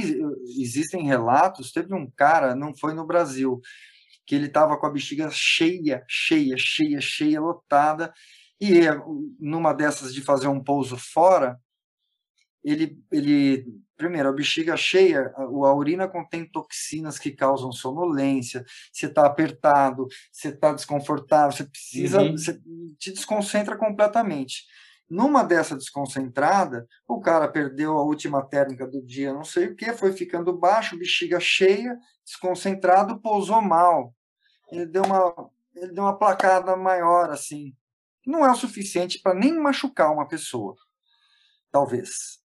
[0.59, 3.61] existem relatos, teve um cara, não foi no Brasil,
[4.25, 8.13] que ele estava com a bexiga cheia, cheia, cheia, cheia, lotada,
[8.59, 8.81] e
[9.39, 11.57] numa dessas de fazer um pouso fora,
[12.63, 13.65] ele, ele
[13.95, 20.07] primeiro, a bexiga cheia, a, a urina contém toxinas que causam sonolência, você está apertado,
[20.31, 22.37] você está desconfortável, você precisa, uhum.
[22.37, 22.59] você
[22.97, 24.65] te desconcentra completamente.
[25.09, 29.93] Numa dessa desconcentrada, o cara perdeu a última térmica do dia, não sei o que,
[29.93, 34.13] foi ficando baixo, bexiga cheia, desconcentrado, pousou mal.
[34.71, 37.75] Ele deu uma, ele deu uma placada maior, assim.
[38.25, 40.75] Não é o suficiente para nem machucar uma pessoa,
[41.69, 42.42] talvez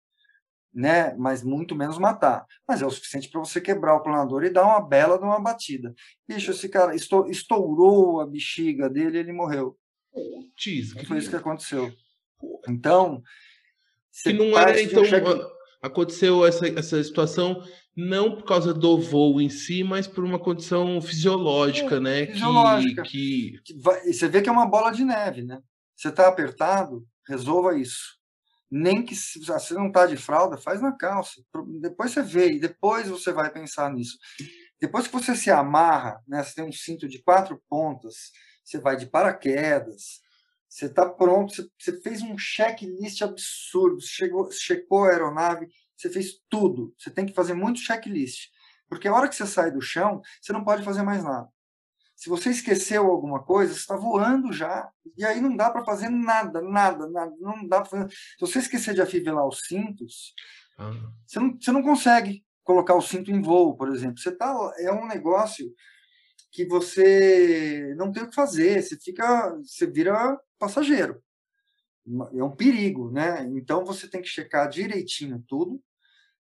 [0.75, 1.15] né?
[1.17, 2.45] Mas muito menos matar.
[2.67, 5.39] Mas é o suficiente para você quebrar o planador e dar uma bela de uma
[5.39, 5.95] batida.
[6.27, 9.77] Bicho, esse cara estourou a bexiga dele e ele morreu.
[10.11, 11.91] Putz, foi isso que aconteceu.
[12.67, 13.23] Então.
[14.21, 15.03] Que não era, então.
[15.81, 17.63] Aconteceu essa, essa situação
[17.95, 22.25] não por causa do voo em si, mas por uma condição fisiológica, é, né?
[22.25, 23.03] Fisiológica.
[23.03, 23.73] Que, que...
[24.11, 25.61] Você vê que é uma bola de neve, né?
[25.95, 28.15] Você está apertado, resolva isso
[28.77, 31.41] nem que se você não está de fralda, faz na calça.
[31.79, 34.17] Depois você vê e depois você vai pensar nisso.
[34.81, 38.97] Depois que você se amarra, né, você tem um cinto de quatro pontas, você vai
[38.97, 40.19] de paraquedas,
[40.67, 46.33] você está pronto, você, você, fez um checklist absurdo, chegou, checou a aeronave, você fez
[46.49, 46.93] tudo.
[46.99, 48.49] Você tem que fazer muito checklist.
[48.89, 51.47] Porque a hora que você sai do chão, você não pode fazer mais nada.
[52.15, 54.89] Se você esqueceu alguma coisa, você está voando já.
[55.17, 57.33] E aí não dá para fazer nada, nada, nada.
[57.39, 58.09] Não dá fazer.
[58.09, 60.33] Se você esquecer de afivelar os cintos,
[60.77, 60.91] ah.
[61.27, 64.17] você, não, você não consegue colocar o cinto em voo, por exemplo.
[64.17, 65.71] Você tá, é um negócio
[66.51, 68.81] que você não tem o que fazer.
[68.81, 71.21] Você fica, você vira passageiro.
[72.33, 73.43] É um perigo, né?
[73.55, 75.81] Então você tem que checar direitinho tudo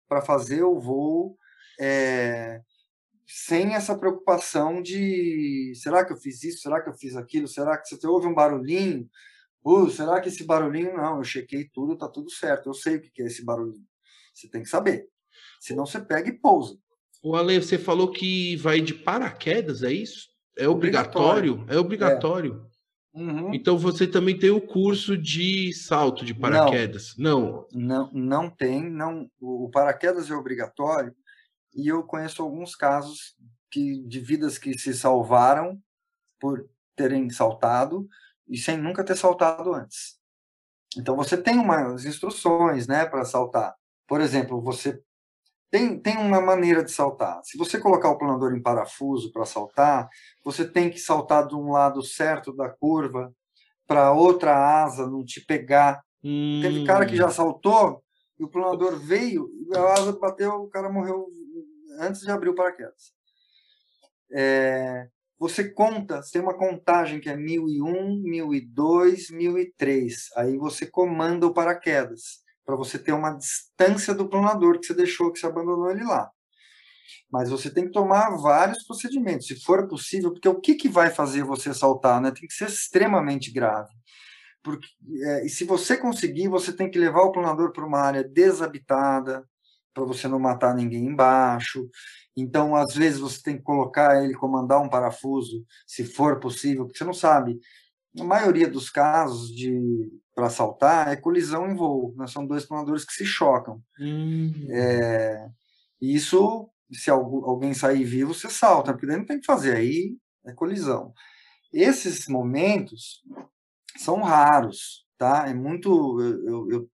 [0.07, 1.37] para fazer o voo.
[1.79, 2.61] É,
[3.25, 7.77] sem essa preocupação de será que eu fiz isso, será que eu fiz aquilo, será
[7.77, 9.09] que você ouve um barulhinho,
[9.65, 13.01] uh, será que esse barulhinho não, eu chequei tudo, tá tudo certo, eu sei o
[13.01, 13.85] que é esse barulhinho.
[14.33, 15.07] Você tem que saber.
[15.59, 16.77] Senão você pega e pousa.
[17.21, 20.29] O Ale, você falou que vai de paraquedas, é isso?
[20.57, 21.53] É obrigatório?
[21.53, 21.77] obrigatório.
[21.77, 22.67] É obrigatório.
[22.69, 22.73] É.
[23.15, 23.53] Uhum.
[23.53, 27.13] Então você também tem o curso de salto de paraquedas?
[27.17, 27.67] Não.
[27.71, 28.89] Não, não, não tem.
[28.89, 31.15] Não, o paraquedas é obrigatório
[31.73, 33.35] e eu conheço alguns casos
[33.71, 35.81] que, de vidas que se salvaram
[36.39, 38.07] por terem saltado
[38.47, 40.17] e sem nunca ter saltado antes.
[40.97, 43.73] Então você tem umas instruções, né, para saltar.
[44.07, 45.01] Por exemplo, você
[45.71, 47.41] tem, tem uma maneira de saltar.
[47.43, 50.07] Se você colocar o planador em parafuso para saltar,
[50.43, 53.33] você tem que saltar de um lado certo da curva
[53.87, 56.03] para outra asa não te pegar.
[56.23, 56.59] Hum.
[56.61, 57.31] Teve cara que já hum.
[57.31, 58.03] saltou
[58.39, 61.27] e o planador veio, a asa bateu, o cara morreu
[61.99, 63.13] antes de abrir o paraquedas.
[64.31, 65.07] É,
[65.39, 70.29] você conta, você tem uma contagem que é 1001, 1002, 1003.
[70.37, 75.31] Aí você comanda o paraquedas, para você ter uma distância do planador que você deixou,
[75.31, 76.31] que você abandonou ele lá.
[77.31, 81.09] Mas você tem que tomar vários procedimentos, se for possível, porque o que, que vai
[81.09, 82.21] fazer você saltar?
[82.21, 82.31] Né?
[82.31, 83.91] Tem que ser extremamente grave.
[84.63, 84.87] Porque,
[85.25, 89.43] é, e se você conseguir, você tem que levar o planador para uma área desabitada,
[89.93, 91.87] para você não matar ninguém embaixo.
[92.35, 96.97] Então, às vezes, você tem que colocar ele, comandar um parafuso, se for possível, porque
[96.97, 97.59] você não sabe.
[98.13, 102.25] Na maioria dos casos de para saltar é colisão em voo, né?
[102.27, 103.81] são dois planadores que se chocam.
[103.99, 104.51] Hum.
[104.71, 105.47] É,
[106.01, 110.15] isso, se alguém sair vivo, você salta, porque daí não tem que fazer, aí
[110.45, 111.13] é colisão.
[111.71, 113.21] Esses momentos,
[113.97, 115.47] são raros, tá?
[115.47, 116.89] É muito, eu, eu,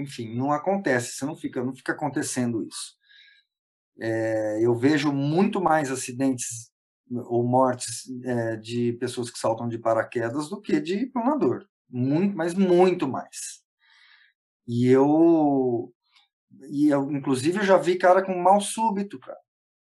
[0.00, 2.96] enfim, não acontece, você não fica, não fica acontecendo isso.
[3.98, 6.70] É, eu vejo muito mais acidentes
[7.10, 12.54] ou mortes é, de pessoas que saltam de paraquedas do que de planador, muito, mas
[12.54, 13.62] muito mais.
[14.66, 15.92] E eu,
[16.70, 19.38] e eu, inclusive, eu já vi cara com mal súbito, cara.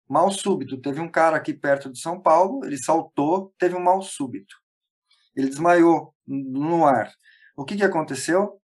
[0.08, 0.80] Mal súbito.
[0.80, 4.56] Teve um cara aqui perto de São Paulo, ele saltou, teve um mal súbito.
[5.34, 7.12] Ele desmaiou no ar.
[7.56, 8.60] O que, que aconteceu?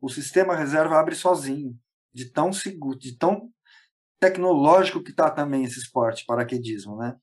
[0.00, 1.78] O sistema reserva abre sozinho,
[2.12, 3.50] de tão seguro, de tão
[4.18, 7.16] tecnológico que está também esse esporte, paraquedismo, né?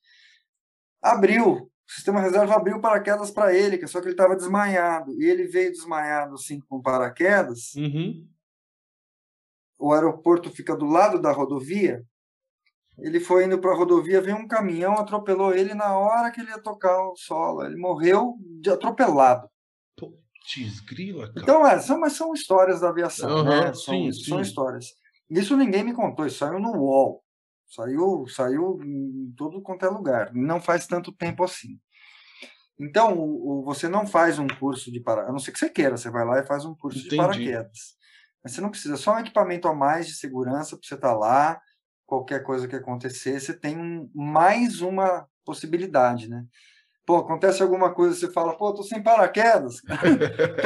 [1.02, 5.12] Abriu, o sistema reserva abriu paraquedas para ele, que só que ele estava desmaiado.
[5.22, 7.74] E ele veio desmaiado assim com paraquedas.
[7.76, 8.28] Uhum.
[9.78, 12.04] O aeroporto fica do lado da rodovia.
[12.98, 16.52] Ele foi indo para a rodovia, veio um caminhão, atropelou ele na hora que ele
[16.52, 17.66] ia tocar o solo.
[17.66, 19.50] Ele morreu de atropelado.
[20.44, 21.54] Putz, grila, cara.
[21.54, 23.74] Então, é, são, mas são histórias da aviação, Uhum, né?
[23.74, 24.42] sim, São, são sim.
[24.42, 24.88] histórias.
[25.30, 27.24] Isso ninguém me contou, isso saiu no UOL.
[27.66, 30.32] Saiu, saiu em todo quanto é lugar.
[30.34, 31.80] Não faz tanto tempo assim.
[32.80, 35.70] Então, o, o- você não faz um curso de paraquedas, a não ser que você
[35.70, 37.16] queira, você vai lá e faz um curso de Entendi.
[37.16, 37.96] paraquedas.
[38.44, 41.62] Mas você não precisa, só um equipamento a mais de segurança para você estar lá,
[42.06, 46.46] qualquer coisa que acontecer, você tem mais uma possibilidade, né?
[47.06, 49.82] Pô, acontece alguma coisa, você fala, pô, tô sem paraquedas,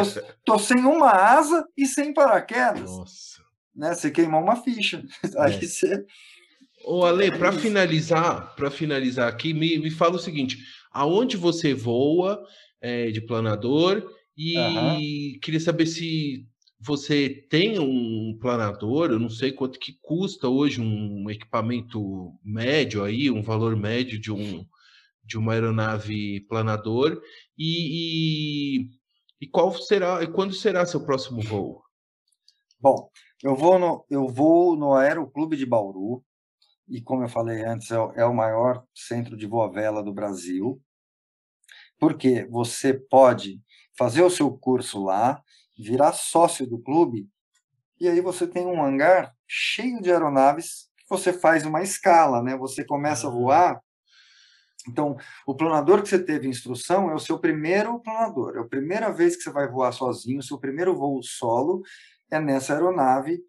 [0.45, 3.41] tô, tô sem uma asa e sem paraquedas, Nossa.
[3.75, 3.93] né?
[3.95, 5.03] Você queimou uma ficha.
[5.39, 5.61] Aí É.
[5.61, 6.05] você
[6.85, 10.57] Ô, Ale, para finalizar, para finalizar aqui, me, me fala o seguinte:
[10.91, 12.41] aonde você voa
[12.79, 14.09] é, de planador?
[14.37, 16.47] E queria saber se
[16.79, 23.31] você tem um planador, eu não sei quanto que custa hoje um equipamento médio aí,
[23.31, 24.63] um valor médio de um
[25.27, 27.21] de uma aeronave planador
[27.57, 28.89] e, e,
[29.41, 31.83] e qual será e quando será seu próximo voo?
[32.79, 33.09] Bom,
[33.43, 36.23] eu vou no, eu vou no Aeroclube de Bauru,
[36.89, 40.13] e como eu falei antes, é, o- é o maior centro de voa vela do
[40.13, 40.81] Brasil,
[41.99, 43.59] porque você pode
[43.97, 45.41] fazer o seu curso lá,
[45.77, 47.27] virar sócio do clube,
[47.99, 52.57] e aí você tem um hangar cheio de aeronaves que você faz uma escala, né?
[52.57, 53.81] Você começa a voar.
[54.87, 59.11] Então, o planador que você teve instrução é o seu primeiro planador, é a primeira
[59.11, 61.81] vez que você vai voar sozinho, o seu primeiro voo solo
[62.31, 63.39] é nessa aeronave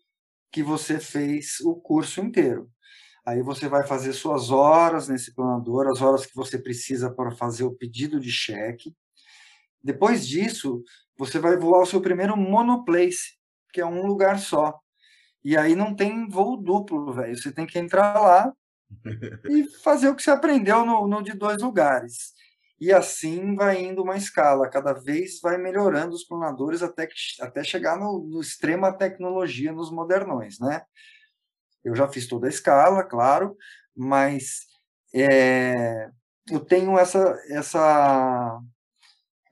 [0.51, 2.71] que você fez o curso inteiro.
[3.27, 7.65] Aí você vai fazer suas horas nesse planador, as horas que você precisa para fazer
[7.65, 8.95] o pedido de cheque.
[9.83, 10.83] Depois disso,
[11.17, 13.37] você vai voar o seu primeiro monoplace,
[13.73, 14.79] que é um lugar só.
[15.45, 17.37] E aí não tem voo duplo, velho.
[17.37, 18.53] Você tem que entrar lá
[19.49, 22.33] e fazer o que você aprendeu no, no de dois lugares.
[22.81, 27.65] E assim vai indo uma escala, cada vez vai melhorando os planadores até, que, até
[27.65, 30.83] chegar no, no extrema tecnologia nos modernões, né?
[31.85, 33.57] Eu já fiz toda a escala, claro,
[33.97, 34.61] mas
[35.13, 36.09] é,
[36.51, 38.61] eu tenho essa, essa,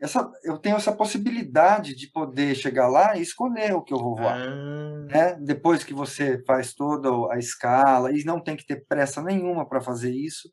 [0.00, 4.16] essa, eu tenho essa possibilidade de poder chegar lá e escolher o que eu vou
[4.16, 5.34] voar Ah, né?
[5.40, 9.80] Depois que você faz toda a escala, e não tem que ter pressa nenhuma para
[9.80, 10.50] fazer isso,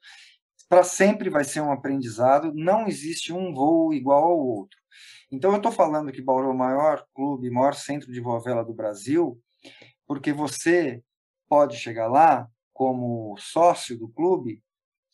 [0.70, 4.78] para sempre vai ser um aprendizado, não existe um voo igual ao outro.
[5.32, 8.64] Então, eu estou falando que Bauru é o maior clube, maior centro de voa vela
[8.64, 9.40] do Brasil,
[10.08, 11.02] porque você
[11.50, 14.62] pode chegar lá como sócio do clube,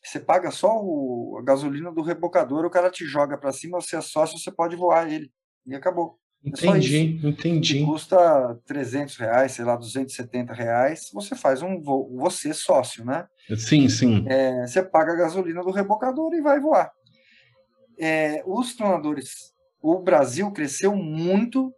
[0.04, 3.98] você paga só o, a gasolina do rebocador, o cara te joga para cima, você
[3.98, 5.32] é sócio, você pode voar ele,
[5.66, 6.18] e acabou.
[6.46, 7.86] É entendi, que entendi.
[7.86, 13.28] custa 300 reais, sei lá, 270 reais, você faz um voo, você sócio, né?
[13.58, 14.24] Sim, sim.
[14.26, 16.92] É, você paga a gasolina do rebocador e vai voar.
[18.00, 21.74] É, os planadores, o Brasil cresceu muito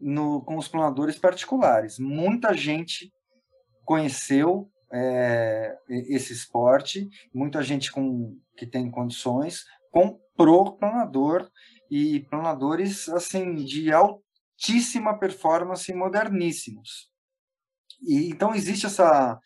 [0.00, 1.98] no, com os planadores particulares.
[1.98, 3.12] Muita gente
[3.84, 9.64] conheceu é, esse esporte, muita gente com, que tem condições
[9.96, 11.50] comprou planador
[11.90, 17.10] e planadores assim de altíssima performance moderníssimos.
[18.02, 19.40] E então existe essa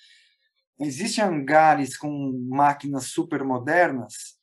[0.80, 4.36] existem hangares com máquinas super modernas,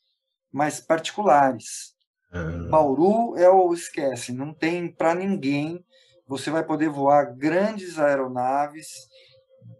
[0.50, 1.94] mas particulares.
[2.32, 5.84] Ah, Bauru é o esquece, não tem para ninguém.
[6.26, 8.88] Você vai poder voar grandes aeronaves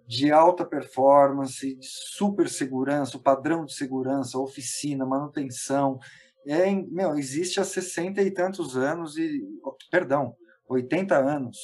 [0.08, 6.00] de alta performance, de super segurança, o padrão de segurança, oficina, manutenção.
[6.48, 9.42] É, meu, existe há 60 e tantos anos e,
[9.92, 10.34] perdão,
[10.70, 11.58] 80 anos.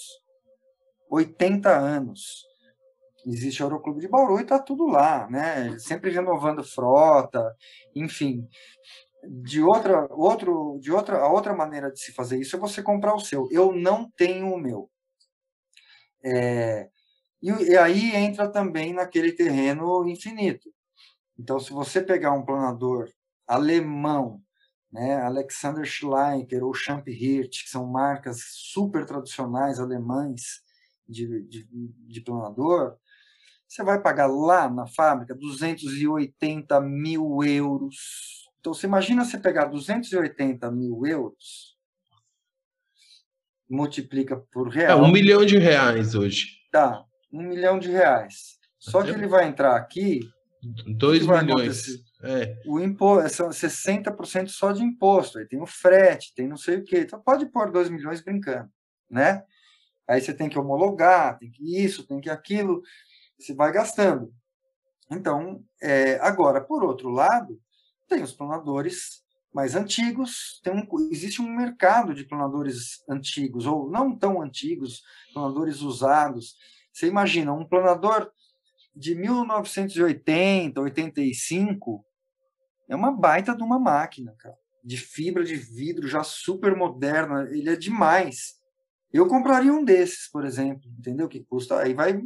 [1.10, 2.44] 80 anos.
[3.26, 5.80] Existe o Aeroclube de Bauru e está tudo lá, né?
[5.80, 7.56] Sempre renovando frota,
[7.96, 8.46] enfim.
[9.46, 13.16] de outra, outro, de outra, a outra maneira de se fazer isso é você comprar
[13.16, 13.48] o seu.
[13.52, 14.90] Eu não tenho o meu.
[16.26, 16.90] É,
[17.44, 20.70] e, e aí entra também naquele terreno infinito.
[21.38, 23.10] Então, se você pegar um planador
[23.46, 24.42] alemão,
[24.90, 30.62] né, Alexander Schleicher ou Champ Hirt, que são marcas super tradicionais alemães
[31.06, 31.68] de, de,
[32.08, 32.96] de planador,
[33.68, 38.48] você vai pagar lá na fábrica 280 mil euros.
[38.62, 41.76] Então, você imagina você pegar 280 mil euros,
[43.70, 45.00] multiplica por real.
[45.00, 46.60] É um milhão de reais hoje.
[46.72, 47.04] Dá,
[47.34, 48.60] um milhão de reais.
[48.80, 50.20] Só que ele vai entrar aqui.
[50.62, 52.04] 2 milhões.
[52.24, 52.56] É.
[52.66, 55.40] O imposto, são 60% só de imposto.
[55.40, 57.00] Aí tem o frete, tem não sei o quê.
[57.00, 58.70] Então pode pôr 2 milhões brincando,
[59.10, 59.44] né?
[60.08, 62.82] Aí você tem que homologar, tem que isso, tem que aquilo.
[63.38, 64.34] Você vai gastando.
[65.12, 67.60] Então, é, agora, por outro lado,
[68.08, 69.24] tem os planadores
[69.54, 75.04] mais antigos, tem um, existe um mercado de planadores antigos, ou não tão antigos,
[75.34, 76.56] planadores usados,
[76.94, 78.32] você imagina, um planador
[78.96, 82.06] de 1980, 85,
[82.88, 84.56] é uma baita de uma máquina, cara.
[84.84, 88.62] De fibra de vidro, já super moderna, ele é demais.
[89.12, 91.28] Eu compraria um desses, por exemplo, entendeu?
[91.28, 92.22] Que custa, aí vai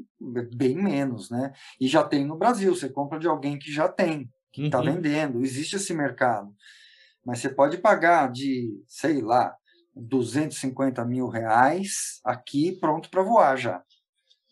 [0.53, 1.53] bem menos, né?
[1.80, 4.85] E já tem no Brasil, você compra de alguém que já tem, que está uhum.
[4.85, 6.53] vendendo, existe esse mercado.
[7.26, 9.56] Mas você pode pagar de, sei lá,
[9.95, 13.84] 250 mil reais aqui pronto para voar já.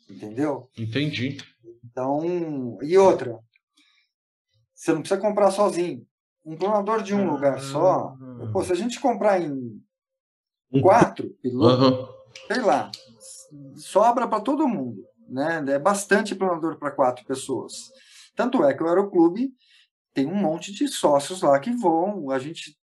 [0.10, 0.70] Entendeu?
[0.78, 1.38] Entendi.
[1.84, 3.40] Então, e outra,
[4.74, 6.06] você não precisa comprar sozinho.
[6.46, 8.16] Um planador de um ah, lugar só,
[8.54, 9.82] pô, se a gente comprar em
[10.82, 12.08] quatro pilotos, uhum.
[12.48, 12.92] sei lá,
[13.78, 15.04] sobra para todo mundo.
[15.28, 15.64] Né?
[15.70, 17.92] É bastante planador para quatro pessoas.
[18.36, 19.52] Tanto é que o Aeroclube
[20.14, 22.30] tem um monte de sócios lá que vão.
[22.30, 22.78] A gente,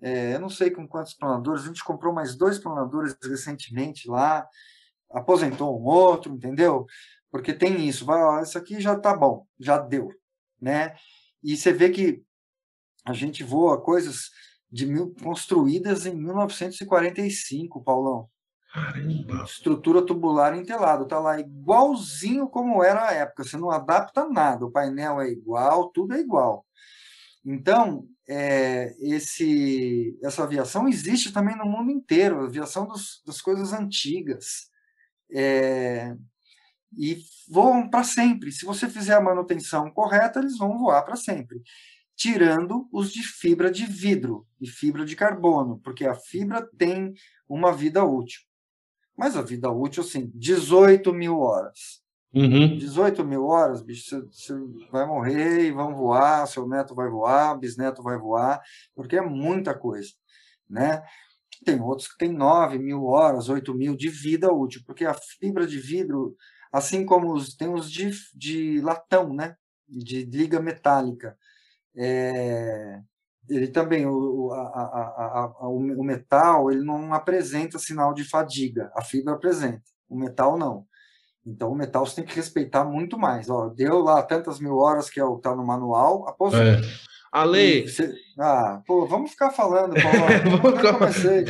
[0.00, 4.46] é, eu não sei com quantos planadores, a gente comprou mais dois planadores recentemente lá
[5.14, 6.86] aposentou um outro, entendeu?
[7.30, 10.10] Porque tem isso, vai, ó, isso aqui já tá bom, já deu,
[10.60, 10.94] né?
[11.42, 12.22] E você vê que
[13.04, 14.30] a gente voa coisas
[14.70, 18.28] de mil, construídas em 1945, Paulão.
[18.72, 19.44] Caramba.
[19.44, 24.70] Estrutura tubular entelado, tá lá igualzinho como era a época, você não adapta nada, o
[24.70, 26.66] painel é igual, tudo é igual.
[27.44, 33.72] Então, é, esse, essa aviação existe também no mundo inteiro, a aviação dos, das coisas
[33.72, 34.72] antigas
[35.34, 36.16] é,
[36.96, 38.52] e voam para sempre.
[38.52, 41.60] Se você fizer a manutenção correta, eles vão voar para sempre.
[42.16, 47.12] Tirando os de fibra de vidro e fibra de carbono, porque a fibra tem
[47.48, 48.40] uma vida útil.
[49.16, 52.02] Mas a vida útil, assim, 18 mil horas.
[52.32, 52.76] Uhum.
[52.76, 54.54] 18 mil horas, bicho, você, você
[54.90, 58.60] vai morrer e vão voar, seu neto vai voar, bisneto vai voar,
[58.92, 60.10] porque é muita coisa,
[60.68, 61.00] né?
[61.64, 65.66] Tem outros que têm 9 mil horas, 8 mil de vida útil, porque a fibra
[65.66, 66.34] de vidro,
[66.72, 69.56] assim como os, tem os de, de latão, né?
[69.86, 71.36] de liga metálica,
[71.96, 73.00] é,
[73.48, 79.02] ele também, o, a, a, a, o metal, ele não apresenta sinal de fadiga, a
[79.02, 80.86] fibra apresenta, o metal não.
[81.46, 83.50] Então, o metal você tem que respeitar muito mais.
[83.50, 86.86] Ó, deu lá tantas mil horas que é o está no manual, aposenta.
[86.86, 86.90] É.
[87.34, 87.88] Ale.
[87.88, 88.14] Você...
[88.38, 90.62] Ah, pô, vamos ficar falando, Paulo.
[90.62, 91.44] vamos comecei.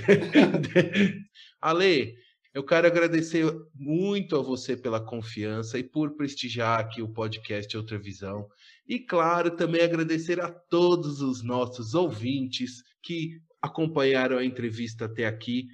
[1.61, 2.15] Ale,
[2.55, 3.45] eu quero agradecer
[3.75, 8.49] muito a você pela confiança e por prestigiar aqui o podcast Outra Visão.
[8.89, 15.67] E, claro, também agradecer a todos os nossos ouvintes que acompanharam a entrevista até aqui.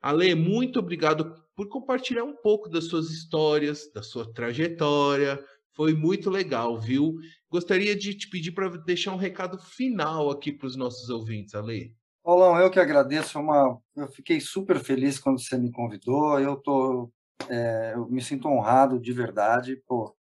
[0.00, 5.40] Ale, muito obrigado por compartilhar um pouco das suas histórias, da sua trajetória,
[5.74, 7.16] foi muito legal, viu?
[7.50, 11.94] Gostaria de te pedir para deixar um recado final aqui para os nossos ouvintes, Ale.
[12.22, 13.38] Paulão, eu que agradeço.
[13.38, 13.78] Uma...
[13.96, 16.38] Eu fiquei super feliz quando você me convidou.
[16.38, 17.10] Eu tô,
[17.48, 19.82] é, eu me sinto honrado de verdade.
[19.86, 20.14] Pô,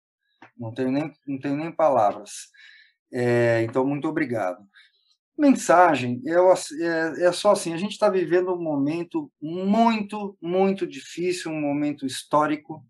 [0.56, 2.48] não tenho nem, não tenho nem palavras.
[3.12, 4.58] É, então, muito obrigado.
[5.36, 11.50] Mensagem, eu, é, é só assim: a gente está vivendo um momento muito, muito difícil,
[11.50, 12.84] um momento histórico,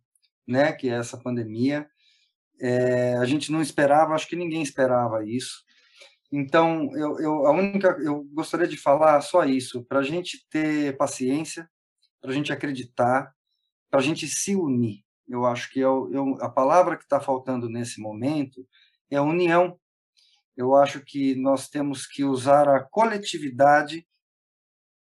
[0.47, 0.73] né?
[0.73, 1.89] Que é essa pandemia.
[2.61, 5.65] É, a gente não esperava, acho que ninguém esperava isso.
[6.31, 10.97] Então, eu, eu, a única, eu gostaria de falar só isso, para a gente ter
[10.97, 11.69] paciência,
[12.21, 13.33] para a gente acreditar,
[13.91, 15.03] para a gente se unir.
[15.27, 18.67] Eu acho que eu, eu, a palavra que está faltando nesse momento
[19.11, 19.79] é união.
[20.57, 24.07] Eu acho que nós temos que usar a coletividade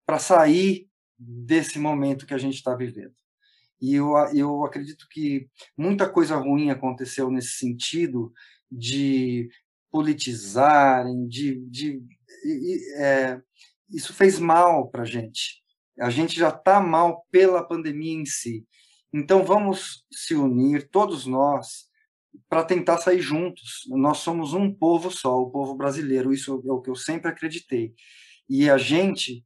[0.06, 3.14] para sair desse momento que a gente está vivendo.
[3.80, 8.32] E eu, eu acredito que muita coisa ruim aconteceu nesse sentido
[8.70, 9.48] de
[9.90, 12.02] politizarem, de, de
[12.96, 13.40] é,
[13.90, 15.62] isso fez mal para a gente.
[15.98, 18.66] A gente já está mal pela pandemia em si.
[19.12, 21.88] Então, vamos se unir, todos nós,
[22.48, 23.84] para tentar sair juntos.
[23.88, 27.94] Nós somos um povo só, o povo brasileiro, isso é o que eu sempre acreditei.
[28.48, 29.44] E a gente,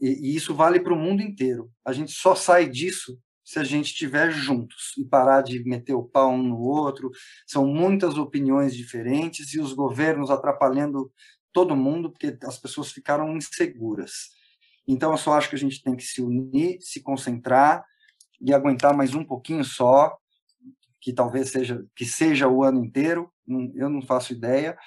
[0.00, 3.18] e isso vale para o mundo inteiro, a gente só sai disso
[3.50, 7.10] se a gente estiver juntos e parar de meter o pau um no outro.
[7.44, 11.12] São muitas opiniões diferentes e os governos atrapalhando
[11.52, 14.28] todo mundo, porque as pessoas ficaram inseguras.
[14.86, 17.84] Então, eu só acho que a gente tem que se unir, se concentrar
[18.40, 20.16] e aguentar mais um pouquinho só,
[21.00, 23.32] que talvez seja que seja o ano inteiro,
[23.74, 24.78] eu não faço ideia,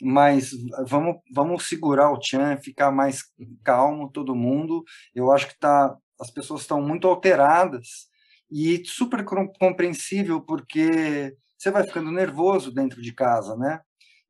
[0.00, 0.52] mas
[0.86, 3.24] vamos vamos segurar o Tchan, ficar mais
[3.64, 4.84] calmo todo mundo.
[5.12, 8.08] Eu acho que tá as pessoas estão muito alteradas
[8.50, 9.24] e super
[9.58, 13.80] compreensível porque você vai ficando nervoso dentro de casa, né?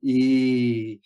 [0.03, 1.01] E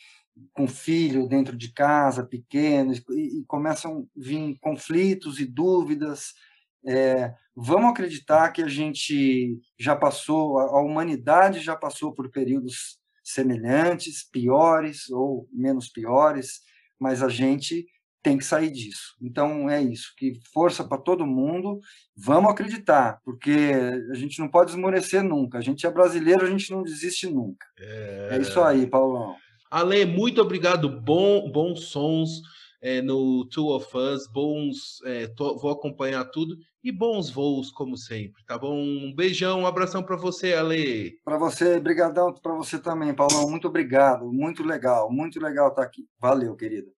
[0.52, 6.34] com filho dentro de casa, pequeno, e, e começam a vir conflitos e dúvidas.
[6.86, 14.22] É, vamos acreditar que a gente já passou, a humanidade já passou por períodos semelhantes,
[14.30, 16.60] piores ou menos piores,
[16.98, 17.86] mas a gente
[18.28, 19.16] tem que sair disso.
[19.22, 21.80] Então é isso, que força para todo mundo,
[22.14, 23.72] vamos acreditar, porque
[24.10, 25.56] a gente não pode esmorecer nunca.
[25.56, 27.66] A gente é brasileiro, a gente não desiste nunca.
[27.78, 29.34] É, é isso aí, Paulão.
[29.70, 30.88] Ale, muito obrigado.
[31.00, 32.42] Bom, bons sons
[32.82, 37.96] é, no Two of Us, bons, é, tô, vou acompanhar tudo e bons voos como
[37.96, 38.78] sempre, tá bom?
[38.78, 41.18] Um beijão, um abração para você, Ale.
[41.24, 43.50] Para você, brigadão para você também, Paulão.
[43.50, 46.06] Muito obrigado, muito legal, muito legal estar aqui.
[46.20, 46.97] Valeu, querido.